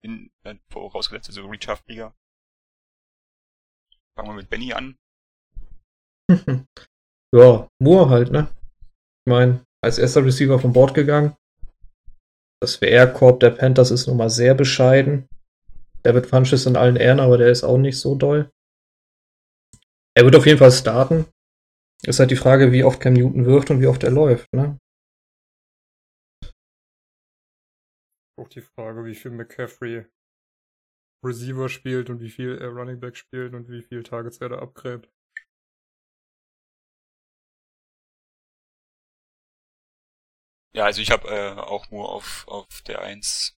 In, 0.01 0.31
äh, 0.43 0.55
vorausgesetzt, 0.69 1.29
also 1.29 1.45
Redraft-Liga. 1.47 2.13
Fangen 4.15 4.29
wir 4.29 4.35
mit 4.35 4.49
Benny 4.49 4.73
an. 4.73 4.97
ja, 7.33 7.67
Moore 7.79 8.09
halt, 8.09 8.31
ne? 8.31 8.47
Ich 9.25 9.29
meine, 9.29 9.65
als 9.83 9.97
erster 9.97 10.23
Receiver 10.23 10.59
vom 10.59 10.73
Board 10.73 10.93
gegangen. 10.93 11.35
Das 12.61 12.81
WR-Korb 12.81 13.39
der 13.39 13.51
Panthers 13.51 13.91
ist 13.91 14.07
nun 14.07 14.17
mal 14.17 14.29
sehr 14.29 14.53
bescheiden. 14.53 15.27
David 16.03 16.27
Funches 16.27 16.65
in 16.65 16.75
allen 16.75 16.95
Ehren, 16.95 17.19
aber 17.19 17.37
der 17.37 17.49
ist 17.49 17.63
auch 17.63 17.77
nicht 17.77 17.99
so 17.99 18.15
doll. 18.15 18.51
Er 20.15 20.25
wird 20.25 20.35
auf 20.35 20.45
jeden 20.45 20.59
Fall 20.59 20.71
starten. 20.71 21.25
Ist 22.03 22.19
halt 22.19 22.31
die 22.31 22.37
Frage, 22.37 22.71
wie 22.71 22.83
oft 22.83 23.01
Cam 23.01 23.13
Newton 23.13 23.45
wirft 23.45 23.71
und 23.71 23.81
wie 23.81 23.87
oft 23.87 24.03
er 24.03 24.11
läuft, 24.11 24.51
ne? 24.53 24.79
Auch 28.39 28.47
die 28.47 28.61
Frage, 28.61 29.03
wie 29.03 29.15
viel 29.15 29.31
McCaffrey 29.31 30.05
Receiver 31.25 31.67
spielt 31.67 32.09
und 32.09 32.21
wie 32.21 32.29
viel 32.29 32.57
er 32.57 32.69
Running 32.69 32.99
Back 32.99 33.17
spielt 33.17 33.53
und 33.53 33.67
wie 33.67 33.83
viel 33.83 34.03
Targets 34.03 34.37
er 34.37 34.49
da 34.49 34.59
abgräbt. 34.59 35.11
Ja, 40.73 40.85
also 40.85 41.01
ich 41.01 41.11
habe 41.11 41.27
äh, 41.27 41.59
auch 41.59 41.89
nur 41.91 42.09
auf, 42.09 42.47
auf 42.47 42.81
der 42.83 43.01
1. 43.01 43.57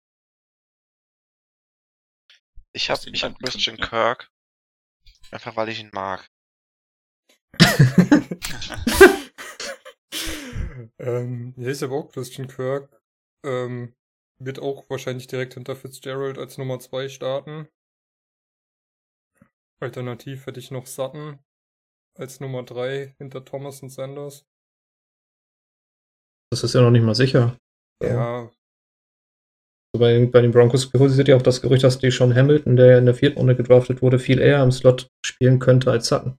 Ich 2.72 2.90
hab, 2.90 2.98
Aus 2.98 3.04
den 3.04 3.14
ich 3.14 3.24
hab 3.24 3.38
Christian 3.40 3.78
Kirk. 3.78 4.32
Einfach 5.32 5.56
weil 5.58 5.70
ich 5.70 5.80
ihn 5.80 5.90
mag. 5.92 6.30
Ähm, 11.00 11.54
ja, 11.58 11.70
ich 11.70 11.82
habe 11.82 11.94
auch 11.94 12.12
Christian 12.12 12.48
Kirk. 12.48 13.02
Ähm, 13.46 13.94
wird 14.42 14.60
auch 14.60 14.90
wahrscheinlich 14.90 15.28
direkt 15.28 15.54
hinter 15.56 15.76
Fitzgerald 15.76 16.38
als 16.38 16.58
Nummer 16.58 16.80
2 16.80 17.10
starten. 17.10 17.68
Alternativ 19.82 20.46
hätte 20.46 20.60
ich 20.60 20.72
noch 20.72 20.86
Sutton 20.86 21.40
als 22.18 22.40
Nummer 22.40 22.64
3 22.64 23.16
hinter 23.18 23.46
Thomas 23.46 23.82
und 23.82 23.90
Sanders. 23.90 24.46
Das 26.52 26.64
ist 26.64 26.74
ja 26.74 26.82
noch 26.82 26.92
nicht 26.92 27.04
mal 27.04 27.16
sicher. 27.16 27.58
Ja, 28.02 28.50
So 29.96 30.00
Bei, 30.00 30.26
bei 30.26 30.42
den 30.42 30.52
Broncos 30.52 30.92
kursiert 30.92 31.28
ja 31.28 31.36
auch 31.36 31.42
das 31.42 31.62
Gerücht, 31.62 31.84
dass 31.84 32.00
die 32.00 32.12
schon 32.12 32.36
Hamilton, 32.36 32.76
der 32.76 32.98
in 32.98 33.06
der 33.06 33.14
vierten 33.14 33.38
Runde 33.38 33.56
gedraftet 33.56 34.02
wurde, 34.02 34.20
viel 34.20 34.40
eher 34.40 34.64
im 34.64 34.72
Slot 34.72 35.10
spielen 35.26 35.60
könnte 35.60 35.92
als 35.92 36.08
Sutton. 36.08 36.38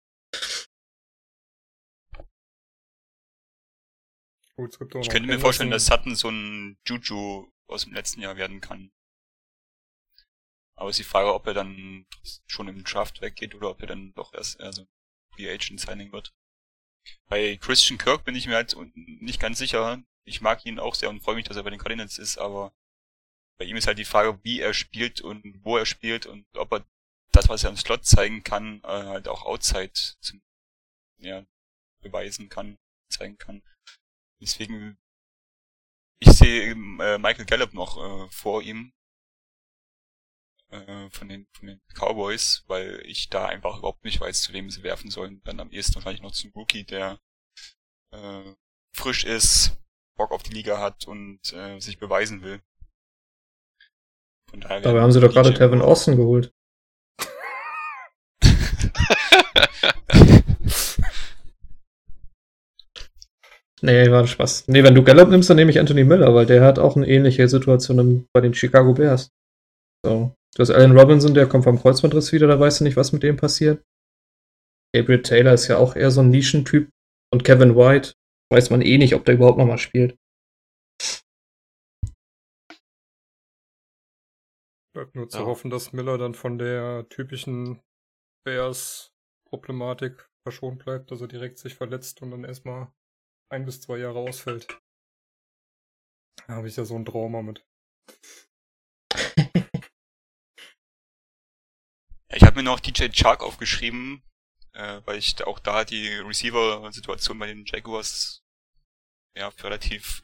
Gut, 4.61 4.73
es 4.73 4.79
gibt 4.79 4.95
auch 4.95 5.01
Ich 5.01 5.09
könnte 5.09 5.29
mir 5.29 5.41
vorstellen, 5.41 5.71
dass 5.71 5.91
Anderson. 5.91 6.15
Sutton 6.15 6.17
so 6.17 6.29
ein 6.29 6.79
Juju 6.87 7.53
aus 7.67 7.85
dem 7.85 7.95
letzten 7.95 8.21
Jahr 8.21 8.37
werden 8.37 8.61
kann. 8.61 8.93
Aber 10.77 10.89
es 10.89 10.99
ist 10.99 11.07
die 11.07 11.11
Frage, 11.11 11.35
ob 11.35 11.47
er 11.47 11.55
dann 11.55 12.07
schon 12.47 12.69
im 12.69 12.85
Draft 12.85 13.21
weggeht 13.21 13.55
oder 13.55 13.71
ob 13.71 13.81
er 13.81 13.89
dann 13.89 14.13
doch 14.15 14.33
erst 14.33 14.61
eher 14.61 14.73
so 14.73 14.87
Free 15.35 15.51
Agent 15.51 15.81
Signing 15.81 16.13
wird. 16.13 16.35
Bei 17.29 17.57
Christian 17.57 17.99
Kirk 17.99 18.25
bin 18.25 18.35
ich 18.35 18.47
mir 18.47 18.57
halt 18.57 18.77
nicht 18.95 19.41
ganz 19.41 19.59
sicher. 19.59 20.03
Ich 20.25 20.41
mag 20.41 20.65
ihn 20.65 20.79
auch 20.79 20.95
sehr 20.95 21.11
und 21.11 21.23
freue 21.23 21.35
mich, 21.35 21.47
dass 21.47 21.57
er 21.57 21.63
bei 21.63 21.71
den 21.71 21.79
Cardinals 21.79 22.19
ist, 22.19 22.39
aber 22.39 22.75
bei 23.59 23.67
ihm 23.67 23.77
ist 23.77 23.87
halt 23.87 23.99
die 23.99 24.05
Frage, 24.05 24.43
wie 24.43 24.61
er 24.61 24.73
spielt 24.73 25.21
und 25.21 25.65
wo 25.65 25.77
er 25.77 25.87
spielt 25.87 26.27
und 26.27 26.47
ob 26.57 26.73
er 26.73 26.85
das, 27.33 27.49
was 27.49 27.65
er 27.65 27.71
im 27.71 27.77
Slot 27.77 28.05
zeigen 28.05 28.43
kann, 28.43 28.81
äh, 28.85 28.87
halt 28.87 29.29
auch 29.29 29.45
outside 29.45 29.93
zum, 29.93 30.43
ja, 31.19 31.45
beweisen 32.01 32.49
kann, 32.49 32.79
zeigen 33.09 33.37
kann. 33.39 33.63
Deswegen, 34.41 34.99
ich 36.19 36.33
sehe 36.33 36.73
äh, 36.73 37.19
Michael 37.19 37.45
Gallup 37.45 37.75
noch 37.75 37.99
äh, 37.99 38.29
vor 38.31 38.63
ihm 38.63 38.93
äh, 40.71 41.11
von 41.11 41.29
den 41.29 41.47
von 41.53 41.67
den 41.67 41.81
Cowboys, 41.95 42.65
weil 42.67 43.03
ich 43.05 43.29
da 43.29 43.47
einfach 43.47 43.79
überhaupt 43.79 44.05
nicht 44.05 44.21
weiß, 44.21 44.43
zu 44.43 44.53
wem 44.53 44.71
sie 44.71 44.83
werfen 44.83 45.11
sollen. 45.11 45.43
Dann 45.45 45.61
am 45.61 45.71
ehesten 45.71 45.95
wahrscheinlich 45.97 46.23
noch 46.23 46.33
zum 46.33 46.51
Rookie, 46.53 46.85
der 46.85 47.21
äh, 48.13 48.55
frisch 48.95 49.25
ist, 49.25 49.79
Bock 50.17 50.33
auf 50.33 50.43
die 50.43 50.55
Liga 50.55 50.79
hat 50.79 51.07
und 51.07 51.53
äh, 51.53 51.79
sich 51.81 51.99
beweisen 51.99 52.43
will. 52.43 52.63
Von 54.49 54.61
daher 54.61 54.81
Dabei 54.81 55.03
haben 55.03 55.13
sie 55.13 55.21
doch 55.21 55.33
gerade 55.33 55.55
Tevin 55.55 55.83
Austin 55.83 56.17
geholt. 56.17 56.53
Nee, 63.83 64.11
war 64.11 64.21
ein 64.21 64.27
Spaß. 64.27 64.69
Nee, 64.69 64.85
wenn 64.85 64.95
du 64.95 65.03
Gallup 65.03 65.31
nimmst, 65.31 65.49
dann 65.49 65.57
nehme 65.57 65.71
ich 65.71 65.79
Anthony 65.79 66.05
Miller, 66.05 66.35
weil 66.35 66.47
der 66.47 66.63
hat 66.63 66.79
auch 66.79 66.97
eine 66.97 67.09
ähnliche 67.09 67.49
Situation 67.49 67.99
im, 67.99 68.27
bei 68.35 68.41
den 68.41 68.55
Chicago 68.55 68.93
Bears. 68.93 69.31
So. 70.05 70.35
Du 70.55 70.61
hast 70.63 70.71
Allen 70.71 70.99
Robinson, 70.99 71.35
der 71.35 71.47
kommt 71.47 71.65
vom 71.65 71.79
Kreuzbandriss 71.79 72.33
wieder, 72.33 72.47
da 72.47 72.59
weißt 72.59 72.81
du 72.81 72.85
nicht, 72.85 72.97
was 72.97 73.13
mit 73.13 73.23
dem 73.23 73.37
passiert. 73.37 73.83
Gabriel 74.95 75.23
Taylor 75.23 75.55
ist 75.55 75.69
ja 75.69 75.79
auch 75.79 75.95
eher 75.97 76.11
so 76.11 76.21
ein 76.21 76.31
Nischentyp. 76.31 76.91
Und 77.33 77.45
Kevin 77.45 77.77
White 77.77 78.15
weiß 78.53 78.71
man 78.71 78.83
eh 78.83 78.99
nicht, 78.99 79.15
ob 79.15 79.25
der 79.25 79.37
überhaupt 79.37 79.59
nochmal 79.59 79.79
spielt. 79.79 80.17
Bleibt 84.93 85.15
nur 85.15 85.29
zu 85.29 85.39
Ja. 85.39 85.47
hoffen, 85.47 85.71
dass 85.71 85.93
Miller 85.93 86.19
dann 86.19 86.35
von 86.35 86.59
der 86.59 87.09
typischen 87.09 87.81
Bears-Problematik 88.45 90.29
verschont 90.43 90.85
bleibt, 90.85 91.13
dass 91.13 91.21
er 91.21 91.29
direkt 91.29 91.59
sich 91.59 91.77
verletzt 91.77 92.23
und 92.23 92.33
dann 92.33 92.43
erstmal 92.43 92.93
ein 93.51 93.65
bis 93.65 93.81
zwei 93.81 93.99
Jahre 93.99 94.21
ausfällt. 94.21 94.81
Da 96.47 96.55
habe 96.55 96.69
ich 96.69 96.77
ja 96.77 96.85
so 96.85 96.97
ein 96.97 97.05
Trauma 97.05 97.43
mit. 97.43 97.65
Ja, 102.31 102.37
ich 102.37 102.43
habe 102.45 102.57
mir 102.57 102.63
noch 102.63 102.81
DJ 102.81 103.09
Chark 103.13 103.43
aufgeschrieben, 103.43 104.23
äh, 104.73 105.01
weil 105.05 105.19
ich 105.19 105.35
da 105.35 105.45
auch 105.47 105.59
da 105.59 105.85
die 105.85 106.09
Receiver-Situation 106.09 107.39
bei 107.39 107.49
den 107.49 107.65
Jaguars 107.67 108.43
ja 109.37 109.51
für 109.51 109.65
relativ 109.65 110.23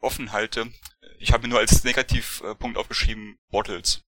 offen 0.00 0.32
halte. 0.32 0.72
Ich 1.18 1.32
habe 1.32 1.42
mir 1.42 1.48
nur 1.48 1.58
als 1.58 1.82
Negativpunkt 1.82 2.78
aufgeschrieben 2.78 3.38
Bottles. 3.50 4.04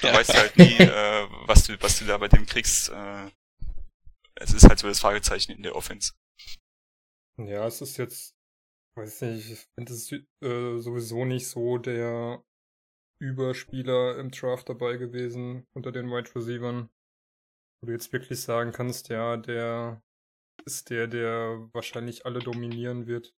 Du 0.00 0.06
weißt 0.06 0.34
halt 0.34 0.56
nie, 0.56 0.76
äh, 0.78 1.28
was 1.46 1.64
du 1.64 1.80
was 1.82 1.98
du 1.98 2.06
da 2.06 2.16
bei 2.16 2.28
dem 2.28 2.46
kriegst. 2.46 2.88
Äh, 2.88 3.30
es 4.36 4.54
ist 4.54 4.66
halt 4.66 4.78
so 4.78 4.88
das 4.88 5.00
Fragezeichen 5.00 5.52
in 5.52 5.62
der 5.62 5.76
Offense. 5.76 6.14
Ja, 7.46 7.66
es 7.66 7.80
ist 7.80 7.96
jetzt, 7.96 8.36
weiß 8.96 9.22
nicht, 9.22 9.50
ich 9.50 9.68
finde 9.74 9.92
es 9.94 10.12
äh, 10.12 10.78
sowieso 10.78 11.24
nicht 11.24 11.48
so 11.48 11.78
der 11.78 12.44
Überspieler 13.18 14.18
im 14.18 14.30
Draft 14.30 14.68
dabei 14.68 14.96
gewesen 14.98 15.66
unter 15.72 15.90
den 15.90 16.10
Wide 16.10 16.34
Receivern. 16.34 16.90
Wo 17.80 17.86
du 17.86 17.92
jetzt 17.92 18.12
wirklich 18.12 18.42
sagen 18.42 18.72
kannst, 18.72 19.08
ja, 19.08 19.38
der 19.38 20.02
ist 20.66 20.90
der, 20.90 21.06
der 21.06 21.68
wahrscheinlich 21.72 22.26
alle 22.26 22.40
dominieren 22.40 23.06
wird. 23.06 23.34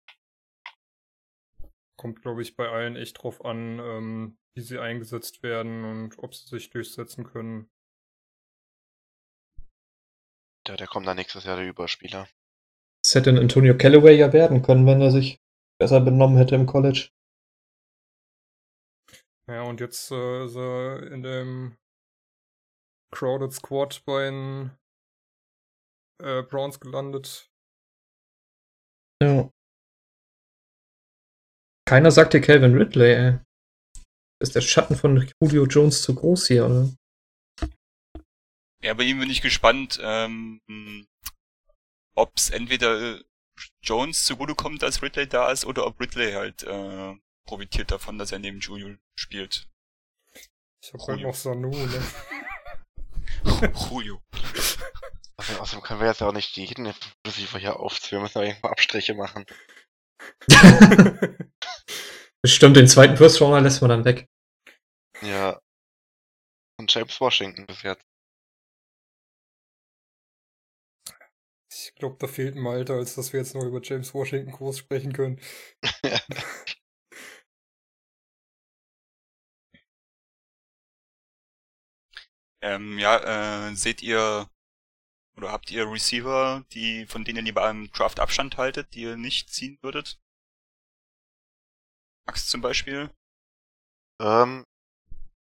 Kommt, 1.96 2.22
glaube 2.22 2.42
ich, 2.42 2.56
bei 2.56 2.68
allen 2.68 2.96
echt 2.96 3.22
drauf 3.22 3.44
an, 3.44 3.78
ähm, 3.78 4.38
wie 4.56 4.62
sie 4.62 4.80
eingesetzt 4.80 5.44
werden 5.44 5.84
und 5.84 6.18
ob 6.18 6.34
sie 6.34 6.48
sich 6.48 6.70
durchsetzen 6.70 7.22
können. 7.22 7.70
Ja, 10.66 10.76
der 10.76 10.88
kommt 10.88 11.06
dann 11.06 11.16
nächstes 11.16 11.44
Jahr 11.44 11.56
der 11.56 11.68
Überspieler. 11.68 12.28
Das 13.12 13.20
hätte 13.20 13.28
ein 13.28 13.38
Antonio 13.38 13.76
Callaway 13.76 14.16
ja 14.16 14.32
werden 14.32 14.62
können, 14.62 14.86
wenn 14.86 15.02
er 15.02 15.10
sich 15.10 15.38
besser 15.78 16.00
benommen 16.00 16.38
hätte 16.38 16.54
im 16.54 16.64
College. 16.64 17.10
Ja, 19.46 19.64
und 19.64 19.80
jetzt 19.80 20.10
äh, 20.10 20.46
ist 20.46 20.56
er 20.56 21.12
in 21.12 21.22
dem 21.22 21.76
Crowded 23.14 23.52
Squad 23.52 24.02
bei 24.06 24.30
den 24.30 24.70
äh, 26.22 26.42
Browns 26.42 26.80
gelandet. 26.80 27.52
Ja. 29.22 29.50
Keiner 31.86 32.12
sagt 32.12 32.32
dir 32.32 32.40
Calvin 32.40 32.74
Ridley, 32.74 33.12
ey. 33.12 33.38
Ist 34.42 34.54
der 34.54 34.62
Schatten 34.62 34.96
von 34.96 35.30
Julio 35.42 35.66
Jones 35.66 36.00
zu 36.00 36.14
groß 36.14 36.46
hier, 36.46 36.64
oder? 36.64 36.88
Ja, 38.82 38.94
bei 38.94 39.02
ihm 39.02 39.18
bin 39.18 39.28
ich 39.28 39.42
gespannt, 39.42 40.00
ähm, 40.02 40.62
ob 42.14 42.32
es 42.36 42.50
entweder 42.50 43.16
äh, 43.16 43.24
Jones 43.82 44.24
zugutekommt, 44.24 44.82
dass 44.82 45.02
Ridley 45.02 45.28
da 45.28 45.50
ist, 45.50 45.64
oder 45.64 45.86
ob 45.86 46.00
Ridley 46.00 46.32
halt 46.32 46.62
äh, 46.62 47.14
profitiert 47.46 47.90
davon, 47.90 48.18
dass 48.18 48.32
er 48.32 48.38
neben 48.38 48.60
Julio 48.60 48.96
spielt. 49.14 49.68
Ich 50.82 50.92
habe 50.92 51.04
halt 51.06 51.22
noch 51.22 51.34
Sanu, 51.34 51.70
ne? 51.70 52.02
Julio. 53.90 54.20
Außerdem, 55.36 55.60
außerdem 55.60 55.82
können 55.82 56.00
wir 56.00 56.08
jetzt 56.08 56.22
auch 56.22 56.32
nicht 56.32 56.56
jeden 56.56 56.92
Receiver 57.26 57.58
hier 57.58 57.78
aufzählen. 57.78 58.20
Wir 58.20 58.22
müssen 58.22 58.38
auch 58.38 58.42
irgendwo 58.42 58.68
Abstriche 58.68 59.14
machen. 59.14 59.44
Bestimmt 62.42 62.76
den 62.76 62.88
zweiten 62.88 63.16
First 63.16 63.40
Rounder 63.40 63.60
lässt 63.60 63.80
man 63.80 63.90
dann 63.90 64.04
weg. 64.04 64.28
Ja. 65.20 65.60
Und 66.78 66.92
James 66.92 67.20
Washington 67.20 67.66
bis 67.66 67.82
jetzt. 67.82 68.04
Glaube, 72.02 72.16
da 72.18 72.26
fehlt 72.26 72.56
ein 72.56 72.66
Alter, 72.66 72.94
als 72.94 73.14
dass 73.14 73.32
wir 73.32 73.40
jetzt 73.40 73.54
noch 73.54 73.62
über 73.64 73.80
James 73.82 74.12
Washington 74.12 74.50
groß 74.52 74.78
sprechen 74.78 75.12
können. 75.12 75.40
Ähm, 82.62 82.98
ja, 82.98 83.68
äh, 83.68 83.74
seht 83.76 84.02
ihr 84.02 84.48
oder 85.36 85.52
habt 85.52 85.70
ihr 85.70 85.90
Receiver, 85.90 86.64
die 86.72 87.06
von 87.06 87.24
denen 87.24 87.38
ihr 87.38 87.42
lieber 87.44 87.64
am 87.66 87.90
Draft 87.92 88.20
Abstand 88.20 88.56
haltet, 88.58 88.94
die 88.94 89.02
ihr 89.02 89.16
nicht 89.16 89.50
ziehen 89.50 89.78
würdet? 89.82 90.20
Max 92.26 92.48
zum 92.48 92.60
Beispiel? 92.60 93.10
Ähm, 94.20 94.64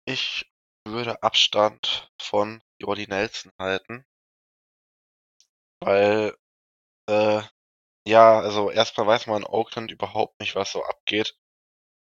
ich 0.07 0.47
würde 0.87 1.23
Abstand 1.23 2.11
von 2.21 2.63
Jordi 2.79 3.07
Nelson 3.09 3.53
halten. 3.59 4.07
Weil, 5.81 6.37
äh, 7.09 7.43
ja, 8.07 8.41
also 8.41 8.71
erstmal 8.71 9.07
weiß 9.07 9.27
man 9.27 9.43
in 9.43 9.49
Oakland 9.49 9.91
überhaupt 9.91 10.41
nicht, 10.41 10.55
was 10.55 10.73
so 10.73 10.85
abgeht. 10.85 11.37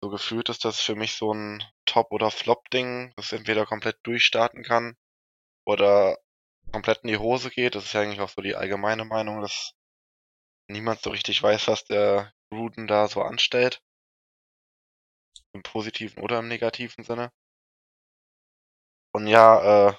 So 0.03 0.09
gefühlt 0.09 0.49
ist 0.49 0.65
das 0.65 0.79
für 0.81 0.95
mich 0.95 1.15
so 1.15 1.33
ein 1.33 1.63
Top- 1.85 2.11
oder 2.11 2.31
Flop-Ding, 2.31 3.13
das 3.17 3.33
entweder 3.33 3.65
komplett 3.65 3.97
durchstarten 4.03 4.63
kann 4.63 4.95
oder 5.65 6.17
komplett 6.71 6.99
in 7.03 7.09
die 7.09 7.17
Hose 7.17 7.49
geht. 7.51 7.75
Das 7.75 7.85
ist 7.85 7.93
ja 7.93 8.01
eigentlich 8.01 8.21
auch 8.21 8.29
so 8.29 8.41
die 8.41 8.55
allgemeine 8.55 9.05
Meinung, 9.05 9.41
dass 9.41 9.73
niemand 10.69 11.01
so 11.01 11.11
richtig 11.11 11.41
weiß, 11.43 11.67
was 11.67 11.85
der 11.85 12.33
Gruden 12.51 12.87
da 12.87 13.07
so 13.07 13.21
anstellt. 13.21 13.81
Im 15.53 15.63
positiven 15.63 16.23
oder 16.23 16.39
im 16.39 16.47
negativen 16.49 17.03
Sinne. 17.05 17.31
Und 19.13 19.27
ja, 19.27 19.89
äh, 19.89 19.93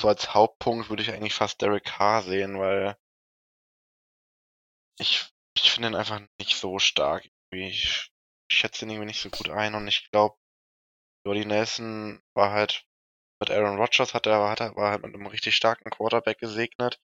so 0.00 0.08
als 0.08 0.34
Hauptpunkt 0.34 0.90
würde 0.90 1.02
ich 1.02 1.12
eigentlich 1.12 1.34
fast 1.34 1.62
Derek 1.62 1.84
Carr 1.84 2.22
sehen, 2.22 2.58
weil 2.58 2.96
ich, 4.98 5.32
ich 5.56 5.70
finde 5.72 5.88
ihn 5.88 5.94
einfach 5.94 6.20
nicht 6.38 6.56
so 6.56 6.78
stark. 6.78 7.24
Ich, 7.50 8.10
ich 8.48 8.56
schätze 8.56 8.84
ihn 8.84 8.90
irgendwie 8.90 9.06
nicht 9.06 9.20
so 9.20 9.30
gut 9.30 9.50
ein 9.50 9.74
und 9.74 9.88
ich 9.88 10.10
glaube, 10.10 10.36
Jordi 11.24 11.44
Nelson 11.44 12.22
war 12.34 12.50
halt 12.50 12.86
mit 13.42 13.50
Aaron 13.50 13.76
Rodgers 13.76 14.14
hat 14.14 14.26
er, 14.26 14.34
er, 14.34 14.76
war 14.76 14.92
halt 14.92 15.02
mit 15.02 15.14
einem 15.14 15.26
richtig 15.26 15.56
starken 15.56 15.90
Quarterback 15.90 16.38
gesegnet. 16.38 17.00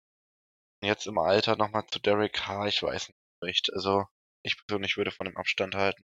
Und 0.81 0.89
jetzt 0.89 1.07
im 1.07 1.17
Alter 1.17 1.55
nochmal 1.55 1.87
zu 1.87 1.97
Derek 1.99 2.33
Carr, 2.33 2.67
ich 2.67 2.83
weiß 2.83 3.07
nicht 3.07 3.17
recht. 3.41 3.71
Also, 3.73 4.05
ich 4.43 4.57
persönlich 4.57 4.97
würde 4.97 5.11
von 5.11 5.27
dem 5.27 5.37
Abstand 5.37 5.75
halten. 5.75 6.03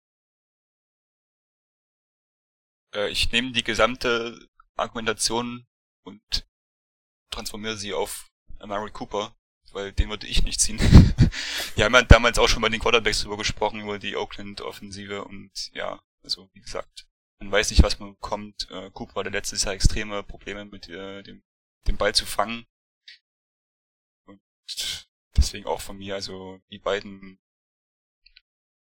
Äh, 2.94 3.08
ich 3.10 3.32
nehme 3.32 3.50
die 3.50 3.64
gesamte 3.64 4.48
Argumentation 4.76 5.66
und 6.06 6.22
transformiere 7.32 7.76
sie 7.76 7.92
auf 7.92 8.30
Amari 8.60 8.92
Cooper, 8.92 9.36
weil 9.74 9.92
den 9.92 10.08
würde 10.10 10.26
ich 10.26 10.42
nicht 10.42 10.60
ziehen. 10.60 10.78
Wir 11.74 11.84
haben 11.84 11.94
ja 11.94 12.02
damals 12.02 12.38
auch 12.38 12.48
schon 12.48 12.62
bei 12.62 12.68
den 12.68 12.80
Quarterbacks 12.80 13.22
drüber 13.22 13.36
gesprochen, 13.36 13.80
über 13.80 13.98
die 13.98 14.16
Oakland-Offensive 14.16 15.24
und 15.24 15.70
ja, 15.72 16.02
also 16.22 16.50
wie 16.52 16.60
gesagt, 16.60 17.06
man 17.38 17.50
weiß 17.50 17.70
nicht, 17.70 17.82
was 17.82 17.98
man 17.98 18.14
bekommt. 18.14 18.68
Äh, 18.70 18.90
Cooper 18.90 19.20
hatte 19.20 19.30
letztes 19.30 19.64
Jahr 19.64 19.74
extreme 19.74 20.22
Probleme 20.22 20.64
mit 20.64 20.88
äh, 20.88 21.22
dem, 21.22 21.42
dem 21.86 21.96
Ball 21.96 22.14
zu 22.14 22.26
fangen. 22.26 22.66
Und 24.26 24.40
deswegen 25.36 25.66
auch 25.66 25.80
von 25.80 25.96
mir, 25.96 26.14
also 26.14 26.60
die 26.70 26.78
beiden 26.78 27.40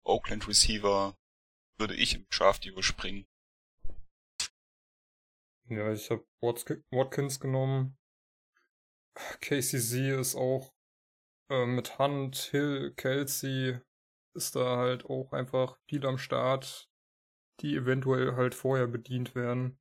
Oakland 0.03 0.47
Receiver 0.47 1.17
würde 1.77 1.95
ich 1.95 2.15
im 2.15 2.27
Draft 2.29 2.65
überspringen. 2.65 3.27
Ja, 5.69 5.91
ich 5.91 6.09
habe 6.09 6.25
Watkins 6.39 7.39
genommen. 7.39 7.97
KCZ 9.41 9.93
ist 10.19 10.35
auch 10.35 10.73
äh, 11.50 11.66
mit 11.66 12.00
Hunt, 12.00 12.36
Hill, 12.36 12.93
Kelsey 12.95 13.80
ist 14.36 14.56
da 14.56 14.78
halt 14.78 15.06
auch 15.06 15.32
einfach 15.32 15.78
viel 15.89 16.06
am 16.06 16.18
Start, 16.18 16.89
die 17.62 17.76
eventuell 17.76 18.36
halt 18.36 18.54
vorher 18.56 18.88
bedient 18.88 19.36
werden. 19.36 19.80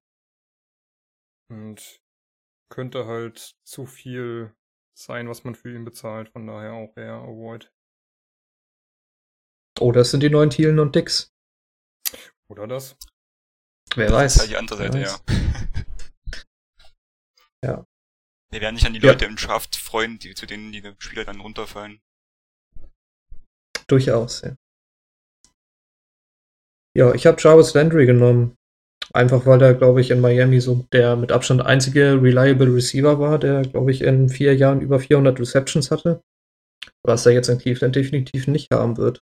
Und 1.50 2.00
könnte 2.72 3.06
halt 3.06 3.56
zu 3.64 3.86
viel 3.86 4.54
sein, 4.98 5.28
was 5.28 5.44
man 5.44 5.54
für 5.54 5.72
ihn 5.72 5.84
bezahlt, 5.84 6.30
von 6.30 6.46
daher 6.46 6.72
auch 6.72 6.96
eher 6.96 7.14
Avoid. 7.14 7.72
Oh, 9.78 9.92
das 9.92 10.10
sind 10.10 10.22
die 10.22 10.30
neuen 10.30 10.50
Thielen 10.50 10.78
und 10.78 10.94
Dicks. 10.94 11.32
Oder 12.48 12.66
das? 12.66 12.96
Wer 13.94 14.10
weiß. 14.10 14.34
Das 14.34 14.34
ist 14.34 14.40
halt 14.40 14.50
die 14.50 14.56
andere 14.56 14.78
Seite, 14.78 15.00
ja. 15.00 15.20
ja. 17.64 17.86
Wir 18.56 18.62
werden 18.62 18.76
sich 18.76 18.86
an 18.86 18.94
die 18.94 19.00
Ja. 19.00 19.12
Leute 19.12 19.26
im 19.26 19.36
Draft 19.36 19.76
freuen, 19.76 20.18
die, 20.18 20.34
zu 20.34 20.46
denen 20.46 20.72
die 20.72 20.82
Spieler 20.98 21.26
dann 21.26 21.42
runterfallen. 21.42 22.00
Durchaus, 23.86 24.40
ja. 24.40 24.56
Ja, 26.96 27.12
ich 27.12 27.26
habe 27.26 27.36
Jarvis 27.38 27.74
Landry 27.74 28.06
genommen. 28.06 28.56
Einfach 29.12 29.44
weil 29.44 29.60
er, 29.60 29.74
glaube 29.74 30.00
ich, 30.00 30.10
in 30.10 30.22
Miami 30.22 30.62
so 30.62 30.86
der 30.90 31.16
mit 31.16 31.32
Abstand 31.32 31.60
einzige 31.60 32.14
reliable 32.22 32.74
Receiver 32.74 33.20
war, 33.20 33.38
der, 33.38 33.60
glaube 33.60 33.90
ich, 33.90 34.00
in 34.00 34.30
vier 34.30 34.56
Jahren 34.56 34.80
über 34.80 35.00
400 35.00 35.38
Receptions 35.38 35.90
hatte. 35.90 36.22
Was 37.02 37.26
er 37.26 37.32
jetzt 37.32 37.48
in 37.48 37.58
Cleveland 37.58 37.94
definitiv 37.94 38.46
nicht 38.46 38.70
haben 38.70 38.96
wird. 38.96 39.20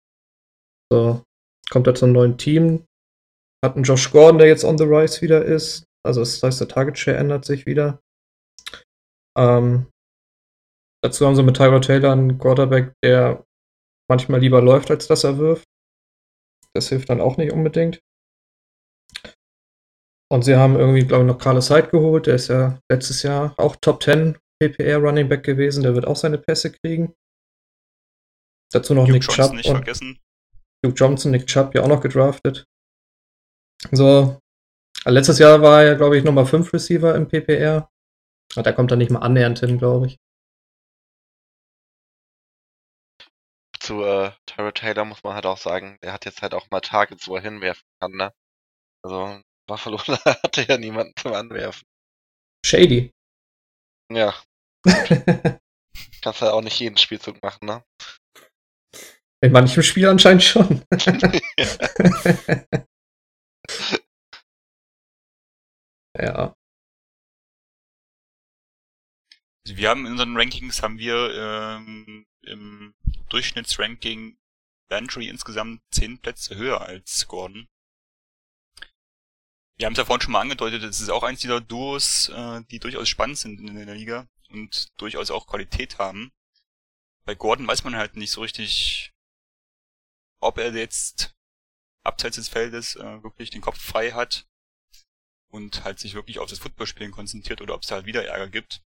So, 0.91 1.23
kommt 1.71 1.87
er 1.87 1.95
zum 1.95 2.11
neuen 2.11 2.37
Team. 2.37 2.85
Hat 3.65 3.73
einen 3.73 3.83
Josh 3.83 4.11
Gordon, 4.11 4.37
der 4.37 4.47
jetzt 4.47 4.63
on 4.63 4.77
the 4.77 4.83
rise 4.83 5.23
wieder 5.23 5.43
ist. 5.43 5.85
Also 6.05 6.19
das 6.19 6.43
heißt, 6.43 6.59
der 6.59 6.67
Target 6.67 6.99
Share 6.99 7.17
ändert 7.17 7.45
sich 7.45 7.65
wieder. 7.65 8.02
Ähm, 9.37 9.87
dazu 11.03 11.25
haben 11.25 11.35
sie 11.35 11.43
mit 11.43 11.57
Tyler 11.57 11.81
Taylor 11.81 12.11
einen 12.11 12.37
Quarterback, 12.37 12.93
der 13.03 13.43
manchmal 14.09 14.39
lieber 14.39 14.61
läuft, 14.61 14.91
als 14.91 15.07
dass 15.07 15.23
er 15.23 15.37
wirft. 15.37 15.65
Das 16.75 16.89
hilft 16.89 17.09
dann 17.09 17.21
auch 17.21 17.37
nicht 17.37 17.51
unbedingt. 17.51 17.99
Und 20.31 20.43
sie 20.43 20.55
haben 20.55 20.75
irgendwie, 20.75 21.05
glaube 21.05 21.23
ich, 21.23 21.27
noch 21.27 21.37
Carlos 21.37 21.69
Hyde 21.69 21.89
geholt. 21.89 22.25
Der 22.25 22.35
ist 22.35 22.47
ja 22.47 22.79
letztes 22.91 23.21
Jahr 23.21 23.53
auch 23.57 23.75
Top 23.75 24.01
10 24.01 24.37
PPR 24.59 24.97
Running 24.97 25.29
Back 25.29 25.43
gewesen. 25.43 25.83
Der 25.83 25.93
wird 25.93 26.07
auch 26.07 26.15
seine 26.15 26.39
Pässe 26.39 26.71
kriegen. 26.71 27.13
Dazu 28.71 28.95
noch 28.95 29.05
Duke 29.05 29.13
Nick 29.13 29.23
Johnson 29.23 29.45
Chubb 29.45 29.55
nicht 29.55 29.69
und 29.69 29.75
vergessen. 29.75 30.19
Duke 30.83 30.95
Johnson, 30.95 31.31
Nick 31.31 31.45
Chubb 31.45 31.75
ja 31.75 31.83
auch 31.83 31.87
noch 31.87 32.01
gedraftet. 32.01 32.65
So, 33.91 34.39
letztes 35.05 35.37
Jahr 35.37 35.61
war 35.61 35.83
er, 35.83 35.95
glaube 35.95 36.17
ich, 36.17 36.23
Nummer 36.23 36.45
5 36.45 36.73
Receiver 36.73 37.15
im 37.15 37.27
PPR. 37.27 37.89
Da 38.55 38.71
kommt 38.71 38.91
er 38.91 38.97
nicht 38.97 39.11
mal 39.11 39.19
annähernd 39.19 39.59
hin, 39.59 39.77
glaube 39.77 40.07
ich. 40.07 40.17
Zu 43.79 44.03
äh, 44.03 44.31
Tyra 44.45 44.71
Taylor 44.71 45.05
muss 45.05 45.23
man 45.23 45.33
halt 45.33 45.45
auch 45.45 45.57
sagen, 45.57 45.97
der 46.03 46.13
hat 46.13 46.25
jetzt 46.25 46.41
halt 46.41 46.53
auch 46.53 46.69
mal 46.69 46.79
Targets, 46.81 47.27
wo 47.27 47.35
er 47.35 47.41
hinwerfen 47.41 47.83
kann, 47.99 48.11
ne? 48.11 48.31
Also 49.03 49.41
Buffalo 49.67 49.97
hatte 50.07 50.63
ja 50.63 50.77
niemanden 50.77 51.13
zum 51.17 51.33
Anwerfen. 51.33 51.83
Shady. 52.65 53.11
Ja, 54.11 54.33
kannst 56.21 56.41
halt 56.41 56.51
auch 56.53 56.61
nicht 56.61 56.79
jeden 56.79 56.97
Spielzug 56.97 57.41
machen, 57.41 57.65
ne? 57.65 57.83
In 59.41 59.51
manchem 59.51 59.83
Spiel 59.83 60.07
anscheinend 60.07 60.43
schon. 60.43 60.85
ja. 66.17 66.55
Wir 69.65 69.89
haben 69.89 70.05
in 70.05 70.13
unseren 70.13 70.35
Rankings 70.35 70.81
haben 70.81 70.97
wir 70.97 71.33
ähm, 71.33 72.25
im 72.41 72.93
Durchschnittsranking 73.29 74.37
Landry 74.89 75.27
insgesamt 75.27 75.81
zehn 75.91 76.19
Plätze 76.19 76.55
höher 76.55 76.81
als 76.81 77.27
Gordon. 77.27 77.67
Wir 79.77 79.87
haben 79.87 79.93
es 79.93 79.97
ja 79.97 80.05
vorhin 80.05 80.21
schon 80.21 80.33
mal 80.33 80.41
angedeutet, 80.41 80.83
es 80.83 81.01
ist 81.01 81.09
auch 81.09 81.23
eins 81.23 81.39
dieser 81.39 81.61
Duos, 81.61 82.29
äh, 82.29 82.61
die 82.69 82.79
durchaus 82.79 83.09
spannend 83.09 83.37
sind 83.37 83.59
in 83.59 83.75
der 83.75 83.95
Liga 83.95 84.27
und 84.49 84.89
durchaus 84.97 85.31
auch 85.31 85.47
Qualität 85.47 85.97
haben. 85.97 86.31
Bei 87.25 87.33
Gordon 87.33 87.67
weiß 87.67 87.83
man 87.83 87.95
halt 87.95 88.15
nicht 88.15 88.31
so 88.31 88.41
richtig, 88.41 89.13
ob 90.39 90.57
er 90.57 90.73
jetzt 90.73 91.35
abseits 92.03 92.35
des 92.35 92.49
Feldes 92.49 92.95
äh, 92.97 93.23
wirklich 93.23 93.49
den 93.49 93.61
Kopf 93.61 93.81
frei 93.81 94.11
hat 94.11 94.45
und 95.49 95.83
halt 95.85 95.99
sich 95.99 96.13
wirklich 96.13 96.39
auf 96.39 96.49
das 96.49 96.59
Footballspielen 96.59 97.11
konzentriert 97.11 97.61
oder 97.61 97.73
ob 97.73 97.81
es 97.81 97.87
da 97.87 97.95
halt 97.95 98.05
wieder 98.05 98.25
Ärger 98.25 98.49
gibt. 98.49 98.83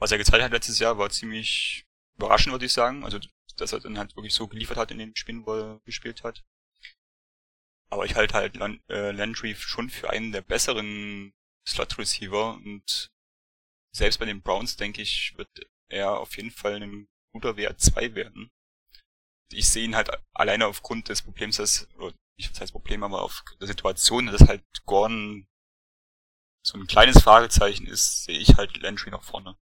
Was 0.00 0.10
er 0.10 0.18
gezeigt 0.18 0.42
hat 0.42 0.52
letztes 0.52 0.78
Jahr 0.78 0.98
war 0.98 1.10
ziemlich 1.10 1.86
überraschend, 2.16 2.52
würde 2.52 2.64
ich 2.64 2.72
sagen. 2.72 3.04
Also, 3.04 3.20
dass 3.56 3.72
er 3.72 3.80
dann 3.80 3.98
halt 3.98 4.16
wirklich 4.16 4.34
so 4.34 4.48
geliefert 4.48 4.78
hat 4.78 4.90
in 4.90 4.98
den 4.98 5.14
Spielen, 5.14 5.46
wo 5.46 5.54
er 5.54 5.80
gespielt 5.84 6.24
hat. 6.24 6.42
Aber 7.90 8.06
ich 8.06 8.14
halte 8.14 8.34
halt 8.34 8.56
Lan 8.56 8.80
äh, 8.88 9.10
Landry 9.10 9.54
schon 9.54 9.90
für 9.90 10.10
einen 10.10 10.32
der 10.32 10.42
besseren 10.42 11.34
Slot-Receiver 11.68 12.54
und 12.54 13.10
selbst 13.92 14.18
bei 14.18 14.24
den 14.24 14.40
Browns, 14.42 14.76
denke 14.76 15.02
ich, 15.02 15.36
wird 15.36 15.50
er 15.88 16.18
auf 16.18 16.36
jeden 16.36 16.52
Fall 16.52 16.82
ein 16.82 17.08
guter 17.32 17.50
WR2 17.50 18.14
werden. 18.14 18.50
Ich 19.52 19.68
sehe 19.68 19.84
ihn 19.84 19.96
halt 19.96 20.10
alleine 20.32 20.66
aufgrund 20.66 21.08
des 21.08 21.22
Problems, 21.22 21.56
dass, 21.56 21.88
oder 21.96 22.14
nicht 22.38 22.58
das 22.58 22.72
Problem, 22.72 23.02
aber 23.02 23.22
auf 23.22 23.42
der 23.60 23.66
Situation, 23.66 24.26
dass 24.26 24.48
halt 24.48 24.64
Gordon 24.86 25.48
so 26.64 26.78
ein 26.78 26.86
kleines 26.86 27.22
Fragezeichen 27.22 27.86
ist, 27.86 28.24
sehe 28.24 28.38
ich 28.38 28.56
halt 28.56 28.76
Landry 28.78 29.10
noch 29.10 29.24
vorne. 29.24 29.58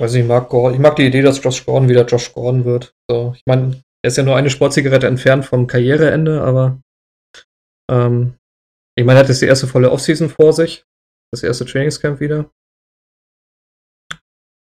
Also 0.00 0.18
ich 0.18 0.26
mag 0.26 0.50
ich 0.72 0.78
mag 0.78 0.96
die 0.96 1.06
Idee, 1.06 1.20
dass 1.20 1.44
Josh 1.44 1.66
Gordon 1.66 1.88
wieder 1.88 2.06
Josh 2.06 2.32
Gordon 2.32 2.64
wird. 2.64 2.94
So, 3.10 3.34
ich 3.36 3.42
meine, 3.46 3.82
er 4.02 4.08
ist 4.08 4.16
ja 4.16 4.22
nur 4.22 4.34
eine 4.34 4.48
Sportzigarette 4.48 5.06
entfernt 5.06 5.44
vom 5.44 5.66
Karriereende, 5.66 6.40
aber 6.40 6.80
ähm, 7.90 8.34
ich 8.96 9.04
meine, 9.04 9.18
er 9.18 9.24
hat 9.24 9.28
jetzt 9.28 9.42
die 9.42 9.46
erste 9.46 9.66
volle 9.66 9.90
Offseason 9.90 10.30
vor 10.30 10.54
sich, 10.54 10.86
das 11.32 11.42
erste 11.42 11.66
Trainingscamp 11.66 12.18
wieder. 12.18 12.50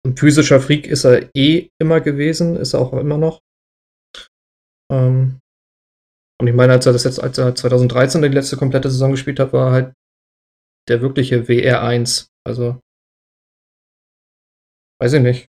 Ein 0.06 0.16
physischer 0.16 0.60
Freak 0.60 0.86
ist 0.86 1.04
er 1.04 1.28
eh 1.36 1.68
immer 1.78 2.00
gewesen, 2.00 2.56
ist 2.56 2.72
er 2.72 2.80
auch 2.80 2.94
immer 2.94 3.18
noch. 3.18 3.42
Ähm, 4.90 5.40
und 6.40 6.46
ich 6.46 6.54
meine, 6.54 6.72
als 6.72 6.86
er 6.86 6.92
das 6.92 7.04
jetzt, 7.04 7.20
als 7.20 7.36
er 7.36 7.54
2013 7.54 8.22
die 8.22 8.28
letzte 8.28 8.56
komplette 8.56 8.90
Saison 8.90 9.10
gespielt 9.10 9.38
hat, 9.38 9.52
war 9.52 9.68
er 9.68 9.72
halt 9.72 9.94
der 10.88 11.02
wirkliche 11.02 11.42
WR1. 11.42 12.28
Also 12.46 12.80
weiß 14.98 15.14
ich 15.14 15.22
nicht. 15.22 15.50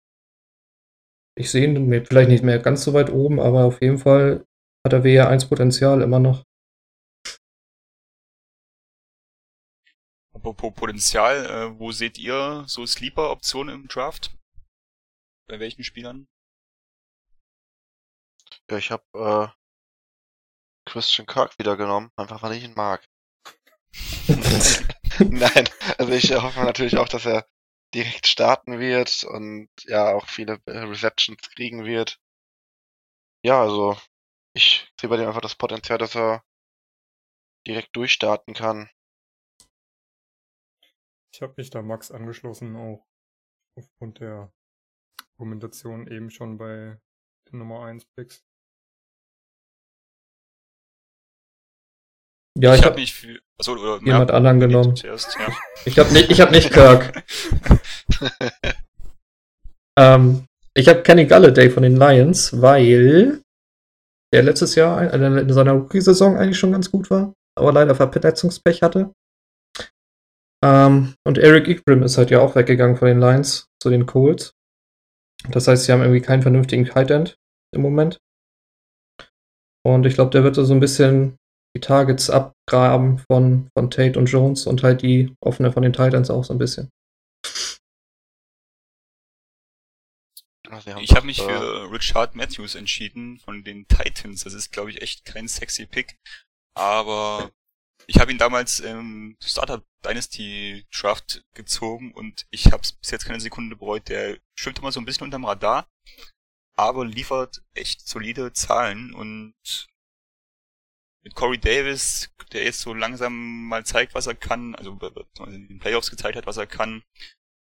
Ich 1.38 1.52
sehe 1.52 1.66
ihn 1.66 2.06
vielleicht 2.06 2.30
nicht 2.30 2.44
mehr 2.44 2.60
ganz 2.60 2.84
so 2.84 2.94
weit 2.94 3.12
oben, 3.12 3.40
aber 3.40 3.66
auf 3.66 3.82
jeden 3.82 4.00
Fall 4.00 4.46
hat 4.84 4.94
er 4.94 5.04
WR1 5.04 5.50
Potenzial 5.50 6.02
immer 6.02 6.20
noch. 6.20 6.44
Apropos 10.34 10.74
Potenzial, 10.74 11.46
äh, 11.46 11.80
wo 11.80 11.92
seht 11.92 12.18
ihr 12.18 12.64
so 12.68 12.86
Sleeper-Optionen 12.86 13.76
im 13.76 13.88
Draft? 13.88 14.36
Bei 15.48 15.60
welchen 15.60 15.84
Spielern? 15.84 16.28
Ja, 18.70 18.78
ich 18.78 18.92
habe 18.92 19.04
äh, 19.14 20.90
Christian 20.90 21.28
Kirk 21.28 21.58
wieder 21.60 21.78
genommen, 21.78 22.12
einfach 22.16 22.42
weil 22.44 22.54
ich 22.54 22.64
ihn 22.64 22.74
mag. 22.76 23.06
Nein, 25.20 25.70
also 25.98 26.12
ich 26.14 26.32
hoffe 26.34 26.60
natürlich 26.60 26.98
auch, 26.98 27.10
dass 27.10 27.26
er 27.26 27.48
direkt 27.98 28.28
starten 28.28 28.80
wird 28.80 29.24
und 29.24 29.70
ja 29.86 30.14
auch 30.14 30.28
viele 30.28 30.62
äh, 30.68 30.78
Receptions 30.80 31.42
kriegen 31.56 31.84
wird. 31.84 32.20
Ja, 33.44 33.60
also 33.60 33.98
ich 34.54 34.88
sehe 35.00 35.10
bei 35.10 35.18
dem 35.18 35.28
einfach 35.28 35.42
das 35.42 35.56
Potenzial, 35.56 35.98
dass 35.98 36.16
er 36.16 36.44
direkt 37.66 37.96
durchstarten 37.96 38.54
kann. 38.54 38.90
Ich 41.34 41.42
habe 41.42 41.56
mich 41.58 41.72
da 41.72 41.82
Max 41.82 42.12
angeschlossen, 42.12 42.76
auch 42.76 43.04
aufgrund 43.76 44.20
der 44.20 44.54
Argumentation 45.34 46.08
eben 46.08 46.30
schon 46.30 46.58
bei 46.60 47.00
den 47.52 47.60
Nummer 47.60 47.86
1 47.86 48.06
Picks. 48.16 48.44
Ja, 52.60 52.74
ich 52.74 52.80
ich 52.80 52.86
habe 52.86 52.92
habe 52.92 53.02
mich 53.02 53.14
für. 53.14 53.40
Achso, 53.60 53.74
oder 53.74 54.04
jemand 54.04 54.30
ja, 54.30 54.36
anderen 54.36 54.60
genommen. 54.60 54.96
Zuerst, 54.96 55.36
ja. 55.40 55.48
Ich 55.86 55.98
habe 56.00 56.12
nicht, 56.12 56.30
ich 56.30 56.42
hab 56.42 56.52
nicht 56.52 56.72
Kirk. 56.72 57.24
ähm, 60.00 60.46
ich 60.74 60.88
habe 60.88 61.02
Kenny 61.02 61.26
Galladay 61.26 61.70
von 61.70 61.84
den 61.84 61.96
Lions, 61.96 62.62
weil 62.62 63.42
der 64.34 64.44
letztes 64.44 64.76
Jahr 64.76 65.14
äh, 65.14 65.42
in 65.42 65.54
seiner 65.54 65.74
Rookie-Saison 65.74 66.38
eigentlich 66.38 66.60
schon 66.60 66.72
ganz 66.72 66.92
gut 66.92 67.10
war, 67.10 67.34
aber 67.58 67.74
leider 67.74 67.96
Verletzungspech 67.96 68.82
hatte. 68.82 69.12
Ähm, 70.64 71.14
und 71.26 71.38
Eric 71.38 71.68
Igrim 71.68 72.04
ist 72.04 72.18
halt 72.18 72.32
ja 72.32 72.40
auch 72.42 72.56
weggegangen 72.56 72.98
von 72.98 73.08
den 73.08 73.20
Lions 73.20 73.68
zu 73.82 73.90
den 73.90 74.06
Colts. 74.06 74.54
Das 75.50 75.68
heißt, 75.68 75.86
sie 75.86 75.92
haben 75.92 76.02
irgendwie 76.02 76.22
keinen 76.22 76.42
vernünftigen 76.42 76.86
Tight 76.86 77.12
End 77.12 77.38
im 77.74 77.82
Moment. 77.82 78.18
Und 79.86 80.06
ich 80.06 80.16
glaube, 80.16 80.32
der 80.32 80.44
wird 80.44 80.56
so 80.56 80.74
ein 80.74 80.80
bisschen 80.80 81.38
die 81.76 81.82
Targets 81.82 82.30
abgraben 82.30 83.20
von, 83.20 83.70
von 83.78 83.92
Tate 83.92 84.18
und 84.18 84.26
Jones 84.26 84.66
und 84.66 84.84
halt 84.84 85.02
die 85.02 85.34
offene 85.42 85.72
von 85.72 85.84
den 85.84 85.94
Titans 85.94 86.30
auch 86.30 86.44
so 86.44 86.54
ein 86.54 86.58
bisschen. 86.58 86.90
Ich 91.02 91.16
habe 91.16 91.26
mich 91.26 91.40
äh, 91.40 91.44
für 91.44 91.92
Richard 91.92 92.36
Matthews 92.36 92.76
entschieden 92.76 93.40
von 93.40 93.64
den 93.64 93.88
Titans. 93.88 94.44
Das 94.44 94.54
ist, 94.54 94.72
glaube 94.72 94.92
ich, 94.92 95.02
echt 95.02 95.26
kein 95.26 95.48
sexy 95.48 95.86
Pick. 95.86 96.18
Aber 96.76 97.52
ich 98.06 98.20
habe 98.20 98.32
ihn 98.32 98.38
damals 98.38 98.80
im 98.80 99.36
Startup 99.44 99.86
Dynasty 100.06 100.86
Draft 100.92 101.44
gezogen 101.54 102.14
und 102.14 102.46
ich 102.52 102.68
habe 102.68 102.82
es 102.82 102.94
bis 102.94 103.12
jetzt 103.12 103.26
keine 103.26 103.42
Sekunde 103.42 103.76
bereut. 103.76 104.08
Der 104.08 104.38
schwimmt 104.56 104.80
immer 104.80 104.92
so 104.92 105.02
ein 105.02 105.06
bisschen 105.06 105.26
unterm 105.26 105.46
Radar, 105.46 105.88
aber 106.78 107.06
liefert 107.06 107.62
echt 107.74 108.08
solide 108.08 108.54
Zahlen 108.54 109.14
und 109.14 109.56
mit 111.24 111.36
Corey 111.36 111.58
Davis, 111.58 112.30
der 112.54 112.64
jetzt 112.64 112.80
so 112.80 112.94
langsam 112.94 113.68
mal 113.68 113.86
zeigt, 113.86 114.14
was 114.14 114.28
er 114.28 114.36
kann, 114.36 114.76
also 114.76 114.98
in 115.46 115.68
den 115.68 115.80
Playoffs 115.80 116.10
gezeigt 116.10 116.38
hat, 116.38 116.46
was 116.46 116.56
er 116.56 116.68
kann, 116.68 117.04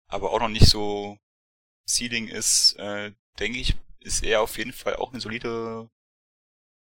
aber 0.09 0.32
auch 0.32 0.39
noch 0.39 0.49
nicht 0.49 0.65
so 0.65 1.17
Seeding 1.86 2.27
ist, 2.27 2.73
äh, 2.77 3.13
denke 3.39 3.59
ich, 3.59 3.75
ist 3.99 4.23
er 4.23 4.41
auf 4.41 4.57
jeden 4.57 4.73
Fall 4.73 4.95
auch 4.95 5.11
eine 5.11 5.21
solide 5.21 5.89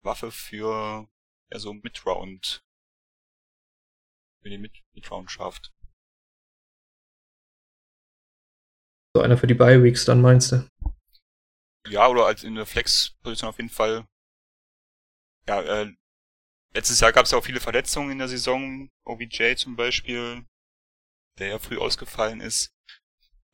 Waffe 0.03 0.31
für 0.31 1.07
ja, 1.51 1.59
so 1.59 1.73
Midround, 1.73 2.63
für 4.41 4.49
die 4.49 4.57
Mid 4.57 4.73
Midround 4.93 5.29
schafft. 5.29 5.71
So 9.13 9.21
einer 9.21 9.37
für 9.37 9.47
die 9.47 9.53
Bye 9.53 9.83
Weeks 9.83 10.05
dann 10.05 10.21
meinst 10.21 10.51
du? 10.51 10.67
Ja, 11.87 12.07
oder 12.07 12.25
als 12.25 12.43
in 12.43 12.55
der 12.55 12.65
Flex-Position 12.65 13.49
auf 13.49 13.57
jeden 13.57 13.69
Fall. 13.69 14.07
Ja, 15.47 15.61
äh, 15.61 15.93
letztes 16.73 16.99
Jahr 16.99 17.11
gab 17.11 17.25
es 17.25 17.31
ja 17.31 17.37
auch 17.37 17.43
viele 17.43 17.59
Verletzungen 17.59 18.11
in 18.11 18.19
der 18.19 18.29
Saison, 18.29 18.89
OBJ 19.03 19.55
zum 19.55 19.75
Beispiel, 19.75 20.45
der 21.39 21.47
ja 21.47 21.59
früh 21.59 21.77
ausgefallen 21.77 22.39
ist. 22.39 22.73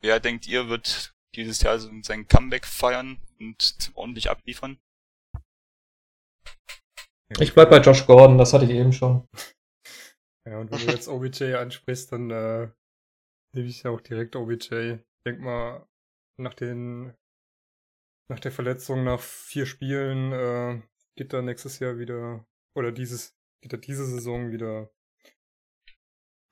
Wer 0.00 0.20
denkt 0.20 0.46
ihr, 0.46 0.68
wird 0.68 1.14
dieses 1.34 1.62
Jahr 1.62 1.78
so 1.78 1.90
sein 2.02 2.26
Comeback 2.26 2.66
feiern 2.66 3.18
und 3.38 3.90
ordentlich 3.94 4.30
abliefern? 4.30 4.78
Ich 7.40 7.52
bleib 7.52 7.70
bei 7.70 7.78
Josh 7.78 8.06
Gordon, 8.06 8.38
das 8.38 8.52
hatte 8.52 8.64
ich 8.64 8.70
eben 8.70 8.92
schon. 8.92 9.26
Ja, 10.46 10.60
und 10.60 10.70
wenn 10.70 10.78
du 10.78 10.86
jetzt 10.86 11.08
OBJ 11.08 11.56
ansprichst, 11.56 12.10
dann 12.10 12.30
äh, 12.30 12.70
nehme 13.54 13.68
ich 13.68 13.82
ja 13.82 13.90
auch 13.90 14.00
direkt 14.00 14.34
OBJ. 14.34 14.94
Ich 14.94 15.00
denk 15.26 15.40
mal, 15.40 15.86
nach 16.38 16.54
den 16.54 17.14
nach 18.30 18.40
der 18.40 18.52
Verletzung 18.52 19.04
nach 19.04 19.20
vier 19.20 19.66
Spielen 19.66 20.32
äh, 20.32 20.82
geht 21.16 21.32
er 21.32 21.42
nächstes 21.42 21.78
Jahr 21.78 21.98
wieder 21.98 22.46
oder 22.74 22.92
dieses 22.92 23.36
geht 23.62 23.72
er 23.72 23.78
diese 23.78 24.06
Saison 24.06 24.50
wieder 24.50 24.90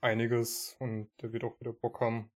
einiges 0.02 0.76
und 0.80 1.10
der 1.22 1.32
wird 1.32 1.44
auch 1.44 1.60
wieder 1.60 1.72
Bock 1.72 2.00
haben. 2.00 2.30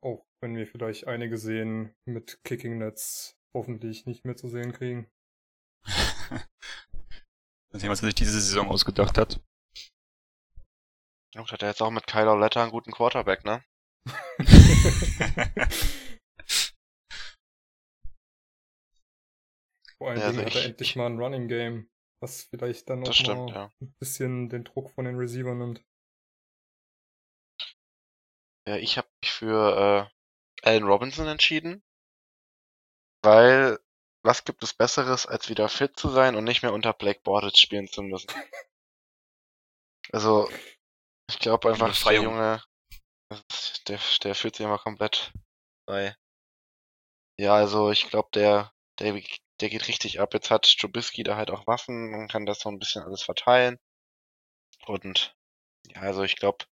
Auch 0.00 0.24
wenn 0.40 0.56
wir 0.56 0.66
vielleicht 0.66 1.06
einige 1.08 1.38
sehen 1.38 1.94
mit 2.04 2.40
Kicking 2.44 2.78
Nets 2.78 3.36
hoffentlich 3.54 4.06
nicht 4.06 4.24
mehr 4.24 4.36
zu 4.36 4.48
sehen 4.48 4.72
kriegen. 4.72 5.10
Mal 7.70 7.80
sehen, 7.80 7.90
was 7.90 8.00
er 8.02 8.06
sich 8.06 8.14
diese 8.14 8.40
Saison 8.40 8.68
ausgedacht 8.68 9.18
hat. 9.18 9.40
Gut, 11.36 11.52
hat 11.52 11.62
er 11.62 11.68
jetzt 11.68 11.82
auch 11.82 11.90
mit 11.90 12.06
Kyler 12.06 12.38
Letter 12.38 12.62
einen 12.62 12.70
guten 12.72 12.92
Quarterback, 12.92 13.44
ne? 13.44 13.62
Vor 19.98 20.10
allen 20.10 20.20
Ja, 20.20 20.30
Dingen 20.30 20.38
also 20.44 20.46
hat 20.46 20.54
er 20.54 20.60
ich- 20.60 20.66
endlich 20.66 20.90
ich- 20.90 20.96
mal 20.96 21.06
ein 21.06 21.18
Running 21.18 21.48
Game, 21.48 21.90
was 22.22 22.44
vielleicht 22.44 22.88
dann 22.88 23.00
auch 23.02 23.06
Das 23.06 23.16
stimmt, 23.16 23.50
mal 23.50 23.54
ja. 23.54 23.72
ein 23.80 23.94
bisschen 23.98 24.48
den 24.48 24.64
Druck 24.64 24.90
von 24.92 25.04
den 25.04 25.16
Receiver 25.16 25.54
nimmt. 25.54 25.84
Ja, 28.68 28.76
ich 28.76 28.98
habe 28.98 29.08
mich 29.22 29.32
für 29.32 30.10
äh, 30.62 30.68
Allen 30.68 30.84
Robinson 30.84 31.26
entschieden, 31.26 31.82
weil 33.22 33.78
was 34.22 34.44
gibt 34.44 34.62
es 34.62 34.74
Besseres, 34.74 35.24
als 35.24 35.48
wieder 35.48 35.70
fit 35.70 35.98
zu 35.98 36.10
sein 36.10 36.36
und 36.36 36.44
nicht 36.44 36.62
mehr 36.62 36.74
unter 36.74 36.92
Black 36.92 37.22
Bortles 37.22 37.58
spielen 37.58 37.88
zu 37.88 38.02
müssen? 38.02 38.28
Also, 40.10 40.48
ich 41.28 41.38
glaube 41.38 41.68
einfach, 41.68 41.94
der. 42.04 42.22
Junge, 42.22 42.62
der, 43.86 44.00
der 44.22 44.34
fühlt 44.34 44.56
sich 44.56 44.64
immer 44.64 44.78
komplett 44.78 45.34
frei. 45.86 46.16
Ja, 47.38 47.54
also 47.54 47.90
ich 47.90 48.08
glaube, 48.08 48.30
der, 48.32 48.72
der, 49.00 49.20
der 49.60 49.68
geht 49.68 49.86
richtig 49.86 50.18
ab. 50.18 50.32
Jetzt 50.32 50.50
hat 50.50 50.64
Trubisky 50.78 51.24
da 51.24 51.36
halt 51.36 51.50
auch 51.50 51.66
Waffen 51.66 52.14
und 52.14 52.28
kann 52.28 52.46
das 52.46 52.60
so 52.60 52.70
ein 52.70 52.78
bisschen 52.78 53.02
alles 53.02 53.22
verteilen. 53.22 53.78
Und 54.86 55.36
ja, 55.88 56.00
also 56.00 56.22
ich 56.22 56.36
glaube, 56.36 56.64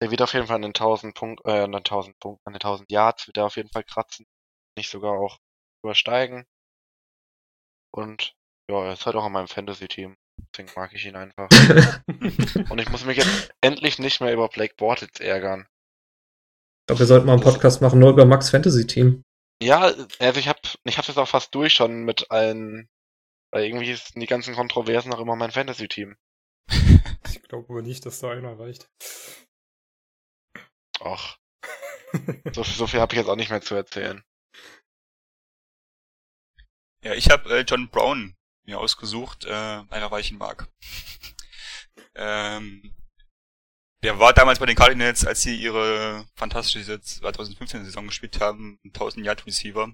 der 0.00 0.10
wird 0.10 0.22
auf 0.22 0.34
jeden 0.34 0.46
Fall 0.46 0.56
an 0.56 0.62
den 0.62 0.74
1000 0.74 1.14
Punkt, 1.14 1.42
äh, 1.46 1.60
an 1.60 1.72
den 1.72 1.84
1000 1.84 2.18
Punkten, 2.18 2.42
an 2.46 2.52
den 2.52 2.60
1000 2.60 2.90
Yards 2.90 3.26
wird 3.26 3.38
er 3.38 3.46
auf 3.46 3.56
jeden 3.56 3.70
Fall 3.70 3.84
kratzen. 3.84 4.26
Nicht 4.76 4.90
sogar 4.90 5.12
auch 5.12 5.38
übersteigen. 5.82 6.44
Und 7.94 8.34
ja, 8.70 8.84
er 8.84 8.92
ist 8.92 9.06
halt 9.06 9.16
auch 9.16 9.26
in 9.26 9.32
meinem 9.32 9.48
Fantasy-Team. 9.48 10.16
Deswegen 10.52 10.70
mag 10.76 10.92
ich 10.92 11.06
ihn 11.06 11.16
einfach. 11.16 11.48
Und 12.70 12.78
ich 12.78 12.90
muss 12.90 13.04
mich 13.04 13.16
jetzt 13.16 13.54
endlich 13.62 13.98
nicht 13.98 14.20
mehr 14.20 14.32
über 14.32 14.48
Blake 14.48 14.74
Bortles 14.76 15.18
ärgern. 15.18 15.66
Ich 16.82 16.86
glaube, 16.88 17.00
wir 17.00 17.06
sollten 17.06 17.26
mal 17.26 17.34
einen 17.34 17.42
Podcast 17.42 17.80
machen, 17.80 17.98
nur 17.98 18.10
über 18.10 18.26
Max 18.26 18.50
Fantasy 18.50 18.86
Team. 18.86 19.22
Ja, 19.62 19.92
also 20.18 20.38
ich 20.38 20.48
hab, 20.48 20.60
ich 20.84 20.98
hab's 20.98 21.08
jetzt 21.08 21.16
auch 21.16 21.28
fast 21.28 21.54
durch 21.54 21.72
schon 21.72 22.04
mit 22.04 22.30
allen, 22.30 22.88
weil 23.50 23.64
irgendwie 23.64 23.94
sind 23.94 24.20
die 24.20 24.26
ganzen 24.26 24.54
Kontroversen 24.54 25.12
auch 25.14 25.20
immer 25.20 25.36
mein 25.36 25.50
Fantasy-Team. 25.50 26.16
Ich 27.28 27.42
glaube 27.42 27.66
aber 27.70 27.82
nicht, 27.82 28.04
dass 28.04 28.20
da 28.20 28.30
einer 28.30 28.58
reicht. 28.58 28.88
Och, 31.06 31.38
so, 32.52 32.62
so 32.62 32.86
viel 32.86 33.00
habe 33.00 33.14
ich 33.14 33.18
jetzt 33.18 33.28
auch 33.28 33.36
nicht 33.36 33.50
mehr 33.50 33.62
zu 33.62 33.74
erzählen. 33.74 34.22
Ja, 37.02 37.14
ich 37.14 37.30
habe 37.30 37.58
äh, 37.58 37.60
John 37.62 37.88
Brown 37.88 38.36
mir 38.64 38.80
ausgesucht, 38.80 39.44
äh, 39.44 39.82
ich 40.18 40.32
ihn 40.32 40.38
mag. 40.38 40.68
ähm, 42.14 42.94
der 44.02 44.18
war 44.18 44.32
damals 44.32 44.58
bei 44.58 44.66
den 44.66 44.76
Cardinals, 44.76 45.24
als 45.24 45.42
sie 45.42 45.56
ihre 45.56 46.26
fantastische 46.34 47.00
2015 47.00 47.84
Saison 47.84 48.06
gespielt 48.06 48.40
haben, 48.40 48.78
ein 48.84 48.88
1000 48.88 49.24
Yard 49.24 49.46
Receiver. 49.46 49.92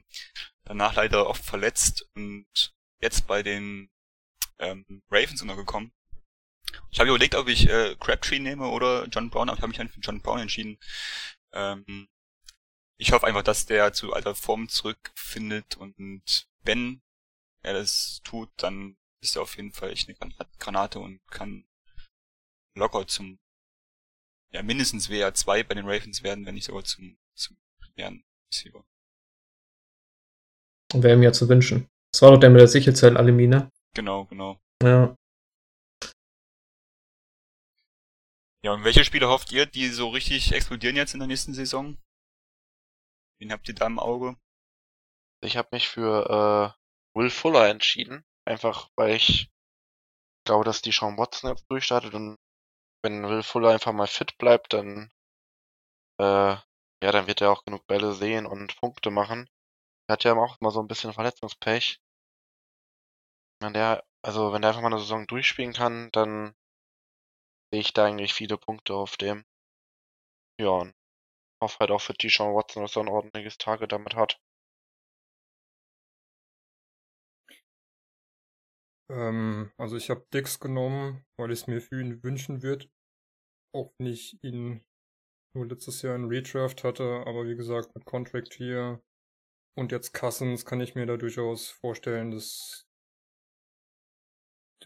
Danach 0.64 0.94
leider 0.94 1.26
oft 1.26 1.44
verletzt 1.44 2.08
und 2.14 2.46
jetzt 3.00 3.26
bei 3.26 3.42
den 3.42 3.90
ähm, 4.58 5.02
Ravens 5.10 5.42
untergekommen. 5.42 5.92
Ich 6.90 7.00
habe 7.00 7.10
überlegt, 7.10 7.34
ob 7.34 7.48
ich 7.48 7.68
äh, 7.68 7.96
Crabtree 7.98 8.38
nehme 8.38 8.68
oder 8.68 9.06
John 9.06 9.30
Brown, 9.30 9.48
aber 9.48 9.56
ich 9.56 9.62
habe 9.62 9.68
mich 9.68 9.78
dann 9.78 9.88
für 9.88 10.00
John 10.00 10.20
Brown 10.20 10.40
entschieden. 10.40 10.78
Ähm, 11.52 12.08
ich 12.98 13.12
hoffe 13.12 13.26
einfach, 13.26 13.42
dass 13.42 13.66
der 13.66 13.92
zu 13.92 14.12
alter 14.12 14.34
Form 14.34 14.68
zurückfindet 14.68 15.76
und 15.76 16.46
wenn 16.62 17.02
er 17.62 17.74
das 17.74 18.20
tut, 18.24 18.50
dann 18.56 18.96
ist 19.22 19.36
er 19.36 19.42
auf 19.42 19.56
jeden 19.56 19.72
Fall 19.72 19.90
echt 19.90 20.08
eine 20.08 20.16
Gran- 20.16 20.34
Granate 20.58 20.98
und 20.98 21.20
kann 21.30 21.64
locker 22.76 23.06
zum, 23.06 23.38
ja, 24.52 24.62
mindestens 24.62 25.08
WR2 25.08 25.64
bei 25.64 25.74
den 25.74 25.86
Ravens 25.86 26.22
werden, 26.22 26.46
wenn 26.46 26.54
nicht 26.54 26.64
sogar 26.66 26.84
zum, 26.84 27.18
zum 27.34 27.56
primären 27.80 28.24
Receiver. 28.52 28.84
Wäre 30.94 31.16
mir 31.16 31.24
ja 31.24 31.32
zu 31.32 31.48
wünschen. 31.48 31.88
Das 32.12 32.22
war 32.22 32.32
doch 32.32 32.38
der 32.40 32.50
mit 32.50 32.60
der 32.60 32.68
Sichelzellen-Anemie, 32.68 33.46
ne? 33.46 33.70
Genau, 33.94 34.26
genau. 34.26 34.60
Ja. 34.82 35.14
Ja, 38.64 38.72
und 38.72 38.84
welche 38.84 39.04
Spieler 39.04 39.28
hofft 39.28 39.50
ihr, 39.50 39.66
die 39.66 39.88
so 39.88 40.08
richtig 40.08 40.52
explodieren 40.52 40.94
jetzt 40.94 41.14
in 41.14 41.20
der 41.20 41.26
nächsten 41.26 41.52
Saison? 41.52 41.98
Wen 43.40 43.50
habt 43.50 43.68
ihr 43.68 43.74
da 43.74 43.86
im 43.86 43.98
Auge? 43.98 44.36
Ich 45.42 45.56
habe 45.56 45.68
mich 45.72 45.88
für 45.88 46.76
äh, 46.76 47.18
Will 47.18 47.30
Fuller 47.30 47.68
entschieden. 47.68 48.24
Einfach 48.44 48.88
weil 48.96 49.16
ich 49.16 49.50
glaube, 50.46 50.64
dass 50.64 50.82
die 50.82 50.92
Sean 50.92 51.18
Watson 51.18 51.50
jetzt 51.50 51.68
durchstartet 51.68 52.14
und 52.14 52.38
wenn 53.02 53.28
Will 53.28 53.42
Fuller 53.42 53.70
einfach 53.70 53.92
mal 53.92 54.06
fit 54.06 54.38
bleibt, 54.38 54.72
dann 54.72 55.10
äh, 56.20 56.56
ja, 57.02 57.10
dann 57.10 57.26
wird 57.26 57.40
er 57.40 57.50
auch 57.50 57.64
genug 57.64 57.86
Bälle 57.88 58.12
sehen 58.12 58.46
und 58.46 58.76
Punkte 58.76 59.10
machen. 59.10 59.48
Er 60.08 60.12
hat 60.14 60.24
ja 60.24 60.34
auch 60.34 60.60
mal 60.60 60.70
so 60.70 60.80
ein 60.80 60.86
bisschen 60.86 61.12
Verletzungspech. 61.12 62.00
Wenn 63.60 63.72
der, 63.72 64.04
also 64.24 64.52
wenn 64.52 64.62
der 64.62 64.70
einfach 64.70 64.82
mal 64.82 64.92
eine 64.92 65.00
Saison 65.00 65.26
durchspielen 65.26 65.72
kann, 65.72 66.10
dann 66.12 66.54
ich 67.80 67.92
da 67.92 68.04
eigentlich 68.06 68.34
viele 68.34 68.56
Punkte 68.58 68.94
auf 68.94 69.16
dem. 69.16 69.44
Ja, 70.58 70.70
und 70.70 70.94
hoffe 71.62 71.78
halt 71.80 71.90
auch 71.92 72.00
für 72.00 72.14
Deshaun 72.14 72.54
Watson, 72.54 72.82
dass 72.82 72.96
er 72.96 73.02
ein 73.02 73.08
ordentliches 73.08 73.58
Tage 73.58 73.88
damit 73.88 74.16
hat. 74.16 74.40
Ähm, 79.10 79.70
also 79.76 79.96
ich 79.96 80.10
habe 80.10 80.26
Dix 80.34 80.58
genommen, 80.58 81.24
weil 81.36 81.52
ich 81.52 81.60
es 81.60 81.66
mir 81.66 81.80
für 81.80 82.00
ihn 82.00 82.22
wünschen 82.22 82.62
würde. 82.62 82.88
Auch 83.74 83.92
wenn 83.98 84.08
ich 84.08 84.38
ihn 84.44 84.84
nur 85.54 85.66
letztes 85.66 86.02
Jahr 86.02 86.16
in 86.16 86.26
Redraft 86.26 86.84
hatte, 86.84 87.24
aber 87.26 87.46
wie 87.46 87.56
gesagt, 87.56 87.94
mit 87.94 88.06
Contract 88.06 88.54
hier 88.54 89.02
und 89.76 89.92
jetzt 89.92 90.14
Cousins 90.14 90.64
kann 90.66 90.80
ich 90.80 90.94
mir 90.96 91.06
da 91.06 91.16
durchaus 91.18 91.70
vorstellen, 91.70 92.30
dass 92.32 92.86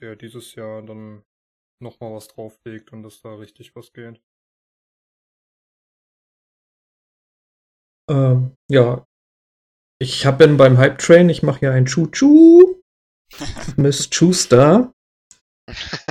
der 0.00 0.16
dieses 0.16 0.54
Jahr 0.54 0.80
dann 0.82 1.24
nochmal 1.80 2.14
was 2.14 2.28
drauflegt 2.28 2.92
und 2.92 3.02
dass 3.02 3.20
da 3.20 3.34
richtig 3.34 3.74
was 3.74 3.92
geht. 3.92 4.20
Ähm, 8.08 8.56
ja. 8.70 9.06
Ich 9.98 10.26
habe 10.26 10.44
ihn 10.44 10.56
beim 10.56 10.78
Hype 10.78 10.98
Train, 10.98 11.28
ich 11.28 11.42
mache 11.42 11.66
ja 11.66 11.72
ein 11.72 11.86
Choo-Choo. 11.86 12.82
Miss 13.76 14.08
Schuster. 14.12 14.92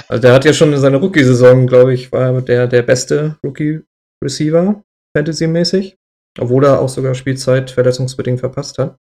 Also 0.10 0.22
der 0.22 0.34
hat 0.34 0.44
ja 0.44 0.54
schon 0.54 0.74
in 0.74 0.80
seiner 0.80 0.98
Rookie-Saison, 0.98 1.68
glaube 1.68 1.94
ich, 1.94 2.12
war 2.12 2.42
der 2.42 2.68
der 2.68 2.82
beste 2.82 3.40
Rookie-Receiver, 3.44 4.84
Fantasy-mäßig. 5.16 5.98
Obwohl 6.38 6.66
er 6.66 6.82
auch 6.82 6.90
sogar 6.90 7.16
Spielzeit 7.16 7.72
verletzungsbedingt 7.72 8.42
verpasst 8.42 8.78
hat. 8.78 8.98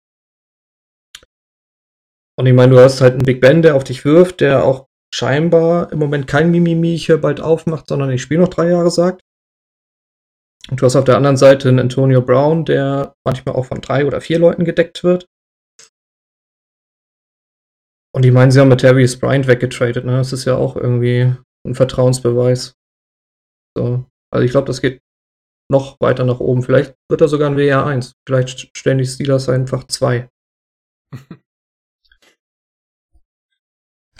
Und 2.37 2.45
ich 2.45 2.53
meine, 2.53 2.73
du 2.73 2.79
hast 2.79 3.01
halt 3.01 3.13
einen 3.13 3.25
Big 3.25 3.41
Ben, 3.41 3.61
der 3.61 3.75
auf 3.75 3.83
dich 3.83 4.05
wirft, 4.05 4.41
der 4.41 4.63
auch 4.63 4.87
scheinbar 5.13 5.91
im 5.91 5.99
Moment 5.99 6.25
kein 6.27 6.49
Mimimi 6.49 6.97
hier 6.97 7.21
bald 7.21 7.39
aufmacht, 7.39 7.87
sondern 7.87 8.09
ich 8.09 8.21
spiele 8.21 8.41
noch 8.41 8.49
drei 8.49 8.69
Jahre 8.69 8.89
sagt. 8.89 9.21
Und 10.69 10.81
du 10.81 10.85
hast 10.85 10.95
auf 10.95 11.03
der 11.03 11.17
anderen 11.17 11.37
Seite 11.37 11.69
einen 11.69 11.79
Antonio 11.79 12.21
Brown, 12.21 12.65
der 12.65 13.13
manchmal 13.23 13.55
auch 13.55 13.65
von 13.65 13.81
drei 13.81 14.07
oder 14.07 14.21
vier 14.21 14.39
Leuten 14.39 14.65
gedeckt 14.65 15.03
wird. 15.03 15.27
Und 18.15 18.25
ich 18.25 18.31
meine, 18.31 18.51
sie 18.51 18.59
haben 18.59 18.69
mit 18.69 18.79
Terry 18.79 19.05
Bryant 19.19 19.47
weggetradet, 19.47 20.05
ne? 20.05 20.17
Das 20.17 20.33
ist 20.33 20.45
ja 20.45 20.55
auch 20.55 20.75
irgendwie 20.75 21.35
ein 21.65 21.75
Vertrauensbeweis. 21.75 22.75
So. 23.77 24.05
Also 24.31 24.45
ich 24.45 24.51
glaube, 24.51 24.67
das 24.67 24.81
geht 24.81 25.01
noch 25.71 25.99
weiter 25.99 26.23
nach 26.25 26.39
oben. 26.39 26.63
Vielleicht 26.63 26.95
wird 27.09 27.21
er 27.21 27.27
sogar 27.27 27.49
ein 27.49 27.57
WR 27.57 27.85
1. 27.85 28.13
Vielleicht 28.27 28.75
stellen 28.75 28.97
die 28.97 29.05
Steelers 29.05 29.49
einfach 29.49 29.83
zwei. 29.85 30.29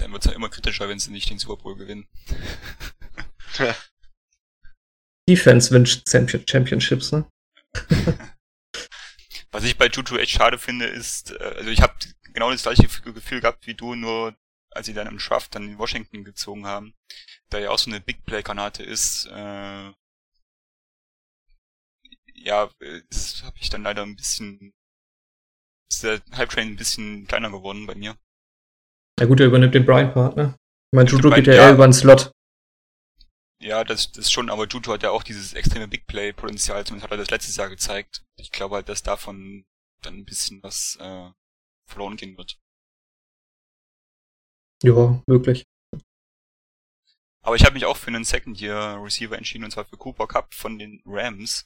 Dann 0.04 0.12
wird 0.12 0.26
es 0.26 0.30
ja 0.30 0.36
immer 0.36 0.50
kritischer, 0.50 0.90
wenn 0.90 1.00
sie 1.00 1.12
nicht 1.12 1.30
den 1.30 1.40
Super 1.40 1.56
Bowl 1.64 1.78
gewinnen. 1.78 2.10
Defense 5.30 5.72
wünscht 5.72 6.10
Championships, 6.10 7.14
ne? 7.14 7.26
Was 9.52 9.64
ich 9.64 9.78
bei 9.78 9.88
Juju 9.88 10.18
echt 10.18 10.34
schade 10.34 10.60
finde, 10.60 10.88
ist, 10.88 11.32
äh, 11.32 11.38
also 11.38 11.70
ich 11.70 11.80
habe 11.82 11.94
genau 12.34 12.52
das 12.52 12.64
gleiche 12.64 12.90
Gefühl 13.14 13.40
gehabt 13.40 13.66
wie 13.66 13.76
du, 13.76 13.96
nur 13.96 14.36
als 14.72 14.88
sie 14.88 14.94
dann 14.94 15.08
im 15.08 15.20
Draft 15.20 15.56
dann 15.56 15.70
in 15.70 15.78
Washington 15.78 16.26
gezogen 16.26 16.66
haben, 16.66 16.94
da 17.50 17.60
ja 17.60 17.70
auch 17.70 17.80
so 17.80 17.90
eine 17.90 18.02
Big 18.02 18.26
Play 18.26 18.44
Granate 18.44 18.84
ist, 18.84 19.28
äh, 19.28 19.94
ja, 22.34 22.70
das 23.10 23.42
habe 23.44 23.58
ich 23.62 23.70
dann 23.70 23.84
leider 23.84 24.02
ein 24.02 24.18
bisschen, 24.18 24.74
ist 25.90 26.04
der 26.04 26.22
Hype 26.34 26.50
Train 26.50 26.72
ein 26.72 26.76
bisschen 26.76 27.26
kleiner 27.26 27.52
geworden 27.52 27.88
bei 27.88 27.96
mir. 27.96 28.18
Na 29.20 29.26
gut, 29.26 29.40
er 29.40 29.48
übernimmt 29.48 29.76
den 29.76 29.86
Brian-Part, 29.86 30.36
ne? 30.36 30.56
Ich 30.92 30.96
meine, 30.96 31.10
Juju 31.10 31.30
geht 31.32 31.48
ja 31.48 31.54
eher 31.54 31.74
über 31.74 31.88
den 31.88 31.94
Slot. 31.94 32.32
Ja, 33.62 33.84
das, 33.84 34.12
das 34.12 34.32
schon, 34.32 34.50
aber 34.50 34.68
Juju 34.68 34.92
hat 34.94 35.04
ja 35.04 35.12
auch 35.12 35.24
dieses 35.24 35.54
extreme 35.54 35.88
Big 35.88 36.06
Play-Potenzial, 36.08 36.86
zumindest 36.86 37.06
hat 37.06 37.12
er 37.12 37.18
das 37.18 37.30
letztes 37.30 37.56
Jahr 37.56 37.70
gezeigt. 37.70 38.24
Ich 38.38 38.52
glaube 38.52 38.76
halt, 38.76 38.90
dass 38.90 39.04
davon 39.04 39.66
dann 40.02 40.16
ein 40.16 40.26
bisschen 40.26 40.62
was 40.64 40.98
äh, 41.00 41.32
verloren 41.88 42.18
gehen 42.18 42.38
wird. 42.38 42.60
Ja, 44.84 45.22
wirklich. 45.28 45.64
Aber 47.46 47.56
ich 47.56 47.64
habe 47.64 47.74
mich 47.74 47.86
auch 47.86 47.98
für 47.98 48.08
einen 48.08 48.26
Second-Year-Receiver 48.26 49.38
entschieden, 49.38 49.66
und 49.66 49.72
zwar 49.72 49.86
für 49.86 49.98
Cooper 49.98 50.28
Cup 50.28 50.54
von 50.54 50.78
den 50.78 51.02
Rams. 51.06 51.66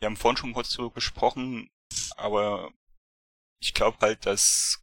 Wir 0.00 0.06
haben 0.06 0.16
vorhin 0.16 0.36
schon 0.36 0.52
kurz 0.52 0.74
darüber 0.74 0.94
gesprochen, 0.94 1.70
aber 2.16 2.72
ich 3.60 3.72
glaube 3.72 3.98
halt, 4.00 4.26
dass 4.26 4.81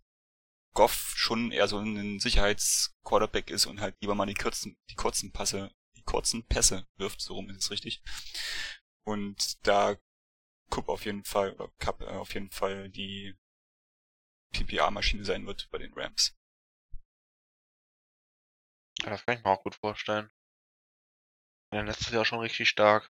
Goff 0.74 1.14
schon 1.16 1.52
eher 1.52 1.68
so 1.68 1.80
ein 1.80 2.20
Sicherheitsquarterback 2.20 3.50
ist 3.50 3.66
und 3.66 3.82
halt 3.82 3.96
lieber 4.02 4.16
mal 4.16 4.26
die 4.26 4.36
kurzen, 4.36 4.78
die 4.90 4.96
kurzen 4.96 5.32
Passe, 5.32 5.72
die 5.96 6.04
kurzen 6.04 6.46
Pässe 6.46 6.88
wirft, 6.98 7.22
so 7.22 7.34
rum 7.36 7.50
ist 7.50 7.58
es 7.58 7.72
richtig. 7.72 8.02
Und 9.04 9.66
da 9.68 9.98
Cup 10.70 10.88
auf 10.90 11.06
jeden 11.06 11.24
Fall, 11.24 11.54
oder 11.54 11.70
Cup 11.80 12.02
äh, 12.02 12.06
auf 12.06 12.34
jeden 12.34 12.52
Fall 12.52 12.90
die 12.90 13.36
PPA-Maschine 14.54 15.26
sein 15.26 15.46
wird 15.46 15.70
bei 15.72 15.78
den 15.78 15.94
Rams. 15.94 16.36
Ja, 19.02 19.10
das 19.10 19.26
kann 19.26 19.38
ich 19.38 19.44
mir 19.44 19.50
auch 19.50 19.64
gut 19.64 19.76
vorstellen. 19.76 20.30
Ja, 21.74 21.82
letztes 21.82 22.12
Jahr 22.12 22.26
schon 22.26 22.40
richtig 22.40 22.68
stark. 22.70 23.12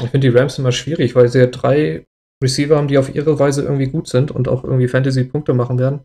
Ich 0.00 0.10
finde 0.10 0.30
die 0.30 0.36
Rams 0.36 0.58
immer 0.58 0.72
schwierig, 0.72 1.14
weil 1.14 1.28
sie 1.28 1.40
ja 1.40 1.46
drei 1.46 2.06
Receiver 2.42 2.76
haben, 2.76 2.88
die 2.88 2.98
auf 2.98 3.14
ihre 3.14 3.38
Weise 3.38 3.62
irgendwie 3.62 3.88
gut 3.88 4.08
sind 4.08 4.30
und 4.30 4.48
auch 4.48 4.64
irgendwie 4.64 4.88
Fantasy-Punkte 4.88 5.54
machen 5.54 5.78
werden. 5.78 6.04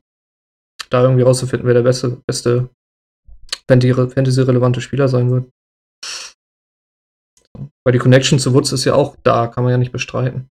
Da 0.90 1.02
irgendwie 1.02 1.24
rauszufinden, 1.24 1.68
wer 1.68 1.76
der 1.76 1.84
beste, 1.84 2.22
beste 2.28 2.70
Fantasy-relevante 3.68 4.82
Spieler 4.82 5.08
sein 5.08 5.32
wird. 5.32 5.50
Weil 7.84 7.94
die 7.94 8.00
Connection 8.00 8.40
zu 8.40 8.54
Woods 8.54 8.72
ist 8.72 8.86
ja 8.86 8.96
auch 8.96 9.16
da, 9.24 9.48
kann 9.48 9.64
man 9.64 9.72
ja 9.72 9.78
nicht 9.78 9.92
bestreiten. 9.92 10.50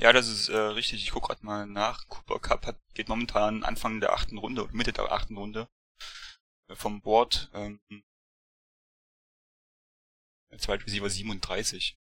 Ja, 0.00 0.12
das 0.12 0.28
ist 0.28 0.48
äh, 0.48 0.56
richtig. 0.56 1.02
Ich 1.02 1.10
gucke 1.10 1.28
gerade 1.28 1.44
mal 1.44 1.66
nach. 1.66 2.06
Cooper 2.06 2.38
Cup 2.38 2.66
hat, 2.66 2.78
geht 2.94 3.08
momentan 3.08 3.64
Anfang 3.64 4.00
der 4.00 4.12
achten 4.12 4.38
Runde 4.38 4.62
oder 4.62 4.72
Mitte 4.72 4.92
der 4.92 5.10
achten 5.10 5.36
Runde 5.36 5.68
äh, 6.70 6.76
vom 6.76 7.00
Board. 7.00 7.50
Ähm, 7.52 7.80
Zweit 10.58 10.84
Receiver 10.84 11.08
37. 11.08 11.98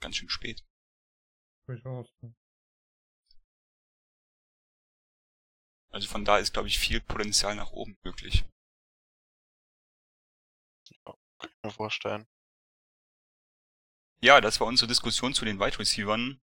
Ganz 0.00 0.16
schön 0.16 0.28
spät. 0.28 0.64
Durchaus. 1.66 2.08
Also 5.90 6.08
von 6.08 6.24
da 6.24 6.38
ist, 6.38 6.52
glaube 6.52 6.68
ich, 6.68 6.78
viel 6.78 7.00
Potenzial 7.00 7.54
nach 7.56 7.72
oben 7.72 7.98
möglich. 8.02 8.44
Ja, 10.88 11.14
kann 11.38 11.50
ich 11.50 11.62
mir 11.62 11.70
vorstellen. 11.70 12.28
Ja, 14.22 14.40
das 14.40 14.60
war 14.60 14.66
unsere 14.66 14.88
Diskussion 14.88 15.34
zu 15.34 15.44
den 15.44 15.58
Wide 15.58 15.78
Receivern. 15.78 16.40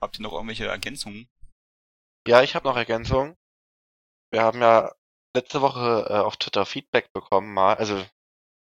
Habt 0.00 0.18
ihr 0.18 0.22
noch 0.22 0.32
irgendwelche 0.32 0.66
Ergänzungen? 0.66 1.28
Ja, 2.26 2.42
ich 2.42 2.54
habe 2.54 2.66
noch 2.66 2.76
Ergänzungen. 2.76 3.36
Wir 4.30 4.42
haben 4.42 4.60
ja 4.60 4.92
letzte 5.34 5.60
Woche 5.60 6.06
äh, 6.08 6.18
auf 6.18 6.36
Twitter 6.36 6.66
Feedback 6.66 7.12
bekommen, 7.12 7.52
mal, 7.52 7.74
also 7.76 8.04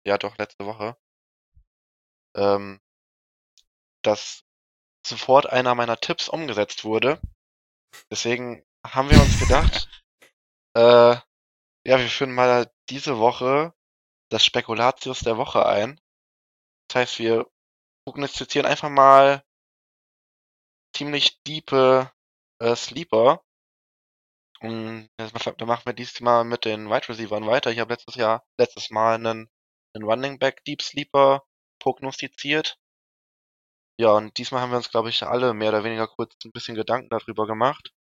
ja 0.04 0.18
doch 0.18 0.36
letzte 0.38 0.66
Woche, 0.66 0.96
ähm, 2.36 2.80
dass 4.02 4.44
sofort 5.06 5.46
einer 5.46 5.74
meiner 5.74 5.98
Tipps 5.98 6.28
umgesetzt 6.28 6.84
wurde. 6.84 7.20
Deswegen 8.10 8.64
haben 8.86 9.10
wir 9.10 9.20
uns 9.20 9.38
gedacht, 9.38 9.88
äh, 10.76 11.16
ja, 11.86 11.98
wir 11.98 12.08
führen 12.08 12.34
mal 12.34 12.70
diese 12.90 13.18
Woche 13.18 13.74
das 14.30 14.44
Spekulatius 14.44 15.20
der 15.20 15.36
Woche 15.38 15.66
ein. 15.66 16.00
Das 16.88 17.02
heißt, 17.02 17.18
wir 17.20 17.46
prognostizieren 18.06 18.66
einfach 18.66 18.90
mal 18.90 19.44
ziemlich 20.96 21.42
diepe 21.42 22.12
äh, 22.60 22.76
Sleeper 22.76 23.42
Und 24.62 25.08
dann 25.18 25.68
machen 25.68 25.86
wir 25.86 25.92
diesmal 25.92 26.44
mit 26.44 26.64
den 26.64 26.88
Wide 26.88 27.08
Receivers 27.08 27.46
weiter. 27.46 27.70
Ich 27.70 27.78
habe 27.78 27.92
letztes 27.92 28.14
Jahr, 28.14 28.44
letztes 28.58 28.90
Mal 28.90 29.14
einen, 29.14 29.48
einen 29.94 30.04
Running 30.04 30.38
Back 30.38 30.64
Deep 30.64 30.82
Sleeper 30.82 31.42
prognostiziert. 31.80 32.78
Ja, 33.98 34.12
und 34.12 34.38
diesmal 34.38 34.60
haben 34.62 34.70
wir 34.70 34.76
uns, 34.78 34.90
glaube 34.90 35.08
ich, 35.10 35.22
alle 35.24 35.52
mehr 35.52 35.70
oder 35.70 35.82
weniger 35.84 36.06
kurz 36.06 36.34
ein 36.44 36.52
bisschen 36.52 36.74
Gedanken 36.76 37.08
darüber 37.10 37.46
gemacht. 37.46 37.92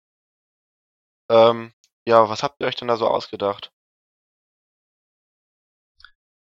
Ähm, 1.31 1.73
ja, 2.07 2.29
was 2.29 2.43
habt 2.43 2.61
ihr 2.61 2.67
euch 2.67 2.77
denn 2.77 2.89
da 2.89 2.97
so 2.97 3.09
ausgedacht? 3.09 3.73